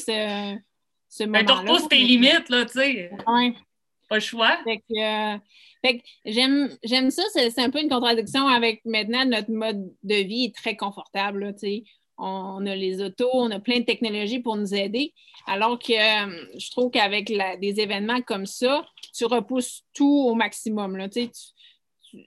ce 1.08 1.24
moment-là. 1.24 1.42
Mais 1.42 1.46
tu 1.46 1.52
repousses 1.52 1.88
tes 1.88 2.02
limites, 2.02 2.48
là, 2.48 2.64
tu 2.64 2.72
sais. 2.72 3.10
Ouais. 3.26 3.54
Pas 4.08 4.16
le 4.16 4.20
choix. 4.20 4.58
Fait 4.64 4.78
que, 4.78 5.34
euh, 5.34 5.38
fait 5.84 5.98
que 5.98 6.04
j'aime, 6.24 6.70
j'aime 6.82 7.10
ça. 7.10 7.22
C'est, 7.32 7.58
un 7.58 7.70
peu 7.70 7.80
une 7.80 7.90
contradiction 7.90 8.46
avec 8.46 8.80
maintenant 8.84 9.24
notre 9.24 9.50
mode 9.50 9.92
de 10.02 10.14
vie 10.14 10.44
est 10.44 10.54
très 10.54 10.76
confortable. 10.76 11.40
Là, 11.44 11.52
on, 12.16 12.66
a 12.66 12.74
les 12.74 13.02
autos, 13.02 13.30
on 13.32 13.50
a 13.50 13.60
plein 13.60 13.80
de 13.80 13.84
technologies 13.84 14.40
pour 14.40 14.56
nous 14.56 14.74
aider. 14.74 15.12
Alors 15.46 15.78
que 15.78 15.92
euh, 15.92 16.48
je 16.58 16.70
trouve 16.70 16.90
qu'avec 16.90 17.32
des 17.60 17.80
événements 17.80 18.22
comme 18.22 18.46
ça, 18.46 18.86
tu 19.14 19.24
repousses 19.26 19.82
tout 19.94 20.26
au 20.26 20.34
maximum. 20.34 20.96
Là, 20.96 21.08
tu, 21.08 21.28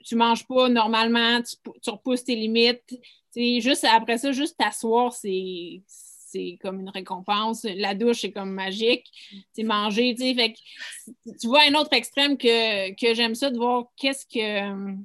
tu 0.05 0.15
manges 0.15 0.47
pas 0.47 0.69
normalement, 0.69 1.41
tu, 1.41 1.89
repousses 1.89 2.23
tes 2.23 2.35
limites. 2.35 2.95
Juste 3.35 3.85
après 3.85 4.17
ça, 4.17 4.31
juste 4.31 4.57
t'asseoir, 4.57 5.13
c'est 5.13 5.81
c'est 6.31 6.57
comme 6.61 6.79
une 6.79 6.89
récompense. 6.89 7.65
La 7.75 7.93
douche, 7.93 8.21
c'est 8.21 8.31
comme 8.31 8.51
magique. 8.51 9.05
C'est 9.53 9.63
manger, 9.63 10.15
tu 10.15 10.23
sais. 10.23 10.35
Fait 10.35 10.53
tu 11.39 11.47
vois 11.47 11.63
un 11.69 11.73
autre 11.75 11.93
extrême 11.93 12.37
que, 12.37 12.93
que 12.95 13.13
j'aime 13.13 13.35
ça 13.35 13.49
de 13.49 13.57
voir 13.57 13.85
qu'est-ce 13.97 14.25
que 14.25 14.95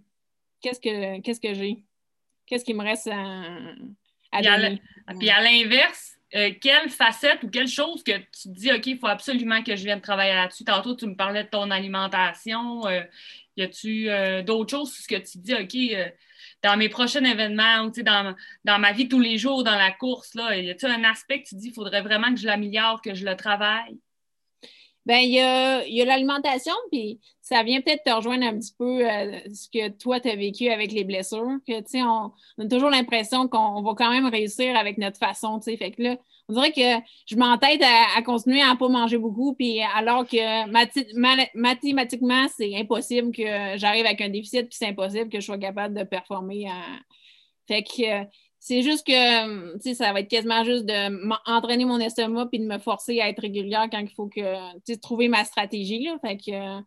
qu'est-ce 0.60 0.80
que 0.80 1.20
qu'est-ce 1.20 1.40
que 1.40 1.54
j'ai. 1.54 1.82
Qu'est-ce 2.46 2.64
qui 2.64 2.74
me 2.74 2.84
reste 2.84 3.08
à, 3.08 4.42
donner. 4.42 4.80
Puis 5.18 5.30
à 5.30 5.40
l'inverse, 5.40 6.16
euh, 6.34 6.50
quelle 6.60 6.90
facette 6.90 7.42
ou 7.42 7.48
quelle 7.48 7.68
chose 7.68 8.02
que 8.02 8.12
tu 8.12 8.42
te 8.44 8.48
dis, 8.48 8.70
OK, 8.70 8.86
il 8.86 8.98
faut 8.98 9.06
absolument 9.06 9.62
que 9.62 9.74
je 9.74 9.84
vienne 9.84 10.00
travailler 10.00 10.34
là-dessus. 10.34 10.64
Tantôt, 10.64 10.94
tu 10.94 11.06
me 11.06 11.16
parlais 11.16 11.44
de 11.44 11.48
ton 11.48 11.70
alimentation. 11.70 12.86
Euh, 12.86 13.02
y 13.56 13.62
a-tu 13.62 14.10
euh, 14.10 14.42
d'autres 14.42 14.70
choses 14.70 14.92
ce 14.92 15.08
que 15.08 15.16
tu 15.16 15.38
te 15.38 15.38
dis, 15.38 15.54
OK, 15.54 16.12
dans 16.66 16.76
mes 16.76 16.88
prochains 16.88 17.24
événements 17.24 17.84
ou 17.84 18.02
dans, 18.02 18.34
dans 18.64 18.78
ma 18.78 18.92
vie 18.92 19.08
tous 19.08 19.20
les 19.20 19.38
jours, 19.38 19.62
dans 19.62 19.76
la 19.76 19.92
course, 19.92 20.34
là, 20.34 20.56
y 20.56 20.68
a-t-il 20.68 20.92
un 20.92 21.04
aspect 21.04 21.42
que 21.42 21.48
tu 21.48 21.54
dis 21.54 21.66
qu'il 21.66 21.74
faudrait 21.74 22.02
vraiment 22.02 22.34
que 22.34 22.40
je 22.40 22.46
l'améliore, 22.46 23.00
que 23.00 23.14
je 23.14 23.24
le 23.24 23.36
travaille? 23.36 24.00
Bien, 25.06 25.20
il 25.20 25.30
y 25.30 25.40
a, 25.40 26.04
l'alimentation, 26.04 26.74
puis 26.90 27.20
ça 27.40 27.62
vient 27.62 27.80
peut-être 27.80 28.02
te 28.02 28.10
rejoindre 28.10 28.44
un 28.44 28.58
petit 28.58 28.74
peu 28.76 29.08
euh, 29.08 29.38
ce 29.54 29.68
que 29.72 29.88
toi, 29.90 30.18
tu 30.18 30.28
as 30.28 30.34
vécu 30.34 30.68
avec 30.68 30.90
les 30.90 31.04
blessures. 31.04 31.58
Que, 31.68 31.74
sais, 31.86 32.02
on, 32.02 32.32
a 32.58 32.68
toujours 32.68 32.90
l'impression 32.90 33.46
qu'on 33.46 33.82
va 33.82 33.94
quand 33.96 34.10
même 34.10 34.26
réussir 34.26 34.76
avec 34.76 34.98
notre 34.98 35.18
façon. 35.18 35.60
Fait 35.60 35.92
que 35.92 36.02
là, 36.02 36.16
on 36.48 36.54
dirait 36.54 36.72
que 36.72 37.04
je 37.26 37.36
m'entête 37.36 37.82
à, 37.82 38.22
continuer 38.22 38.62
à 38.62 38.74
ne 38.74 38.78
pas 38.78 38.88
manger 38.88 39.18
beaucoup, 39.18 39.54
puis 39.54 39.80
alors 39.94 40.26
que 40.26 40.68
mathématiquement, 41.56 42.46
c'est 42.56 42.76
impossible 42.76 43.32
que 43.32 43.76
j'arrive 43.76 44.06
avec 44.06 44.20
un 44.20 44.28
déficit, 44.28 44.68
puis 44.68 44.76
c'est 44.78 44.86
impossible 44.86 45.28
que 45.28 45.40
je 45.40 45.46
sois 45.46 45.58
capable 45.58 45.94
de 45.94 46.04
performer. 46.04 46.66
Fait 47.66 47.82
que 47.82 48.28
c'est 48.60 48.82
juste 48.82 49.06
que, 49.06 49.78
tu 49.78 49.94
ça 49.94 50.12
va 50.12 50.20
être 50.20 50.28
quasiment 50.28 50.64
juste 50.64 50.86
de 50.86 51.50
entraîner 51.50 51.84
mon 51.84 51.98
estomac 51.98 52.46
puis 52.46 52.58
de 52.58 52.66
me 52.66 52.78
forcer 52.78 53.20
à 53.20 53.28
être 53.28 53.40
régulière 53.40 53.86
quand 53.90 54.00
il 54.00 54.14
faut 54.14 54.28
que, 54.28 54.94
trouver 54.96 55.28
ma 55.28 55.44
stratégie, 55.44 56.04
là. 56.04 56.16
Fait 56.20 56.36
que, 56.36 56.82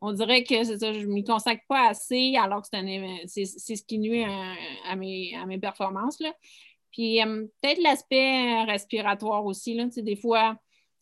on 0.00 0.12
dirait 0.12 0.44
que 0.44 0.64
c'est 0.64 0.78
ça, 0.78 0.92
je 0.92 1.00
ne 1.00 1.12
m'y 1.12 1.24
consacre 1.24 1.62
pas 1.68 1.88
assez 1.90 2.34
alors 2.36 2.62
que 2.62 2.68
c'est 3.26 3.44
ce 3.44 3.82
qui 3.84 3.98
nuit 3.98 4.24
à, 4.88 4.96
mes, 4.96 5.34
à 5.36 5.46
mes 5.46 5.58
performances, 5.58 6.20
là. 6.20 6.32
Puis 6.92 7.22
euh, 7.22 7.46
peut-être 7.60 7.82
l'aspect 7.82 8.64
respiratoire 8.64 9.44
aussi. 9.44 9.74
Là, 9.74 9.86
des 9.96 10.16
fois, 10.16 10.56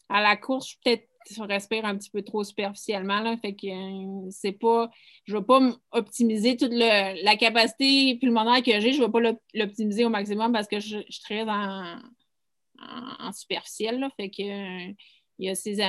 à 0.08 0.22
la 0.22 0.36
course, 0.36 0.70
je 0.70 0.76
peut-être 0.84 1.08
respire 1.40 1.84
un 1.84 1.96
petit 1.96 2.10
peu 2.10 2.22
trop 2.22 2.44
superficiellement. 2.44 3.20
Là, 3.20 3.36
fait 3.36 3.54
que 3.54 3.66
euh, 3.66 4.28
c'est 4.30 4.52
pas. 4.52 4.90
Je 5.24 5.34
ne 5.34 5.40
vais 5.40 5.44
pas 5.44 5.60
optimiser 5.92 6.56
toute 6.56 6.72
la 6.72 7.36
capacité 7.36 8.16
pulmonaire 8.16 8.62
que 8.62 8.80
j'ai, 8.80 8.92
je 8.92 9.00
ne 9.00 9.06
vais 9.06 9.12
pas 9.12 9.38
l'optimiser 9.54 10.04
au 10.04 10.08
maximum 10.08 10.52
parce 10.52 10.68
que 10.68 10.80
je, 10.80 10.98
suis 11.08 11.22
très 11.22 11.42
en, 11.42 11.98
en, 12.78 13.32
superficiel. 13.32 14.00
Là, 14.00 14.10
fait 14.16 14.30
que 14.30 14.92
il 15.40 15.46
y 15.46 15.50
a 15.50 15.54
ces, 15.54 15.80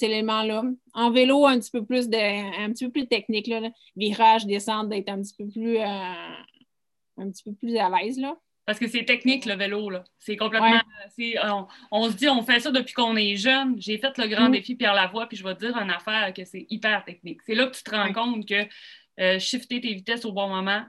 éléments-là. 0.00 0.62
En 0.94 1.10
vélo, 1.10 1.46
un 1.46 1.58
petit 1.58 1.70
peu 1.70 1.84
plus 1.84 2.08
de 2.08 2.16
un 2.16 2.70
petit 2.72 2.86
peu 2.86 2.92
plus 2.92 3.08
technique, 3.08 3.48
là, 3.48 3.70
virage, 3.96 4.46
descente, 4.46 4.88
d'être 4.88 5.08
un 5.08 5.20
petit 5.22 5.34
peu 5.36 5.48
plus 5.48 5.78
euh, 5.78 6.34
un 7.18 7.30
petit 7.30 7.42
peu 7.42 7.52
plus 7.54 7.76
à 7.76 7.88
l'aise. 7.88 8.20
Parce 8.72 8.80
que 8.80 8.88
c'est 8.88 9.04
technique, 9.04 9.44
le 9.44 9.54
vélo. 9.54 9.90
C'est 10.18 10.38
complètement. 10.38 10.80
On, 11.90 12.10
se 12.10 12.16
dit, 12.16 12.26
on 12.26 12.42
fait 12.42 12.58
ça 12.58 12.70
depuis 12.70 12.94
qu'on 12.94 13.16
est 13.16 13.36
jeune. 13.36 13.74
J'ai 13.78 13.98
fait 13.98 14.16
le 14.16 14.28
grand 14.28 14.48
mm. 14.48 14.52
défi 14.52 14.76
Pierre 14.76 14.94
Lavoie, 14.94 15.26
puis 15.26 15.36
je 15.36 15.44
vais 15.44 15.54
te 15.54 15.66
dire 15.66 15.76
une 15.76 15.90
affaire 15.90 16.32
que 16.32 16.42
c'est 16.46 16.64
hyper 16.70 17.04
technique. 17.04 17.42
C'est 17.44 17.54
là 17.54 17.66
que 17.66 17.76
tu 17.76 17.82
te 17.82 17.90
rends 17.90 18.14
compte 18.14 18.48
que 18.48 18.66
euh, 19.20 19.38
shifter 19.38 19.82
tes 19.82 19.92
vitesses 19.92 20.24
au 20.24 20.32
bon 20.32 20.48
moment. 20.48 20.86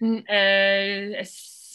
Mm. 0.00 0.16
Euh, 0.30 1.22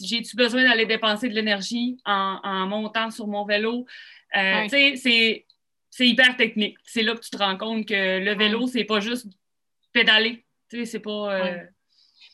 j'ai-tu 0.00 0.34
besoin 0.34 0.64
d'aller 0.64 0.84
dépenser 0.84 1.28
de 1.28 1.34
l'énergie 1.34 1.96
en, 2.04 2.66
montant 2.66 3.12
sur 3.12 3.28
mon 3.28 3.44
vélo? 3.44 3.86
Euh, 4.36 4.66
c'est 4.68 5.44
hyper 6.00 6.36
technique. 6.36 6.76
C'est 6.82 7.04
là 7.04 7.14
que 7.14 7.20
tu 7.20 7.30
te 7.30 7.36
rends 7.36 7.56
compte 7.56 7.86
que 7.86 8.18
le 8.18 8.34
vélo, 8.34 8.66
c'est 8.66 8.82
pas 8.82 8.98
juste 8.98 9.28
pédaler. 9.92 10.44
C'est 10.70 10.98
pas. 10.98 11.40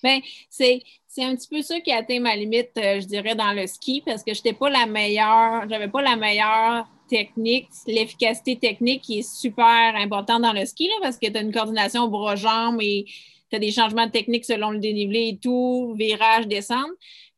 Bien, 0.02 0.20
c'est 0.48 0.82
un 1.18 1.34
petit 1.34 1.48
peu 1.48 1.62
ça 1.62 1.80
qui 1.80 1.90
a 1.90 1.96
atteint 1.98 2.20
ma 2.20 2.36
limite, 2.36 2.70
euh, 2.78 3.00
je 3.00 3.06
dirais, 3.06 3.34
dans 3.34 3.52
le 3.52 3.66
ski, 3.66 4.02
parce 4.06 4.22
que 4.22 4.32
je 4.32 4.38
n'étais 4.38 4.52
pas 4.52 4.70
la 4.70 4.86
meilleure, 4.86 5.68
j'avais 5.68 5.88
pas 5.88 6.02
la 6.02 6.16
meilleure 6.16 6.86
technique, 7.08 7.68
l'efficacité 7.86 8.56
technique 8.56 9.02
qui 9.02 9.20
est 9.20 9.28
super 9.28 9.96
importante 9.96 10.42
dans 10.42 10.52
le 10.52 10.64
ski, 10.66 10.88
parce 11.02 11.18
que 11.18 11.26
tu 11.28 11.36
as 11.36 11.40
une 11.40 11.52
coordination 11.52 12.06
bras-jambes 12.08 12.78
et 12.80 13.06
tu 13.50 13.56
as 13.56 13.58
des 13.58 13.72
changements 13.72 14.06
de 14.06 14.12
technique 14.12 14.44
selon 14.44 14.70
le 14.70 14.78
dénivelé 14.78 15.28
et 15.28 15.38
tout, 15.38 15.94
virage, 15.98 16.46
descente. 16.46 16.90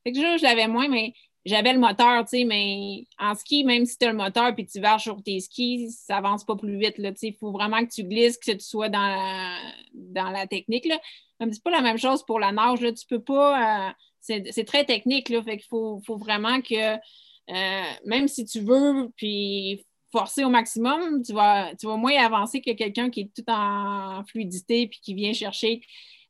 Fait 0.04 0.12
que 0.12 0.18
je 0.18 0.42
l'avais 0.42 0.66
moins, 0.68 0.88
mais 0.88 1.14
j'avais 1.46 1.72
le 1.72 1.78
moteur, 1.78 2.24
tu 2.24 2.38
sais, 2.38 2.44
mais 2.44 3.04
en 3.18 3.34
ski, 3.34 3.64
même 3.64 3.86
si 3.86 3.96
tu 3.96 4.04
as 4.04 4.10
le 4.10 4.16
moteur 4.16 4.54
puis 4.54 4.66
tu 4.66 4.80
vas 4.80 4.98
sur 4.98 5.22
tes 5.22 5.40
skis, 5.40 5.90
ça 5.90 6.18
avance 6.18 6.44
pas 6.44 6.56
plus 6.56 6.78
vite, 6.78 6.98
là, 6.98 7.12
Il 7.22 7.34
faut 7.34 7.50
vraiment 7.50 7.84
que 7.84 7.90
tu 7.90 8.04
glisses, 8.04 8.36
que 8.36 8.52
tu 8.52 8.60
sois 8.60 8.88
dans 8.88 9.06
la, 9.06 9.56
dans 9.94 10.30
la 10.30 10.46
technique, 10.46 10.86
là. 10.86 10.98
C'est 11.40 11.62
pas 11.62 11.70
la 11.70 11.80
même 11.80 11.96
chose 11.96 12.22
pour 12.24 12.38
la 12.38 12.52
nage, 12.52 12.80
là. 12.80 12.92
Tu 12.92 13.06
peux 13.06 13.22
pas... 13.22 13.88
Euh, 13.88 13.92
c'est 14.20 14.64
très 14.64 14.84
technique, 14.84 15.30
là, 15.30 15.42
fait 15.42 15.56
qu'il 15.56 15.66
faut, 15.66 16.02
vraiment 16.18 16.60
que, 16.60 16.94
euh, 16.96 17.92
même 18.04 18.28
si 18.28 18.44
tu 18.44 18.60
veux, 18.60 19.08
puis 19.16 19.86
forcer 20.12 20.44
au 20.44 20.50
maximum, 20.50 21.22
tu 21.22 21.32
vas, 21.32 21.74
tu 21.76 21.86
vas 21.86 21.96
moins 21.96 22.16
avancer 22.22 22.60
que 22.60 22.72
quelqu'un 22.72 23.08
qui 23.08 23.20
est 23.20 23.34
tout 23.34 23.48
en 23.50 24.22
fluidité 24.26 24.88
puis 24.88 25.00
qui 25.02 25.14
vient 25.14 25.32
chercher 25.32 25.80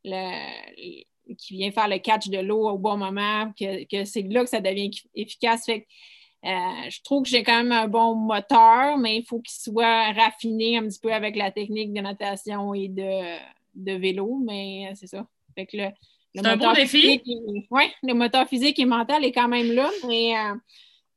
le, 0.05 1.03
qui 1.37 1.55
vient 1.55 1.71
faire 1.71 1.89
le 1.89 1.99
catch 1.99 2.29
de 2.29 2.39
l'eau 2.39 2.69
au 2.69 2.79
bon 2.79 2.97
moment, 2.97 3.53
que, 3.59 4.05
c'est 4.05 4.23
là 4.23 4.45
que 4.45 4.51
ça 4.51 4.61
devient 4.61 4.91
efficace. 5.15 5.67
Fait 5.67 5.87
euh, 6.45 6.89
je 6.89 7.03
trouve 7.03 7.25
que 7.25 7.29
j'ai 7.29 7.43
quand 7.43 7.59
même 7.63 7.73
un 7.73 7.89
bon 7.89 8.15
moteur, 8.15 8.97
mais 8.97 9.19
il 9.19 9.25
faut 9.25 9.41
qu'il 9.41 9.53
soit 9.53 10.13
raffiné 10.13 10.79
un 10.79 10.87
petit 10.87 10.99
peu 10.99 11.13
avec 11.13 11.37
la 11.37 11.51
technique 11.51 11.93
de 11.93 12.01
natation 12.01 12.73
et 12.73 12.89
de, 12.89 13.93
vélo, 13.99 14.41
mais 14.45 14.91
c'est 14.95 15.07
ça. 15.07 15.27
Fait 15.55 15.67
que 15.67 15.77
le, 15.77 15.89
le 16.35 16.47
un 16.47 16.57
bon 16.57 16.73
défi. 16.73 17.21
Oui, 17.71 17.85
le 18.03 18.15
moteur 18.15 18.49
physique 18.49 18.79
et 18.79 18.87
mental 18.87 19.25
est 19.25 19.33
quand 19.33 19.49
même 19.49 19.73
là, 19.73 19.91
mais 20.07 20.35
euh, 20.35 20.55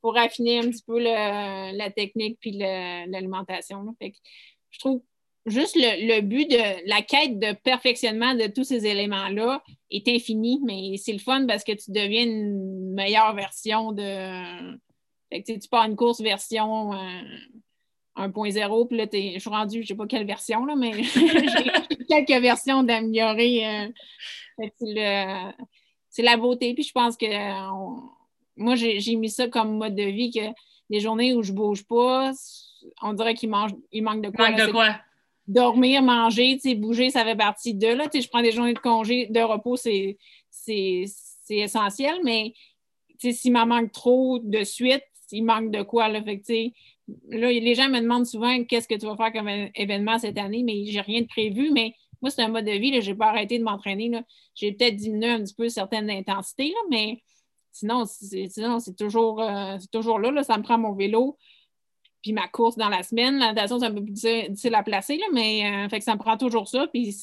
pour 0.02 0.16
raffiner 0.16 0.60
un 0.60 0.70
petit 0.70 0.84
peu 0.86 1.00
la 1.00 1.90
technique 1.92 2.38
puis 2.42 2.52
l'alimentation. 2.52 3.96
Je 4.02 4.80
trouve 4.80 5.02
juste 5.46 5.76
le, 5.76 6.22
but 6.22 6.50
de 6.50 6.88
la 6.90 7.02
quête 7.02 7.40
de 7.40 7.54
perfectionnement 7.54 8.34
de 8.36 8.48
tous 8.48 8.64
ces 8.64 8.86
éléments-là 8.86 9.64
est 9.92 10.08
infini, 10.08 10.60
mais 10.64 10.98
c'est 10.98 11.14
le 11.14 11.20
fun 11.20 11.46
parce 11.46 11.64
que 11.64 11.74
tu 11.74 11.92
deviens 11.92 12.24
une 12.24 12.94
meilleure 12.94 13.36
version 13.36 13.92
de. 13.92 14.78
tu 15.32 15.70
pars 15.70 15.86
une 15.86 15.96
course 15.96 16.22
version 16.22 16.94
1.0, 18.16 18.88
puis 18.88 18.98
là, 18.98 19.06
je 19.12 19.40
suis 19.40 19.50
rendue, 19.50 19.78
je 19.78 19.82
ne 19.82 19.88
sais 19.88 19.96
pas 19.96 20.08
quelle 20.08 20.26
version, 20.26 20.66
là, 20.66 20.76
mais 20.76 21.04
j'ai 21.04 22.06
quelques 22.08 22.42
versions 22.42 22.84
d'améliorer. 22.84 23.88
Euh, 24.60 25.52
c'est 26.10 26.22
la 26.22 26.38
beauté. 26.38 26.74
Puis 26.74 26.84
je 26.84 26.92
pense 26.92 27.18
que 27.18 27.26
moi, 28.56 28.76
j'ai 28.76 29.16
mis 29.16 29.30
ça 29.30 29.48
comme 29.48 29.78
mode 29.78 29.96
de 29.96 30.04
vie 30.04 30.32
que 30.32 30.46
les 30.90 31.00
journées 31.00 31.34
où 31.34 31.42
je 31.42 31.52
ne 31.52 31.58
bouge 31.58 31.86
pas, 31.86 32.32
on 33.02 33.14
dirait 33.14 33.34
qu'il 33.34 33.50
manque 33.50 33.72
de 33.82 34.30
quoi. 34.30 34.52
Manque 34.52 34.60
de 34.60 34.72
quoi? 34.72 34.96
Dormir, 35.48 36.02
manger, 36.02 36.60
bouger, 36.76 37.10
ça 37.10 37.24
fait 37.24 37.36
partie 37.36 37.74
de. 37.74 37.88
Là, 37.88 38.08
je 38.14 38.28
prends 38.28 38.42
des 38.42 38.52
journées 38.52 38.74
de 38.74 38.80
congé, 38.80 39.28
de 39.28 39.42
repos, 39.42 39.76
c'est 39.78 40.18
essentiel, 41.50 42.20
mais 42.24 42.54
s'il 43.20 43.54
m'en 43.54 43.66
manque 43.66 43.92
trop 43.92 44.40
de 44.40 44.64
suite, 44.64 45.04
il 45.32 45.44
manque 45.44 45.72
de 45.72 45.82
quoi. 45.82 46.10
Là, 46.10 46.20
là, 46.20 47.52
les 47.52 47.76
gens 47.76 47.90
me 47.90 48.00
demandent 48.00 48.26
souvent 48.26 48.64
qu'est-ce 48.64 48.88
que 48.88 48.96
tu 48.96 49.06
vas 49.06 49.16
faire 49.16 49.34
comme 49.34 49.50
événement 49.76 50.20
cette 50.20 50.38
année, 50.38 50.64
mais 50.64 50.86
j'ai 50.86 51.02
rien 51.02 51.22
de 51.22 51.28
prévu. 51.28 51.72
Mais 51.72 51.94
moi, 52.22 52.30
c'est 52.30 52.42
un 52.42 52.50
mode 52.50 52.66
de 52.66 52.72
vie. 52.72 53.02
Je 53.02 53.12
n'ai 53.12 53.18
pas 53.18 53.28
arrêté 53.28 53.60
de 53.60 53.64
m'entraîner. 53.64 54.12
J'ai 54.56 54.72
peut-être 54.72 54.96
diminué 54.96 55.30
un 55.30 55.44
petit 55.44 55.56
peu 55.56 55.70
certaines 55.70 56.10
intensités, 56.10 56.74
mais 56.90 57.22
sinon, 57.72 58.06
c'est 58.06 58.96
toujours, 58.98 59.42
euh, 59.42 59.78
toujours 59.92 60.20
là, 60.20 60.32
là, 60.32 60.44
Ça 60.44 60.58
me 60.58 60.64
prend 60.64 60.78
mon 60.78 60.94
vélo 60.94 61.38
puis 62.24 62.34
ma 62.34 62.48
course 62.48 62.78
dans 62.78 62.90
la 62.90 63.04
semaine. 63.04 63.38
La 63.38 63.54
natation, 63.54 63.80
c'est 63.80 63.86
un 63.86 63.94
peu 63.94 64.02
plus 64.02 64.14
difficile 64.14 64.74
à 64.74 64.82
placer, 64.82 65.18
là, 65.18 65.26
mais 65.32 65.70
euh, 65.70 65.90
fait 65.90 66.00
que 66.00 66.06
ça 66.06 66.16
me 66.16 66.20
prend 66.20 66.38
toujours 66.38 66.68
ça. 66.68 66.88
Puis, 66.88 67.16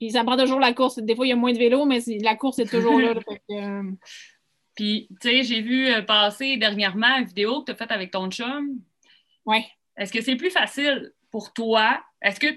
puis 0.00 0.10
ça 0.10 0.22
me 0.22 0.26
prend 0.26 0.38
toujours 0.38 0.58
la 0.58 0.72
course. 0.72 0.98
Des 0.98 1.14
fois, 1.14 1.26
il 1.26 1.30
y 1.30 1.32
a 1.32 1.36
moins 1.36 1.52
de 1.52 1.58
vélo, 1.58 1.84
mais 1.84 2.00
la 2.22 2.34
course 2.34 2.58
est 2.58 2.70
toujours 2.70 2.98
là. 2.98 3.14
Euh, 3.50 3.82
Puis, 4.74 5.08
tu 5.22 5.28
sais, 5.28 5.42
j'ai 5.42 5.62
vu 5.62 5.88
euh, 5.88 6.02
passer 6.02 6.56
dernièrement 6.56 7.18
une 7.18 7.24
vidéo 7.24 7.60
que 7.60 7.66
tu 7.66 7.72
as 7.72 7.74
faite 7.76 7.92
avec 7.92 8.10
ton 8.10 8.30
chum. 8.30 8.78
Oui. 9.46 9.64
Est-ce 9.96 10.12
que 10.12 10.20
c'est 10.20 10.36
plus 10.36 10.50
facile 10.50 11.12
pour 11.30 11.52
toi? 11.52 12.02
Est-ce 12.20 12.40
que 12.40 12.48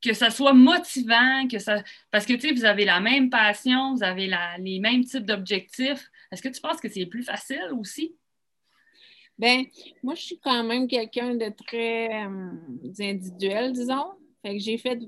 que 0.00 0.12
ça 0.12 0.30
soit 0.30 0.52
motivant, 0.52 1.48
que 1.50 1.58
ça. 1.58 1.82
Parce 2.12 2.24
que 2.24 2.34
tu 2.34 2.40
sais, 2.48 2.52
vous 2.52 2.64
avez 2.64 2.84
la 2.84 3.00
même 3.00 3.30
passion, 3.30 3.94
vous 3.94 4.04
avez 4.04 4.30
les 4.58 4.78
mêmes 4.78 5.04
types 5.04 5.26
d'objectifs. 5.26 6.08
Est-ce 6.30 6.40
que 6.40 6.48
tu 6.48 6.60
penses 6.60 6.80
que 6.80 6.88
c'est 6.88 7.06
plus 7.06 7.24
facile 7.24 7.70
aussi? 7.76 8.14
Ben, 9.38 9.64
moi, 10.02 10.14
je 10.14 10.22
suis 10.22 10.38
quand 10.38 10.64
même 10.64 10.88
quelqu'un 10.88 11.34
de 11.34 11.48
très 11.50 12.24
euh, 12.24 12.50
individuel, 13.00 13.72
disons. 13.72 14.12
Fait 14.42 14.56
que 14.56 14.62
j'ai 14.62 14.78
fait 14.78 14.98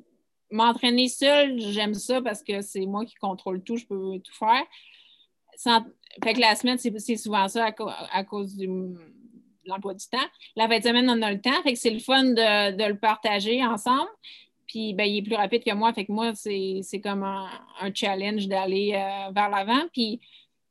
m'entraîner 0.51 1.09
seule, 1.09 1.59
j'aime 1.59 1.95
ça 1.95 2.21
parce 2.21 2.43
que 2.43 2.61
c'est 2.61 2.87
moi 2.87 3.05
qui 3.05 3.15
contrôle 3.17 3.63
tout, 3.63 3.77
je 3.77 3.87
peux 3.87 4.19
tout 4.21 4.35
faire. 4.35 4.65
Fait 6.25 6.35
que 6.35 6.41
la 6.41 6.55
semaine, 6.55 6.79
c'est 6.79 7.17
souvent 7.17 7.49
ça 7.49 7.73
à, 8.13 8.25
cause 8.25 8.57
du 8.57 8.69
l'emploi 9.65 9.95
du 9.95 10.07
temps. 10.07 10.19
La 10.57 10.69
fin 10.69 10.79
de 10.79 10.83
semaine, 10.83 11.11
on 11.11 11.23
a 11.23 11.33
le 11.33 11.41
temps. 11.41 11.63
Fait 11.63 11.73
que 11.73 11.79
c'est 11.79 11.91
le 11.91 11.99
fun 11.99 12.25
de, 12.25 12.89
le 12.89 12.99
partager 12.99 13.65
ensemble. 13.65 14.09
Puis, 14.67 14.95
ben, 14.95 15.05
il 15.05 15.19
est 15.19 15.23
plus 15.23 15.35
rapide 15.35 15.63
que 15.63 15.75
moi. 15.75 15.93
Fait 15.93 16.07
que 16.07 16.13
moi, 16.13 16.33
c'est 16.35 17.01
comme 17.03 17.25
un, 17.25 17.49
challenge 17.95 18.49
d'aller 18.49 18.93
euh, 18.95 19.31
vers 19.33 19.51
l'avant. 19.51 19.83
Puis, 19.93 20.21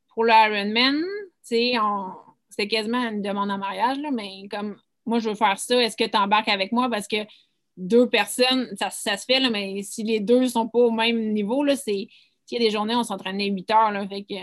pour 0.08 0.24
l'Ironman, 0.24 0.96
tu 0.96 1.06
sais, 1.42 1.72
c'était 2.60 2.76
quasiment 2.76 3.08
une 3.08 3.22
demande 3.22 3.50
en 3.50 3.58
mariage, 3.58 3.98
là, 3.98 4.10
mais 4.10 4.46
comme 4.50 4.76
moi, 5.06 5.18
je 5.18 5.30
veux 5.30 5.34
faire 5.34 5.58
ça, 5.58 5.82
est-ce 5.82 5.96
que 5.96 6.04
tu 6.04 6.16
embarques 6.16 6.48
avec 6.48 6.72
moi? 6.72 6.90
Parce 6.90 7.08
que 7.08 7.16
deux 7.76 8.08
personnes, 8.08 8.68
ça, 8.78 8.90
se 8.90 9.24
fait, 9.24 9.40
là, 9.40 9.48
mais 9.48 9.82
si 9.82 10.02
les 10.02 10.20
deux 10.20 10.46
sont 10.48 10.68
pas 10.68 10.80
au 10.80 10.90
même 10.90 11.32
niveau, 11.32 11.64
c'est. 11.74 12.08
Il 12.52 12.54
y 12.54 12.56
a 12.56 12.66
des 12.66 12.70
journées, 12.70 12.96
on 12.96 13.04
s'entraînait 13.04 13.46
8 13.46 13.70
heures, 13.70 13.90
là, 13.92 14.08
fait 14.08 14.22
que, 14.22 14.34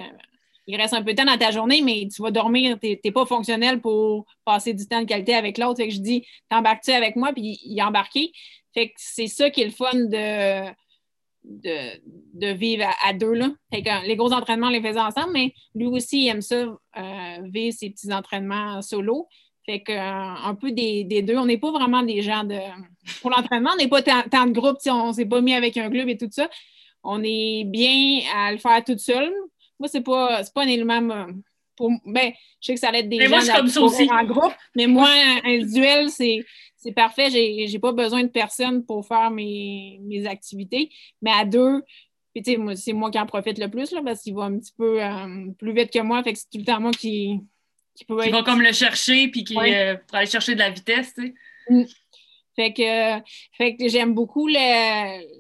il 0.66 0.78
reste 0.78 0.94
un 0.94 1.04
peu 1.04 1.12
de 1.12 1.18
temps 1.18 1.26
dans 1.26 1.38
ta 1.38 1.52
journée, 1.52 1.82
mais 1.82 2.08
tu 2.14 2.22
vas 2.22 2.32
dormir, 2.32 2.78
tu 2.82 2.98
n'es 3.04 3.12
pas 3.12 3.26
fonctionnel 3.26 3.82
pour 3.82 4.26
passer 4.46 4.74
du 4.74 4.88
temps 4.88 5.02
de 5.02 5.06
qualité 5.06 5.34
avec 5.36 5.58
l'autre. 5.58 5.78
Fait 5.78 5.88
que 5.88 5.94
je 5.94 6.00
dis, 6.00 6.26
t'embarques-tu 6.50 6.92
avec 6.92 7.16
moi? 7.16 7.34
Puis 7.34 7.60
il 7.64 7.78
est 7.78 7.84
embarqué. 7.84 8.32
Fait 8.74 8.90
que 8.90 8.94
c'est 8.98 9.28
ça 9.28 9.50
qui 9.50 9.62
est 9.62 9.66
le 9.66 9.72
fun 9.72 9.94
de, 9.94 10.70
de, 11.48 12.54
vivre 12.54 12.86
à, 13.04 13.14
deux. 13.14 13.34
Là. 13.34 13.50
les 13.72 14.16
gros 14.16 14.34
entraînements, 14.34 14.68
on 14.68 14.72
les 14.72 14.82
faisait 14.82 15.00
ensemble, 15.00 15.32
mais 15.34 15.54
lui 15.74 15.88
aussi, 15.88 16.24
il 16.24 16.28
aime 16.28 16.42
ça, 16.42 16.56
euh, 16.56 17.38
vivre 17.46 17.76
ses 17.78 17.90
petits 17.90 18.14
entraînements 18.14 18.82
solo. 18.82 19.28
Fait 19.66 19.82
que, 19.82 19.92
euh, 19.92 20.00
un 20.46 20.56
peu 20.56 20.72
des, 20.72 21.04
deux. 21.04 21.38
On 21.38 21.46
n'est 21.46 21.58
pas 21.58 21.72
vraiment 21.72 22.02
des 22.02 22.22
gens 22.22 22.44
de. 22.44 22.58
Pour 23.22 23.32
l'entraînement, 23.32 23.72
on 23.74 23.78
n'est 23.78 23.90
pas 23.90 24.02
tant, 24.02 24.46
de 24.46 24.52
groupe, 24.52 24.78
on 24.88 25.10
ne 25.10 25.14
s'est 25.14 25.26
pas 25.26 25.42
mis 25.42 25.54
avec 25.54 25.76
un 25.78 25.90
club 25.90 26.08
et 26.08 26.18
tout 26.18 26.30
ça. 26.32 26.50
On 27.04 27.22
est 27.24 27.64
bien 27.66 28.22
à 28.34 28.52
le 28.52 28.58
faire 28.60 28.84
toute 28.84 29.00
seule. 29.00 29.34
Moi, 29.80 29.90
c'est 29.90 30.02
pas, 30.02 30.42
pas 30.56 30.64
un 30.64 30.68
élément. 30.68 31.02
Euh, 31.12 31.26
pour, 31.76 31.92
ben, 32.06 32.32
je 32.60 32.66
sais 32.66 32.74
que 32.74 32.80
ça 32.80 32.88
allait 32.88 33.02
être 33.02 33.10
des 33.10 33.28
gens 33.28 34.14
en 34.14 34.24
groupe, 34.24 34.54
mais 34.76 34.88
moi, 34.88 35.10
un, 35.44 35.60
duel, 35.60 36.10
c'est 36.10 36.44
c'est 36.88 36.94
parfait, 36.94 37.30
j'ai 37.30 37.68
n'ai 37.68 37.80
pas 37.80 37.92
besoin 37.92 38.24
de 38.24 38.30
personne 38.30 38.86
pour 38.86 39.06
faire 39.06 39.30
mes, 39.30 40.26
activités. 40.26 40.90
Mais 41.22 41.32
à 41.32 41.44
deux, 41.44 41.84
c'est 42.44 42.94
moi 42.94 43.12
qui 43.12 43.20
en 43.20 43.26
profite 43.26 43.60
le 43.60 43.70
plus 43.70 43.92
là, 43.92 44.02
parce 44.06 44.22
qu'il 44.22 44.36
va 44.36 44.44
un 44.44 44.58
petit 44.58 44.72
peu 44.78 45.04
euh, 45.04 45.52
plus 45.60 45.74
vite 45.74 45.92
que 45.92 46.00
moi. 46.00 46.24
Fait 46.24 46.32
que 46.32 46.40
c'est 46.40 46.50
tout 46.50 46.60
le 46.60 46.64
temps 46.64 46.80
moi 46.80 46.92
qui, 46.92 47.42
qui 47.94 48.06
peut 48.06 48.24
être... 48.24 48.32
va 48.32 48.44
comme 48.44 48.62
le 48.62 48.72
chercher 48.72 49.28
puis 49.28 49.44
qui 49.44 49.58
euh, 49.58 49.98
pour 50.08 50.18
aller 50.18 50.28
chercher 50.28 50.54
de 50.54 50.60
la 50.60 50.70
vitesse, 50.70 51.14
tu 51.14 51.28
sais. 51.28 51.34
Mm. 51.70 51.84
Fait 52.56 52.74
que, 52.74 53.28
fait 53.58 53.76
que 53.76 53.90
j'aime 53.90 54.14
beaucoup 54.14 54.50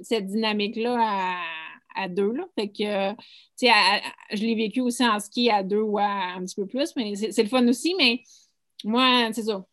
cette 0.01 0.27
dynamique-là 0.27 0.97
à, 1.95 2.07
deux. 2.09 2.31
Là. 2.33 2.43
Fait 2.55 2.67
que, 2.67 3.11
tu 3.13 3.17
sais, 3.55 3.71
je 4.33 4.41
l'ai 4.41 4.53
vécu 4.53 4.81
aussi 4.81 5.03
en 5.03 5.19
ski 5.19 5.49
à 5.49 5.63
deux 5.63 5.81
ou 5.81 5.97
un 5.97 6.41
petit 6.41 6.55
peu 6.55 6.67
plus, 6.67 6.95
mais 6.95 7.15
c'est 7.15 7.41
le 7.41 7.49
fun 7.49 7.67
aussi. 7.67 7.95
Mais 7.97 8.21
moi, 8.83 9.29
c'est 9.33 9.43
ça 9.43 9.65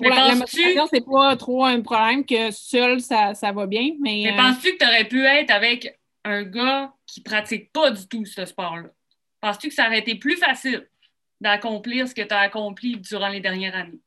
pour 0.00 0.14
la, 0.14 0.34
motivation, 0.34 0.86
c'est 0.92 1.04
pas 1.04 1.36
trop 1.36 1.64
un 1.64 1.80
problème 1.80 2.24
que 2.24 2.50
seul, 2.50 3.00
ça, 3.00 3.32
va 3.52 3.66
bien. 3.66 3.90
Mais, 4.00 4.22
mais 4.24 4.32
euh, 4.32 4.36
penses-tu 4.36 4.72
que 4.72 4.78
tu 4.78 4.86
aurais 4.86 5.04
pu 5.04 5.24
être 5.24 5.50
avec 5.50 5.98
un 6.24 6.42
gars 6.42 6.92
qui 7.06 7.22
pratique 7.22 7.72
pas 7.72 7.90
du 7.90 8.06
tout 8.08 8.24
ce 8.24 8.44
sport-là? 8.44 8.88
Penses-tu 9.40 9.68
que 9.68 9.74
ça 9.74 9.86
aurait 9.86 10.00
été 10.00 10.16
plus 10.16 10.36
facile 10.36 10.88
d'accomplir 11.40 12.08
ce 12.08 12.14
que 12.14 12.22
tu 12.22 12.34
as 12.34 12.40
accompli 12.40 12.98
durant 12.98 13.28
les 13.28 13.40
dernières 13.40 13.74
années? 13.74 14.00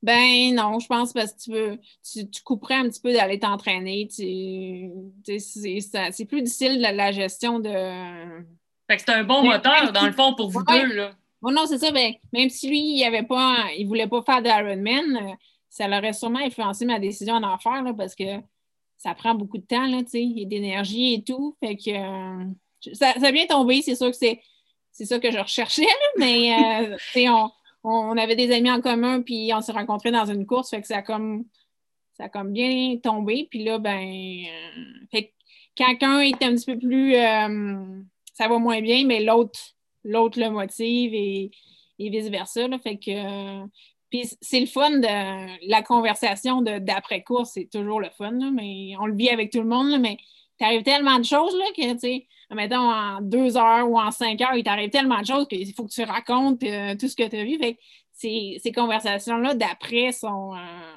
Ben 0.00 0.54
non, 0.54 0.78
je 0.78 0.86
pense 0.86 1.12
parce 1.12 1.32
que 1.32 1.42
tu 1.42 1.50
veux, 1.50 1.80
tu, 2.12 2.24
couperais 2.44 2.76
un 2.76 2.88
petit 2.88 3.00
peu 3.00 3.12
d'aller 3.12 3.40
t'entraîner. 3.40 4.06
c'est 4.10 4.92
plus 6.24 6.42
difficile 6.42 6.80
la, 6.80 7.10
gestion 7.10 7.58
de. 7.58 8.44
Fait 8.88 8.96
que 8.96 9.02
c'est 9.04 9.10
un 9.10 9.24
bon 9.24 9.42
moteur, 9.42 9.92
dans 9.92 10.06
le 10.06 10.12
fond, 10.12 10.34
pour 10.34 10.50
vous 10.50 10.62
deux, 10.62 10.94
là. 10.94 11.10
Bon, 11.40 11.52
non, 11.52 11.66
c'est 11.66 11.78
ça. 11.78 11.92
Ben, 11.92 12.14
même 12.32 12.48
si 12.50 12.68
lui, 12.68 12.80
il 12.96 13.04
avait 13.04 13.22
pas, 13.22 13.70
il 13.76 13.86
voulait 13.86 14.08
pas 14.08 14.22
faire 14.22 14.42
d'Ironman, 14.42 15.16
euh, 15.16 15.34
ça 15.68 15.86
l'aurait 15.86 16.12
sûrement 16.12 16.40
influencé 16.40 16.84
ma 16.84 16.98
décision 16.98 17.40
d'en 17.40 17.58
faire 17.58 17.82
là, 17.82 17.94
parce 17.94 18.14
que 18.14 18.24
ça 18.96 19.14
prend 19.14 19.34
beaucoup 19.34 19.58
de 19.58 19.66
temps, 19.66 19.86
là, 19.86 20.02
et 20.12 20.46
d'énergie 20.46 21.14
et 21.14 21.22
tout. 21.22 21.56
Fait 21.60 21.76
que 21.76 21.90
euh, 21.90 22.44
ça, 22.94 23.14
ça, 23.20 23.28
a 23.28 23.32
bien 23.32 23.46
tombé, 23.46 23.82
c'est 23.82 23.94
sûr 23.94 24.10
que 24.10 24.16
c'est, 24.16 24.40
c'est 24.90 25.04
ça 25.04 25.20
que 25.20 25.30
je 25.30 25.38
recherchais, 25.38 25.86
mais 26.18 26.90
euh, 26.90 26.96
on, 27.28 27.50
on, 27.84 28.16
avait 28.16 28.36
des 28.36 28.52
amis 28.52 28.70
en 28.70 28.80
commun, 28.80 29.22
puis 29.22 29.52
on 29.54 29.60
s'est 29.60 29.72
rencontrés 29.72 30.10
dans 30.10 30.26
une 30.26 30.46
course, 30.46 30.70
fait 30.70 30.80
que 30.80 30.88
ça 30.88 30.98
a 30.98 31.02
comme 31.02 31.44
ça 32.14 32.24
a 32.24 32.28
comme 32.28 32.52
bien 32.52 32.96
tombé. 33.00 33.46
Puis 33.48 33.62
là, 33.62 33.78
ben 33.78 34.42
fait 35.12 35.32
quelqu'un 35.76 36.18
est 36.18 36.42
un 36.42 36.54
petit 36.56 36.66
peu 36.66 36.78
plus 36.78 37.14
ça 38.34 38.48
va 38.48 38.58
moins 38.58 38.80
bien, 38.80 39.04
mais 39.06 39.22
l'autre 39.22 39.77
l'autre 40.04 40.40
le 40.40 40.50
motive 40.50 41.14
et, 41.14 41.50
vice-versa. 41.98 42.66
Fait 42.78 42.96
que. 42.96 43.66
puis 44.10 44.28
c'est 44.40 44.60
le 44.60 44.66
fun 44.66 44.90
de 44.90 45.68
la 45.68 45.82
conversation 45.82 46.62
d'après-course, 46.62 47.50
c'est 47.54 47.68
toujours 47.70 48.00
le 48.00 48.10
fun, 48.10 48.52
mais 48.52 48.92
on 49.00 49.06
le 49.06 49.14
vit 49.14 49.30
avec 49.30 49.50
tout 49.50 49.60
le 49.60 49.68
monde, 49.68 50.00
mais 50.00 50.16
t'arrives 50.58 50.82
tellement 50.82 51.18
de 51.18 51.24
choses 51.24 51.56
là, 51.56 51.64
que, 51.76 51.92
tu 51.92 51.98
sais, 51.98 52.26
mettons, 52.54 52.90
en 52.90 53.20
deux 53.20 53.56
heures 53.56 53.88
ou 53.88 53.98
en 53.98 54.10
cinq 54.10 54.40
heures, 54.40 54.54
il 54.54 54.64
t'arrive 54.64 54.90
tellement 54.90 55.20
de 55.20 55.26
choses 55.26 55.46
qu'il 55.48 55.72
faut 55.74 55.84
que 55.84 55.92
tu 55.92 56.02
racontes 56.02 56.62
euh, 56.62 56.94
tout 56.96 57.08
ce 57.08 57.16
que 57.16 57.28
tu 57.28 57.36
as 57.36 57.44
vu. 57.44 57.58
Ces, 58.12 58.72
conversations-là 58.74 59.54
d'après 59.54 60.12
sont, 60.12 60.54
euh, 60.54 60.96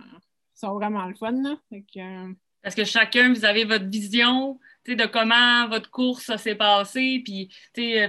sont 0.56 0.74
vraiment 0.74 1.06
le 1.06 1.16
fun. 1.16 1.32
Là. 1.32 1.56
Fait 1.70 1.86
que, 1.94 2.00
euh, 2.00 2.34
Parce 2.64 2.76
que 2.76 2.84
chacun, 2.84 3.34
vous 3.34 3.46
avez 3.46 3.66
votre 3.66 3.88
vision 3.88 4.60
de 4.88 5.06
comment 5.06 5.68
votre 5.68 5.90
course 5.90 6.36
s'est 6.38 6.56
passée. 6.56 7.22
Puis, 7.24 7.50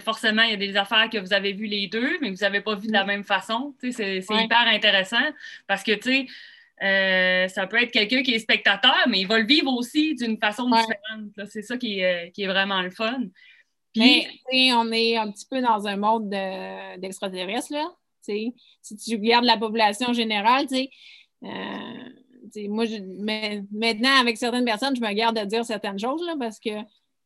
forcément, 0.01 0.43
il 0.43 0.51
y 0.51 0.55
a 0.55 0.57
des 0.57 0.77
affaires 0.77 1.09
que 1.11 1.19
vous 1.19 1.33
avez 1.33 1.53
vues 1.53 1.67
les 1.67 1.87
deux, 1.87 2.19
mais 2.21 2.31
vous 2.31 2.37
n'avez 2.37 2.61
pas 2.61 2.75
vu 2.75 2.89
de 2.89 2.93
la 2.93 3.05
mm. 3.05 3.09
même 3.09 3.25
façon. 3.25 3.75
C'est 3.81 4.19
hyper 4.19 4.67
intéressant 4.67 5.33
parce 5.67 5.83
que, 5.83 5.93
tu 5.93 6.03
sais, 6.03 6.27
euh, 6.83 7.49
ça 7.49 7.67
peut 7.67 7.81
être 7.81 7.93
quelqu'un 7.93 8.23
qui 8.23 8.35
est 8.35 8.39
spectateur, 8.39 8.97
mais 9.09 9.21
il 9.21 9.27
va 9.27 9.39
le 9.39 9.47
vivre 9.47 9.73
aussi 9.73 10.15
d'une 10.15 10.39
façon 10.39 10.65
différente. 10.65 11.49
C'est 11.49 11.63
ça 11.63 11.77
qui 11.77 12.01
est, 12.01 12.27
euh, 12.27 12.31
qui 12.31 12.43
est, 12.43 12.49
vraiment 12.49 12.83
le 12.83 12.91
fun. 12.91 13.21
Puis, 13.93 14.27
on 14.75 14.91
est 14.91 15.17
un 15.17 15.31
petit 15.31 15.47
peu 15.49 15.61
dans 15.61 15.87
un 15.87 15.97
mode 15.97 16.31
d'extraterrestre, 16.99 17.73
là. 17.73 17.87
Si 18.23 18.97
tu 19.05 19.17
regardes 19.17 19.45
la 19.45 19.57
population 19.57 20.13
générale, 20.13 20.67
tu 20.67 20.77
sais, 20.77 20.91
euh, 21.43 22.09
moi, 22.69 22.85
je, 22.85 22.97
mais, 23.21 23.63
maintenant, 23.73 24.21
avec 24.21 24.37
certaines 24.37 24.65
personnes, 24.65 24.97
je 24.97 25.01
me 25.01 25.13
garde 25.13 25.39
de 25.39 25.45
dire 25.45 25.65
certaines 25.65 25.99
choses 25.99 26.25
là, 26.27 26.35
parce 26.39 26.59
que 26.59 26.71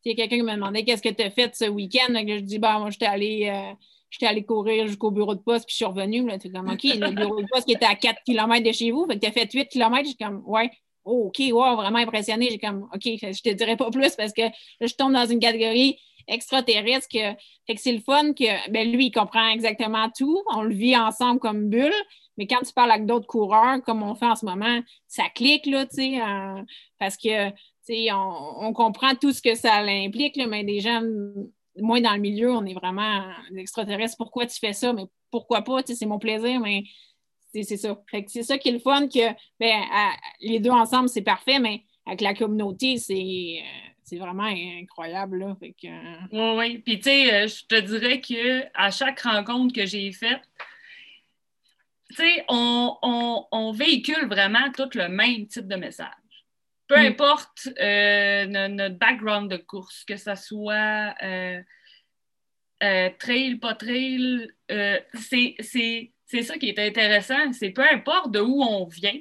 s'il 0.01 0.11
y 0.11 0.11
a 0.11 0.15
quelqu'un 0.15 0.37
qui 0.37 0.43
me 0.43 0.53
demandait 0.53 0.83
qu'est-ce 0.83 1.01
que 1.01 1.09
tu 1.09 1.23
as 1.23 1.29
fait 1.29 1.55
ce 1.55 1.65
week-end, 1.65 2.13
je 2.13 2.39
dis, 2.39 2.59
bah, 2.59 2.79
moi, 2.79 2.89
j'étais 2.89 3.05
allé, 3.05 3.49
euh, 3.49 4.27
allé 4.27 4.43
courir 4.43 4.87
jusqu'au 4.87 5.11
bureau 5.11 5.35
de 5.35 5.41
poste, 5.41 5.65
puis 5.65 5.73
je 5.73 5.77
suis 5.77 5.85
revenue. 5.85 6.25
Là, 6.27 6.35
es 6.35 6.49
comme, 6.49 6.69
OK, 6.69 6.83
le 6.83 7.11
bureau 7.11 7.41
de 7.41 7.47
poste 7.47 7.65
qui 7.65 7.73
était 7.73 7.85
à 7.85 7.95
4 7.95 8.23
km 8.25 8.63
de 8.63 8.71
chez 8.71 8.91
vous, 8.91 9.05
fait 9.07 9.15
que 9.15 9.21
tu 9.21 9.27
as 9.27 9.31
fait 9.31 9.51
8 9.51 9.67
km. 9.67 10.07
J'ai 10.07 10.25
comme, 10.25 10.43
ouais, 10.45 10.69
oh, 11.03 11.27
OK, 11.27 11.41
wow, 11.51 11.75
vraiment 11.75 11.99
impressionné. 11.99 12.49
J'ai 12.51 12.59
comme, 12.59 12.87
OK, 12.93 13.01
je 13.03 13.41
te 13.41 13.49
dirais 13.49 13.77
pas 13.77 13.89
plus 13.89 14.15
parce 14.15 14.33
que 14.33 14.41
là, 14.41 14.87
je 14.87 14.93
tombe 14.93 15.13
dans 15.13 15.25
une 15.25 15.39
catégorie 15.39 15.97
extraterrestre 16.27 17.07
que, 17.07 17.19
fait 17.65 17.75
que 17.75 17.81
c'est 17.81 17.93
le 17.93 18.01
fun 18.01 18.33
que 18.33 18.71
ben, 18.71 18.91
lui, 18.91 19.07
il 19.07 19.11
comprend 19.11 19.49
exactement 19.49 20.09
tout. 20.15 20.43
On 20.53 20.61
le 20.61 20.73
vit 20.73 20.95
ensemble 20.95 21.39
comme 21.39 21.69
bulle. 21.69 21.93
Mais 22.37 22.45
quand 22.47 22.61
tu 22.61 22.73
parles 22.73 22.91
avec 22.91 23.05
d'autres 23.05 23.27
coureurs, 23.27 23.81
comme 23.83 24.03
on 24.03 24.15
fait 24.15 24.27
en 24.27 24.35
ce 24.35 24.45
moment, 24.45 24.79
ça 25.07 25.23
clique, 25.33 25.65
là, 25.65 25.85
tu 25.85 25.95
sais, 25.95 26.21
euh, 26.21 26.61
parce 26.99 27.17
que, 27.17 27.49
tu 27.49 27.55
sais, 27.81 28.07
on, 28.11 28.73
comprend 28.73 29.15
tout 29.15 29.33
ce 29.33 29.41
que 29.41 29.55
ça 29.55 29.77
implique, 29.77 30.37
mais 30.47 30.63
des 30.63 30.79
gens, 30.79 31.01
moins 31.77 32.01
dans 32.01 32.13
le 32.13 32.19
milieu, 32.19 32.51
on 32.51 32.65
est 32.65 32.73
vraiment 32.73 33.23
extraterrestre. 33.55 34.17
Pourquoi 34.17 34.45
tu 34.45 34.59
fais 34.59 34.73
ça? 34.73 34.93
Mais 34.93 35.05
pourquoi 35.31 35.63
pas? 35.63 35.81
Tu 35.81 35.93
sais, 35.93 35.99
c'est 35.99 36.05
mon 36.05 36.19
plaisir, 36.19 36.59
mais 36.59 36.83
c'est 37.51 37.63
ça. 37.63 37.99
c'est 38.27 38.43
ça 38.43 38.57
qui 38.57 38.69
est 38.69 38.73
le 38.73 38.79
fun, 38.79 39.07
que 39.07 39.33
ben, 39.59 39.81
les 40.41 40.59
deux 40.59 40.69
ensemble, 40.69 41.09
c'est 41.09 41.21
parfait, 41.21 41.59
mais 41.59 41.83
avec 42.05 42.21
la 42.21 42.35
communauté, 42.35 42.97
c'est 42.97 43.63
euh, 44.13 44.19
vraiment 44.19 44.43
incroyable. 44.43 45.39
Là. 45.39 45.57
Fait 45.59 45.73
que, 45.73 45.87
Oui, 46.31 46.57
oui. 46.57 46.77
Puis, 46.79 46.97
tu 46.97 47.03
sais, 47.03 47.47
je 47.47 47.65
te 47.65 47.79
dirais 47.79 48.21
qu'à 48.21 48.91
chaque 48.91 49.21
rencontre 49.21 49.73
que 49.73 49.85
j'ai 49.85 50.11
faite, 50.11 50.41
on, 52.49 53.71
véhicule 53.73 54.27
vraiment 54.27 54.71
tout 54.71 54.89
le 54.95 55.09
même 55.09 55.47
type 55.47 55.67
de 55.67 55.75
message. 55.75 56.11
Peu 56.87 56.95
mm. 56.95 57.05
importe 57.05 57.69
euh, 57.79 58.45
notre 58.45 58.95
background 58.95 59.51
de 59.51 59.57
course, 59.57 60.03
que 60.05 60.15
ce 60.15 60.35
soit 60.35 61.13
euh, 61.21 61.61
euh, 62.83 63.09
trail, 63.19 63.55
pas 63.55 63.75
trail, 63.75 64.49
euh, 64.71 64.99
c'est 65.13 66.43
ça 66.43 66.57
qui 66.57 66.69
est 66.69 66.79
intéressant. 66.79 67.51
C'est 67.53 67.71
peu 67.71 67.83
importe 67.83 68.31
de 68.31 68.39
où 68.39 68.63
on 68.63 68.85
vient. 68.85 69.19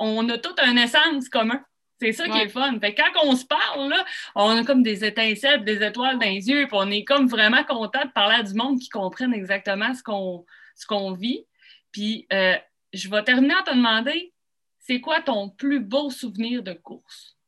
On 0.00 0.28
a 0.28 0.38
toute 0.38 0.58
un 0.60 0.76
essence 0.76 1.28
commun. 1.28 1.64
C'est 2.04 2.12
ça 2.12 2.28
qui 2.28 2.38
est 2.38 2.48
fun. 2.48 2.78
Fait 2.80 2.94
quand 2.94 3.10
on 3.22 3.34
se 3.34 3.46
parle, 3.46 3.88
là, 3.88 4.04
on 4.34 4.50
a 4.50 4.64
comme 4.64 4.82
des 4.82 5.04
étincelles, 5.04 5.64
des 5.64 5.82
étoiles 5.82 6.18
dans 6.18 6.26
les 6.26 6.48
yeux, 6.48 6.66
puis 6.66 6.76
on 6.76 6.90
est 6.90 7.04
comme 7.04 7.28
vraiment 7.28 7.64
content 7.64 8.04
de 8.04 8.10
parler 8.10 8.36
à 8.36 8.42
du 8.42 8.52
monde 8.52 8.78
qui 8.78 8.90
comprenne 8.90 9.32
exactement 9.32 9.94
ce 9.94 10.02
qu'on 10.02 10.44
qu'on 10.86 11.12
vit. 11.12 11.46
Puis 11.92 12.26
euh, 12.32 12.56
je 12.92 13.08
vais 13.08 13.22
terminer 13.24 13.54
en 13.54 13.62
te 13.62 13.74
demander, 13.74 14.34
c'est 14.80 15.00
quoi 15.00 15.22
ton 15.22 15.48
plus 15.48 15.80
beau 15.80 16.10
souvenir 16.10 16.62
de 16.62 16.74
course? 16.74 17.38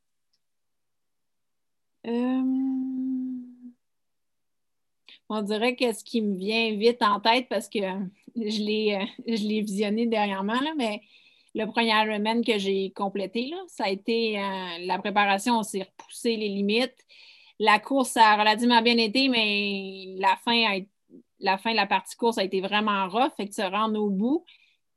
Euh, 2.06 2.42
on 5.28 5.42
dirait 5.42 5.76
que 5.76 5.92
ce 5.92 6.04
qui 6.04 6.22
me 6.22 6.36
vient 6.36 6.76
vite 6.76 7.02
en 7.02 7.20
tête, 7.20 7.48
parce 7.48 7.68
que 7.68 7.80
je 8.36 8.62
l'ai 8.62 8.94
euh, 8.94 9.34
visionné 9.62 10.06
dernièrement, 10.06 10.60
là, 10.60 10.72
mais 10.76 11.02
le 11.56 11.64
premier 11.66 11.92
Ironman 11.92 12.44
que 12.44 12.58
j'ai 12.58 12.92
complété, 12.94 13.50
ça 13.66 13.84
a 13.84 13.88
été 13.88 14.38
euh, 14.38 14.42
la 14.80 14.98
préparation, 14.98 15.58
on 15.58 15.62
s'est 15.62 15.84
repoussé 15.84 16.36
les 16.36 16.48
limites. 16.48 17.06
La 17.58 17.78
course 17.78 18.14
a 18.18 18.36
relativement 18.36 18.82
bien 18.82 18.98
été, 18.98 19.28
mais 19.28 20.14
la 20.18 20.36
fin, 20.44 20.80
la 21.40 21.56
fin 21.56 21.70
de 21.70 21.76
la 21.76 21.86
partie 21.86 22.14
course 22.14 22.36
a 22.36 22.44
été 22.44 22.60
vraiment 22.60 23.08
rough, 23.08 23.32
fait 23.38 23.48
que 23.48 23.54
se 23.54 23.62
rendre 23.62 23.98
au 23.98 24.10
bout. 24.10 24.44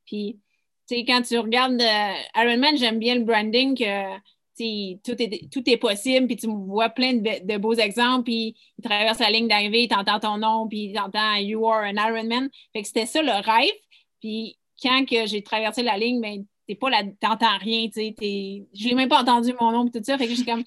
Puis, 0.05 0.41
tu 0.85 0.97
sais, 0.97 1.05
quand 1.05 1.21
tu 1.21 1.39
regardes 1.39 1.81
euh, 1.81 2.13
Ironman, 2.35 2.75
j'aime 2.75 2.99
bien 2.99 3.15
le 3.15 3.23
branding 3.23 3.77
que 3.77 4.17
tout 4.57 5.21
est, 5.21 5.49
tout 5.49 5.69
est 5.69 5.77
possible, 5.77 6.27
puis 6.27 6.35
tu 6.35 6.47
vois 6.47 6.89
plein 6.89 7.13
de, 7.13 7.57
beaux 7.57 7.75
exemples, 7.75 8.23
puis 8.23 8.57
il 8.77 8.83
traverse 8.83 9.19
la 9.19 9.29
ligne 9.29 9.47
d'arrivée, 9.47 9.87
tu 9.87 9.95
entends 9.95 10.19
ton 10.19 10.37
nom, 10.37 10.67
puis 10.67 10.91
tu 10.93 10.99
entends 10.99 11.35
You 11.35 11.65
are 11.65 11.85
an 11.85 11.95
Ironman. 11.95 12.49
Fait 12.73 12.81
que 12.81 12.87
c'était 12.87 13.05
ça 13.05 13.21
le 13.21 13.31
rêve. 13.31 13.71
Puis 14.19 14.57
quand 14.81 15.05
que 15.05 15.25
j'ai 15.25 15.41
traversé 15.41 15.83
la 15.83 15.97
ligne, 15.97 16.21
ben, 16.21 16.45
t'es 16.69 16.75
pas 16.75 16.89
t'entends 17.19 17.57
rien, 17.57 17.87
tu 17.87 17.93
sais, 17.93 18.15
je 18.21 18.87
l'ai 18.87 18.93
même 18.93 19.09
pas 19.09 19.21
entendu 19.21 19.53
mon 19.59 19.71
nom, 19.71 19.89
tout 19.89 19.99
ça. 20.03 20.17
Fait 20.17 20.27
que 20.27 20.35
j'ai 20.35 20.45
comme 20.45 20.63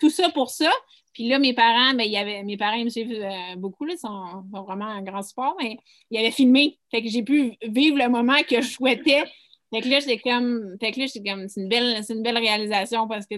tout 0.00 0.10
ça 0.10 0.28
pour 0.28 0.50
ça. 0.50 0.70
Puis 1.14 1.28
là, 1.28 1.38
mes 1.38 1.54
parents, 1.54 1.94
ben, 1.94 2.04
y 2.04 2.18
avait, 2.18 2.42
mes 2.42 2.58
parents, 2.58 2.76
ils 2.76 2.84
me 2.84 2.90
suivent 2.90 3.10
euh, 3.10 3.56
beaucoup, 3.56 3.86
là, 3.86 3.96
sont, 3.96 4.44
vraiment 4.66 4.84
un 4.84 5.02
grand 5.02 5.22
sport, 5.22 5.56
mais 5.58 5.78
ils 6.10 6.18
avaient 6.18 6.30
filmé. 6.30 6.78
Fait 6.90 7.02
que 7.02 7.08
j'ai 7.08 7.22
pu 7.22 7.56
vivre 7.62 7.96
le 7.96 8.10
moment 8.10 8.36
que 8.46 8.60
je 8.60 8.68
souhaitais 8.68 9.24
fait 9.72 9.80
que 9.80 9.88
là, 9.88 10.00
c'est 10.00 10.18
comme, 10.18 10.76
fait 10.80 10.92
que 10.92 11.00
là, 11.00 11.06
comme, 11.26 11.48
c'est 11.48 11.60
une 11.60 11.68
belle, 11.68 12.04
c'est 12.04 12.14
une 12.14 12.22
belle 12.22 12.38
réalisation 12.38 13.08
parce 13.08 13.26
que 13.26 13.34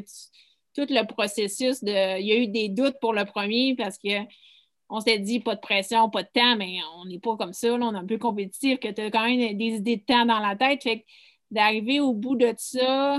tout 0.75 0.87
le 0.91 1.07
processus 1.07 1.83
de, 1.83 2.21
il 2.21 2.27
y 2.27 2.33
a 2.33 2.37
eu 2.37 2.49
des 2.49 2.69
doutes 2.69 2.97
pour 3.01 3.13
le 3.13 3.25
premier 3.25 3.75
parce 3.77 3.99
que 3.99 4.09
on 4.91 5.01
s'est 5.01 5.19
dit 5.19 5.41
pas 5.41 5.55
de 5.55 5.61
pression, 5.61 6.09
pas 6.09 6.23
de 6.23 6.29
temps, 6.33 6.57
mais 6.57 6.79
on 6.97 7.07
n'est 7.07 7.19
pas 7.19 7.37
comme 7.37 7.53
ça, 7.53 7.69
on 7.75 7.95
est 7.95 7.99
un 7.99 8.07
peu 8.07 8.19
compétitif, 8.19 8.79
que 8.79 8.89
tu 8.89 9.03
as 9.03 9.11
quand 9.11 9.25
même 9.25 9.57
des 9.57 9.77
idées 9.77 9.97
de 9.97 10.03
temps 10.03 10.25
dans 10.25 10.39
la 10.39 10.57
tête. 10.57 10.87
D'arriver 11.51 12.01
au 12.01 12.13
bout 12.13 12.37
de 12.37 12.53
ça, 12.57 13.19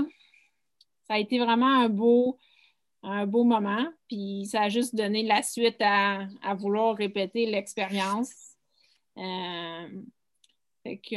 ça 1.06 1.14
a 1.14 1.18
été 1.18 1.38
vraiment 1.38 1.80
un 1.80 1.88
beau, 1.88 2.38
un 3.02 3.26
beau 3.26 3.44
moment. 3.44 3.86
Puis 4.08 4.46
ça 4.46 4.62
a 4.62 4.68
juste 4.68 4.94
donné 4.94 5.22
la 5.22 5.42
suite 5.42 5.80
à, 5.80 6.26
à 6.42 6.54
vouloir 6.54 6.96
répéter 6.96 7.46
l'expérience. 7.46 8.32
Euh, 9.18 9.88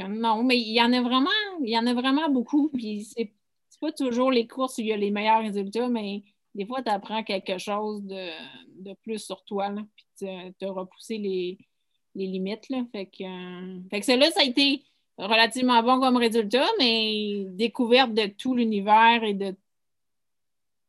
non, 0.09 0.43
mais 0.43 0.57
il 0.57 0.74
y 0.74 0.82
en 0.82 0.91
a 0.93 1.01
vraiment, 1.01 1.30
il 1.61 1.70
y 1.70 1.78
en 1.78 1.88
a 1.88 1.93
vraiment 1.93 2.30
beaucoup. 2.30 2.70
Puis 2.70 3.05
c'est 3.05 3.32
pas 3.80 3.91
toujours 3.91 4.32
les 4.32 4.47
courses 4.47 4.78
où 4.78 4.82
il 4.82 4.88
y 4.88 4.93
a 4.93 4.97
les 4.97 5.11
meilleurs 5.11 5.41
résultats, 5.41 5.89
mais 5.89 6.24
des 6.55 6.66
fois, 6.66 6.82
tu 6.84 6.89
apprends 6.89 7.24
quelque 7.24 7.57
chose 7.57 8.03
de, 8.03 8.93
plus 9.03 9.20
sur 9.20 9.43
toi, 9.43 9.74
puis 9.95 10.05
tu 10.18 10.28
as 10.66 10.72
repoussé 10.72 11.18
les, 11.18 11.57
limites. 12.16 12.70
Là. 12.70 12.86
Fait 12.91 13.07
que, 13.07 13.24
euh, 13.24 13.80
fait 13.89 14.01
que 14.01 14.11
là 14.11 14.30
ça 14.32 14.41
a 14.41 14.43
été 14.43 14.84
relativement 15.18 15.82
bon 15.84 15.99
comme 15.99 16.18
résultat, 16.18 16.68
mais 16.80 17.45
découverte 17.49 18.14
de 18.14 18.28
tout 18.28 18.55
l'univers 18.55 19.24
et 19.24 19.34
de 19.34 19.55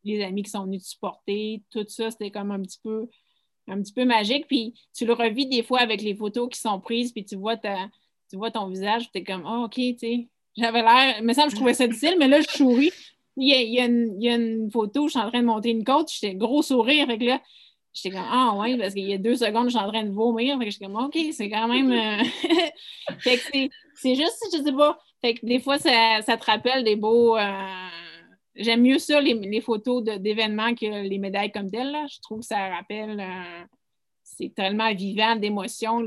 les 0.05 0.23
amis 0.23 0.43
qui 0.43 0.51
sont 0.51 0.65
venus 0.65 0.83
te 0.83 0.89
supporter, 0.89 1.63
tout 1.71 1.85
ça, 1.89 2.11
c'était 2.11 2.31
comme 2.31 2.51
un 2.51 2.61
petit 2.61 2.79
peu 2.83 3.09
un 3.69 3.81
petit 3.81 3.93
peu 3.93 4.05
magique. 4.05 4.47
Puis 4.47 4.75
tu 4.95 5.07
le 5.07 5.13
revis 5.13 5.47
des 5.47 5.63
fois 5.63 5.81
avec 5.81 6.03
les 6.03 6.15
photos 6.15 6.49
qui 6.51 6.61
sont 6.61 6.81
prises, 6.81 7.13
puis 7.13 7.25
tu 7.25 7.37
vois 7.37 7.57
ta, 7.57 7.89
tu 8.31 8.37
vois 8.37 8.51
ton 8.51 8.69
visage, 8.69 9.11
tu 9.11 9.19
es 9.19 9.25
comme, 9.25 9.45
oh, 9.47 9.65
OK, 9.65 9.75
tu 9.75 9.97
sais. 9.99 10.29
J'avais 10.57 10.83
l'air, 10.83 11.17
il 11.19 11.25
me 11.25 11.33
semble 11.33 11.49
que 11.49 11.53
je 11.53 11.57
trouvais 11.57 11.75
ça 11.75 11.87
difficile, 11.87 12.17
mais 12.19 12.29
là, 12.29 12.41
je 12.41 12.49
souris. 12.49 12.93
Il 13.37 13.49
y, 13.49 13.53
a, 13.53 13.61
il, 13.61 14.23
y 14.23 14.29
a 14.29 14.37
une, 14.37 14.71
photo, 14.71 15.09
je 15.09 15.13
suis 15.13 15.21
en 15.21 15.29
train 15.29 15.41
de 15.41 15.47
monter 15.47 15.71
une 15.71 15.83
côte, 15.83 16.09
j'étais 16.13 16.37
gros 16.37 16.63
sourire. 16.63 17.09
Que 17.09 17.25
là, 17.25 17.43
j'étais 17.95 18.15
comme, 18.15 18.27
ah 18.29 18.55
ouais, 18.59 18.77
parce 18.77 18.93
qu'il 18.93 19.09
y 19.09 19.15
a 19.15 19.19
deux 19.19 19.37
secondes, 19.37 19.67
je 19.67 19.77
suis 19.77 19.79
en 19.79 19.89
train 19.89 20.05
de 20.05 20.11
vomir. 20.11 20.59
Fait 20.59 20.65
que 20.65 20.71
j'étais 20.71 20.87
comme, 20.87 20.97
OK, 20.97 21.17
c'est 21.33 21.49
quand 21.49 21.69
même. 21.69 21.93
Euh, 21.93 22.25
fait 23.21 23.39
que 23.39 23.75
c'est 23.95 24.15
juste, 24.15 24.45
je 24.53 24.63
sais 24.63 24.73
pas. 24.73 24.99
Fait 25.23 25.35
que 25.35 25.47
des 25.47 25.61
fois, 25.61 25.79
ça, 25.79 26.21
ça 26.23 26.37
te 26.37 26.45
rappelle 26.45 26.85
des 26.85 26.97
beaux. 26.97 27.37
Euh, 27.37 27.89
j'aime 28.57 28.83
mieux 28.83 28.99
ça, 28.99 29.21
les, 29.21 29.61
photos 29.61 30.03
d'événements, 30.03 30.75
que 30.75 31.07
les 31.09 31.19
médailles 31.19 31.53
comme 31.53 31.71
telles. 31.71 31.97
Je 32.13 32.21
trouve 32.21 32.41
que 32.41 32.47
ça 32.47 32.69
rappelle. 32.69 33.21
Euh, 33.21 33.65
c'est 34.23 34.53
tellement 34.55 34.93
vivant 34.93 35.37
d'émotions 35.37 36.07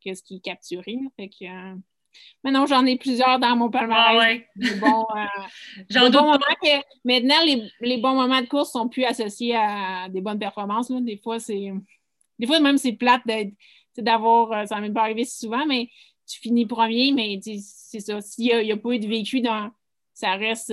qu'est-ce 0.00 0.22
qui 0.22 0.36
est 0.36 0.40
capturé. 0.40 0.98
Fait 1.16 1.28
que, 1.28 1.46
Maintenant, 2.42 2.66
j'en 2.66 2.84
ai 2.86 2.96
plusieurs 2.96 3.38
dans 3.38 3.56
mon 3.56 3.70
palmarès. 3.70 4.42
Ah 4.62 4.66
euh, 4.66 5.28
maintenant, 7.04 7.36
les, 7.80 7.98
bons 7.98 8.14
moments 8.14 8.40
de 8.40 8.46
course 8.46 8.72
sont 8.72 8.88
plus 8.88 9.04
associés 9.04 9.56
à 9.56 10.08
des 10.08 10.20
bonnes 10.20 10.38
performances. 10.38 10.90
Des 10.90 11.16
fois, 11.16 11.38
c'est. 11.38 11.72
Des 12.38 12.46
fois, 12.46 12.60
même, 12.60 12.78
c'est 12.78 12.92
plate 12.92 13.22
d'avoir. 13.96 14.52
Euh, 14.52 14.66
ça 14.66 14.80
m'est 14.80 14.90
pas 14.90 15.02
arrivé 15.02 15.24
si 15.24 15.38
souvent, 15.38 15.64
mais 15.66 15.88
tu 16.26 16.40
finis 16.40 16.66
premier, 16.66 17.12
mais 17.12 17.40
c'est 17.42 18.00
ça. 18.00 18.20
S'il 18.20 18.44
n'y 18.46 18.72
a, 18.72 18.76
pas 18.76 18.90
eu 18.90 18.98
de 18.98 19.06
vécu 19.06 19.40
dans. 19.40 19.70
Ça 20.12 20.34
reste. 20.36 20.72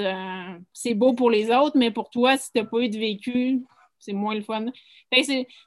c'est 0.71 0.93
beau 0.93 1.13
pour 1.13 1.31
les 1.31 1.49
autres, 1.49 1.75
mais 1.75 1.89
pour 1.89 2.11
toi, 2.11 2.37
si 2.37 2.51
tu 2.51 2.59
n'as 2.59 2.65
pas 2.65 2.79
eu 2.79 2.89
de 2.89 2.99
vécu, 2.99 3.63
c'est 4.01 4.13
moins 4.13 4.35
le 4.35 4.41
fun. 4.41 4.65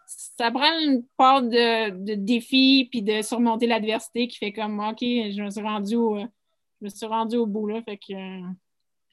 ça 0.06 0.50
prend 0.50 0.78
une 0.80 1.04
part 1.16 1.42
de, 1.42 2.14
défi 2.14 2.88
puis 2.90 3.02
de 3.02 3.22
surmonter 3.22 3.66
l'adversité 3.66 4.28
qui 4.28 4.38
fait 4.38 4.52
comme 4.52 4.78
OK, 4.80 5.00
je 5.00 5.42
me 5.42 5.50
suis 5.50 5.62
rendu 5.62 5.94
au, 5.96 6.18
je 6.18 6.84
me 6.84 6.88
suis 6.88 7.06
rendu 7.06 7.36
au 7.36 7.46
bout 7.46 7.68
là. 7.68 7.80
Fait 7.82 7.96
que, 7.96 8.14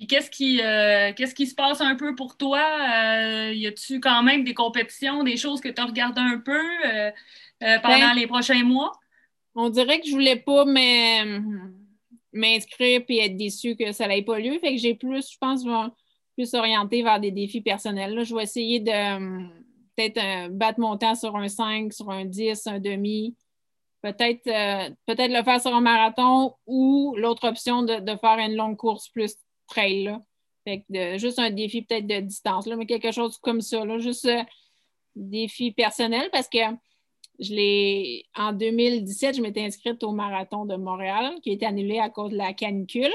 puis 0.01 0.07
qu'est-ce 0.07 0.31
qui, 0.31 0.59
euh, 0.63 1.13
qu'est-ce 1.15 1.35
qui 1.35 1.45
se 1.45 1.53
passe 1.53 1.79
un 1.79 1.95
peu 1.95 2.15
pour 2.15 2.35
toi? 2.35 2.59
Euh, 2.59 3.53
y 3.53 3.67
a-tu 3.67 3.99
quand 3.99 4.23
même 4.23 4.43
des 4.43 4.55
compétitions, 4.55 5.23
des 5.23 5.37
choses 5.37 5.61
que 5.61 5.69
tu 5.69 5.79
as 5.79 5.85
regardées 5.85 6.21
un 6.21 6.39
peu 6.39 6.59
euh, 6.87 7.11
pendant 7.59 7.99
ben, 7.99 8.15
les 8.15 8.25
prochains 8.25 8.63
mois? 8.63 8.91
On 9.53 9.69
dirait 9.69 9.99
que 9.99 10.07
je 10.07 10.13
voulais 10.13 10.37
pas 10.37 10.65
m'inscrire 12.33 13.05
puis 13.05 13.19
être 13.19 13.37
déçue 13.37 13.75
que 13.75 13.91
ça 13.91 14.07
n'ait 14.07 14.23
pas 14.23 14.39
lieu. 14.39 14.57
Fait 14.59 14.73
que 14.73 14.81
j'ai 14.81 14.95
plus, 14.95 15.33
je 15.33 15.37
pense, 15.37 15.63
plus 16.35 16.53
orienté 16.53 17.03
vers 17.03 17.19
des 17.19 17.31
défis 17.31 17.61
personnels. 17.61 18.23
Je 18.23 18.35
vais 18.35 18.43
essayer 18.43 18.79
de 18.79 18.91
euh, 18.91 19.47
peut-être 19.95 20.17
euh, 20.17 20.49
battre 20.49 20.79
mon 20.79 20.97
temps 20.97 21.15
sur 21.15 21.35
un 21.35 21.47
5, 21.47 21.93
sur 21.93 22.09
un 22.09 22.25
10, 22.25 22.67
un 22.67 22.79
demi. 22.79 23.35
Peut-être 24.01 24.47
euh, 24.47 24.89
peut-être 25.05 25.31
le 25.31 25.43
faire 25.43 25.61
sur 25.61 25.73
un 25.73 25.81
marathon 25.81 26.55
ou 26.65 27.15
l'autre 27.17 27.47
option 27.47 27.83
de, 27.83 28.15
faire 28.17 28.39
une 28.39 28.55
longue 28.55 28.77
course 28.77 29.09
plus 29.09 29.35
trail. 29.67 30.17
juste 31.17 31.37
un 31.39 31.51
défi 31.51 31.83
peut-être 31.83 32.07
de 32.07 32.19
distance, 32.21 32.65
mais 32.67 32.85
quelque 32.85 33.11
chose 33.11 33.37
comme 33.37 33.61
ça. 33.61 33.83
Juste 33.99 34.27
défi 35.15 35.71
personnel 35.71 36.29
parce 36.31 36.47
que 36.47 36.57
je 37.39 37.53
l'ai 37.53 38.25
en 38.35 38.53
2017, 38.53 39.35
je 39.35 39.41
m'étais 39.41 39.63
inscrite 39.63 40.03
au 40.03 40.11
marathon 40.11 40.65
de 40.65 40.75
Montréal 40.75 41.35
qui 41.41 41.51
a 41.51 41.53
été 41.53 41.65
annulé 41.65 41.99
à 41.99 42.09
cause 42.09 42.31
de 42.31 42.37
la 42.37 42.53
canicule. 42.53 43.11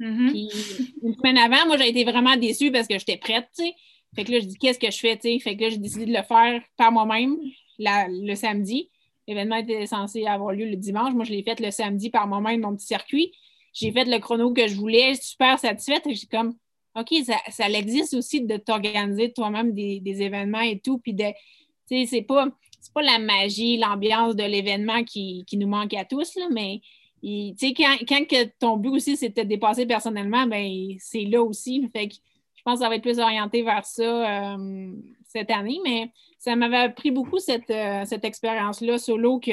Mm-hmm. 0.00 0.92
Une 1.02 1.14
semaine 1.14 1.38
avant, 1.38 1.66
moi, 1.66 1.76
j'ai 1.76 1.88
été 1.88 2.04
vraiment 2.04 2.36
déçue 2.36 2.70
parce 2.70 2.86
que 2.86 2.98
j'étais 2.98 3.16
prête, 3.16 3.48
tu 3.56 3.64
sais. 3.64 3.74
Fait 4.14 4.24
que 4.24 4.32
là, 4.32 4.40
je 4.40 4.46
dis, 4.46 4.56
qu'est-ce 4.56 4.78
que 4.78 4.90
je 4.90 4.98
fais, 4.98 5.16
tu 5.16 5.28
sais? 5.28 5.38
Fait 5.38 5.56
que 5.56 5.62
là, 5.62 5.68
j'ai 5.70 5.78
décidé 5.78 6.06
de 6.06 6.12
le 6.12 6.22
faire 6.22 6.62
par 6.76 6.92
moi-même 6.92 7.36
le 7.78 8.34
samedi. 8.34 8.90
L'événement 9.26 9.56
était 9.56 9.86
censé 9.86 10.24
avoir 10.24 10.52
lieu 10.52 10.66
le 10.66 10.76
dimanche. 10.76 11.12
Moi, 11.12 11.24
je 11.24 11.32
l'ai 11.32 11.42
fait 11.42 11.60
le 11.60 11.70
samedi 11.70 12.10
par 12.10 12.26
moi-même, 12.26 12.62
mon 12.62 12.74
petit 12.74 12.86
circuit. 12.86 13.32
J'ai 13.74 13.92
fait 13.92 14.04
le 14.04 14.18
chrono 14.18 14.52
que 14.52 14.66
je 14.66 14.74
voulais, 14.74 15.14
super 15.14 15.58
satisfaite. 15.58 16.02
J'ai 16.08 16.26
comme, 16.26 16.54
OK, 16.96 17.14
ça, 17.24 17.36
ça 17.50 17.68
existe 17.68 18.14
aussi 18.14 18.40
de 18.40 18.56
t'organiser 18.56 19.32
toi-même 19.32 19.74
des, 19.74 20.22
événements 20.22 20.62
et 20.62 20.80
tout. 20.80 20.98
Puis 20.98 21.14
tu 21.14 22.06
c'est 22.06 22.22
pas, 22.22 22.48
pas 22.94 23.02
la 23.02 23.18
magie, 23.18 23.76
l'ambiance 23.76 24.34
de 24.34 24.44
l'événement 24.44 25.04
qui, 25.04 25.44
qui, 25.46 25.58
nous 25.58 25.68
manque 25.68 25.94
à 25.94 26.04
tous, 26.04 26.34
là, 26.36 26.46
mais 26.50 26.80
tu 27.22 27.54
sais, 27.56 27.74
quand, 27.74 28.24
que 28.26 28.44
ton 28.58 28.76
but 28.76 28.90
aussi, 28.90 29.16
c'est 29.16 29.30
de 29.30 29.34
te 29.34 29.40
dépasser 29.46 29.86
personnellement, 29.86 30.46
ben 30.46 30.94
c'est 30.98 31.24
là 31.24 31.42
aussi. 31.42 31.88
Fait 31.92 32.08
que 32.08 32.14
je 32.14 32.62
pense 32.62 32.74
que 32.74 32.84
ça 32.84 32.88
va 32.88 32.96
être 32.96 33.02
plus 33.02 33.18
orienté 33.18 33.62
vers 33.62 33.84
ça 33.84 34.54
euh, 34.54 34.92
cette 35.24 35.50
année, 35.50 35.78
mais 35.84 36.10
ça 36.38 36.54
m'avait 36.56 36.76
appris 36.76 37.10
beaucoup 37.10 37.38
cette, 37.38 37.70
euh, 37.70 38.04
cette 38.04 38.24
expérience-là 38.24 38.98
solo 38.98 39.38
que 39.40 39.52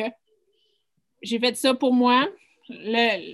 j'ai 1.21 1.39
fait 1.39 1.55
ça 1.55 1.73
pour 1.73 1.93
moi. 1.93 2.27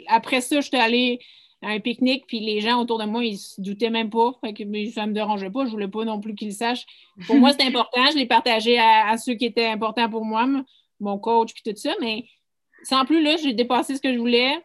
après 0.08 0.42
ça, 0.42 0.62
je 0.62 0.68
suis 0.68 0.78
allée 0.78 1.20
un 1.64 1.80
pique-nique, 1.80 2.26
puis 2.28 2.40
les 2.40 2.60
gens 2.60 2.82
autour 2.82 2.98
de 2.98 3.06
moi, 3.06 3.24
ils 3.24 3.38
se 3.38 3.62
doutaient 3.62 3.90
même 3.90 4.10
pas. 4.10 4.34
Mais 4.66 4.90
ça 4.90 5.06
me 5.06 5.14
dérangeait 5.14 5.52
pas. 5.52 5.66
Je 5.66 5.72
voulais 5.72 5.88
pas 5.88 6.04
non 6.06 6.20
plus 6.20 6.34
qu'ils 6.34 6.50
le 6.50 6.54
sachent. 6.54 6.86
Pour 7.28 7.36
moi, 7.36 7.52
c'est 7.52 7.66
important. 7.66 8.02
Je 8.12 8.18
l'ai 8.18 8.26
partagé 8.26 8.80
à, 8.80 9.16
ceux 9.18 9.36
qui 9.36 9.46
étaient 9.46 9.68
importants 9.68 10.10
pour 10.10 10.26
moi, 10.26 10.48
mon 11.00 11.20
coach, 11.20 11.54
puis 11.54 11.62
tout 11.64 11.80
ça. 11.80 11.94
Mais 12.02 12.26
sans 12.84 13.06
plus, 13.06 13.22
là, 13.22 13.36
j'ai 13.38 13.54
dépassé 13.54 13.96
ce 13.96 14.02
que 14.02 14.14
je 14.14 14.18
voulais. 14.18 14.58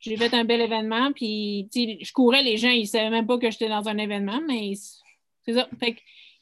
J'ai 0.00 0.16
fait 0.16 0.34
un 0.34 0.44
bel 0.44 0.60
événement, 0.60 1.12
puis 1.12 1.68
je 1.74 2.12
courais, 2.12 2.42
les 2.42 2.58
gens, 2.58 2.68
ils 2.68 2.86
savaient 2.86 3.10
même 3.10 3.26
pas 3.26 3.38
que 3.38 3.50
j'étais 3.50 3.68
dans 3.68 3.88
un 3.88 3.96
événement, 3.96 4.40
mais 4.46 4.72
c'est 5.44 5.54
ça. 5.54 5.68
Fait 5.80 5.96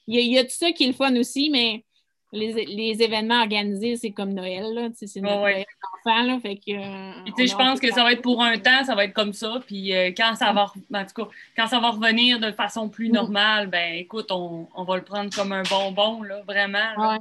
il 0.09 0.17
y, 0.17 0.19
a, 0.19 0.21
il 0.21 0.33
y 0.33 0.39
a 0.39 0.43
tout 0.43 0.51
ça 0.51 0.73
qui 0.73 0.83
est 0.83 0.89
le 0.89 0.93
fun 0.95 1.15
aussi, 1.15 1.49
mais 1.49 1.85
les, 2.33 3.03
événements 3.03 3.43
organisés, 3.43 3.97
c'est 3.97 4.11
comme 4.11 4.33
Noël, 4.33 4.73
là. 4.75 4.89
C'est 4.95 5.21
notre 5.21 5.41
Noël 5.41 5.65
d'enfant, 6.05 6.41
Fait 6.41 6.57
que. 6.57 6.73
Euh, 6.73 7.47
je 7.47 7.55
pense 7.55 7.79
que 7.79 7.93
ça 7.93 8.03
va 8.03 8.13
être 8.13 8.23
pour 8.23 8.43
un 8.43 8.59
temps, 8.59 8.85
ça 8.85 8.95
va 8.95 9.05
être 9.05 9.13
comme 9.13 9.33
ça. 9.33 9.61
Puis 9.67 9.95
euh, 9.95 10.13
quand 10.17 10.35
ça 10.35 10.53
va 10.53 10.65
en 10.65 11.05
tout 11.05 11.25
cas, 11.25 11.29
quand 11.57 11.67
ça 11.67 11.79
va 11.79 11.91
revenir 11.91 12.41
de 12.41 12.51
façon 12.53 12.89
plus 12.89 13.11
mm. 13.11 13.13
normale, 13.13 13.67
ben 13.69 13.95
écoute, 13.95 14.31
on, 14.31 14.67
va 14.85 14.97
le 14.97 15.05
prendre 15.05 15.35
comme 15.35 15.53
un 15.53 15.63
bonbon, 15.63 16.23
là, 16.23 16.43
vraiment. 16.47 17.19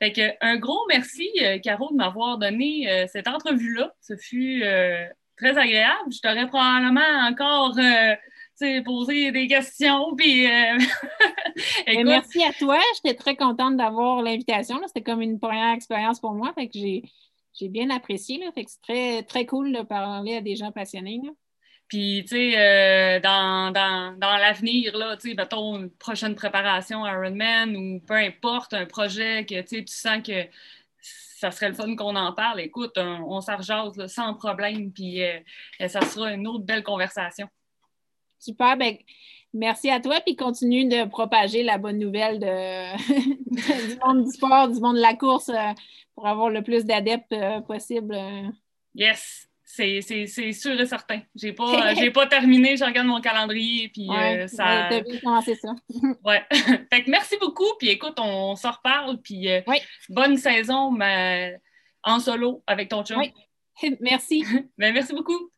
Fait 0.00 0.12
que 0.12 0.22
un 0.40 0.56
gros 0.56 0.80
merci, 0.88 1.30
euh, 1.42 1.58
Caro, 1.58 1.90
de 1.90 1.96
m'avoir 1.96 2.38
donné 2.38 3.06
cette 3.12 3.28
entrevue-là. 3.28 3.92
Ce 4.00 4.16
fut 4.16 4.64
très 5.36 5.58
agréable. 5.58 6.12
Je 6.12 6.20
t'aurais 6.20 6.46
probablement 6.46 7.28
encore 7.28 7.76
poser 8.84 9.32
des 9.32 9.46
questions. 9.46 10.14
Puis, 10.16 10.46
euh, 10.46 10.78
merci 12.04 12.44
à 12.44 12.52
toi. 12.52 12.78
J'étais 12.96 13.16
très 13.16 13.36
contente 13.36 13.76
d'avoir 13.76 14.22
l'invitation. 14.22 14.78
C'était 14.86 15.02
comme 15.02 15.22
une 15.22 15.40
première 15.40 15.74
expérience 15.74 16.20
pour 16.20 16.32
moi. 16.32 16.52
Fait 16.54 16.68
que 16.68 16.78
j'ai 16.78 17.68
bien 17.68 17.90
apprécié. 17.90 18.38
Là. 18.38 18.50
Fait 18.52 18.64
que 18.64 18.70
c'est 18.70 18.82
très, 18.82 19.22
très 19.22 19.46
cool 19.46 19.72
de 19.72 19.82
parler 19.82 20.36
à 20.36 20.40
des 20.40 20.56
gens 20.56 20.72
passionnés. 20.72 21.20
Puis, 21.90 22.22
tu 22.22 22.36
sais, 22.36 22.52
euh, 22.56 23.18
dans, 23.18 23.72
dans, 23.72 24.16
dans 24.16 24.36
l'avenir, 24.36 24.96
là, 24.96 25.16
tu 25.16 25.30
sais, 25.30 25.34
mettons, 25.34 25.76
une 25.76 25.90
prochaine 25.90 26.36
préparation 26.36 27.04
Ironman 27.04 27.76
ou 27.76 27.98
peu 27.98 28.14
importe, 28.14 28.74
un 28.74 28.86
projet 28.86 29.44
que, 29.44 29.60
tu 29.60 29.84
sens 29.88 30.22
que 30.24 30.44
ça 31.02 31.50
serait 31.50 31.70
le 31.70 31.74
fun 31.74 31.96
qu'on 31.96 32.14
en 32.14 32.32
parle. 32.32 32.60
Écoute, 32.60 32.92
on, 32.96 33.24
on 33.36 33.40
sans 33.40 34.34
problème, 34.34 34.92
puis 34.92 35.20
euh, 35.24 35.40
ça 35.88 36.00
sera 36.02 36.32
une 36.32 36.46
autre 36.46 36.64
belle 36.64 36.84
conversation. 36.84 37.48
Super. 38.38 38.76
Ben, 38.76 38.96
merci 39.52 39.90
à 39.90 39.98
toi, 39.98 40.20
puis 40.20 40.36
continue 40.36 40.84
de 40.84 41.08
propager 41.08 41.64
la 41.64 41.76
bonne 41.76 41.98
nouvelle 41.98 42.38
de, 42.38 42.96
du 43.88 43.98
monde 43.98 44.26
du 44.26 44.30
sport, 44.30 44.68
du 44.68 44.78
monde 44.78 44.94
de 44.94 45.02
la 45.02 45.16
course, 45.16 45.48
euh, 45.48 45.72
pour 46.14 46.28
avoir 46.28 46.50
le 46.50 46.62
plus 46.62 46.84
d'adeptes 46.84 47.34
possible. 47.66 48.16
Yes! 48.94 49.49
C'est 49.72 50.52
sûr 50.52 50.80
et 50.80 50.86
certain. 50.86 51.20
J'ai 51.34 51.52
pas, 51.52 51.94
pas 52.14 52.26
terminé, 52.26 52.76
je 52.76 52.84
regarde 52.84 53.06
mon 53.06 53.20
calendrier, 53.20 53.88
puis 53.88 54.08
euh, 54.10 54.46
ça... 54.46 54.88
Ça. 55.54 55.74
ouais. 56.24 56.42
fait 56.50 57.04
que 57.04 57.10
merci 57.10 57.36
beaucoup, 57.40 57.72
puis 57.78 57.88
écoute, 57.88 58.18
on, 58.18 58.56
s'en 58.56 58.72
reparle, 58.72 59.18
puis 59.22 59.48
bonne 60.08 60.36
saison 60.36 60.90
mais 60.90 61.58
en 62.02 62.18
solo 62.18 62.62
avec 62.66 62.88
ton 62.88 63.04
chum. 63.04 63.18
Oui. 63.18 63.32
Merci. 64.00 64.44
ben, 64.76 64.92
merci 64.92 65.14
beaucoup. 65.14 65.50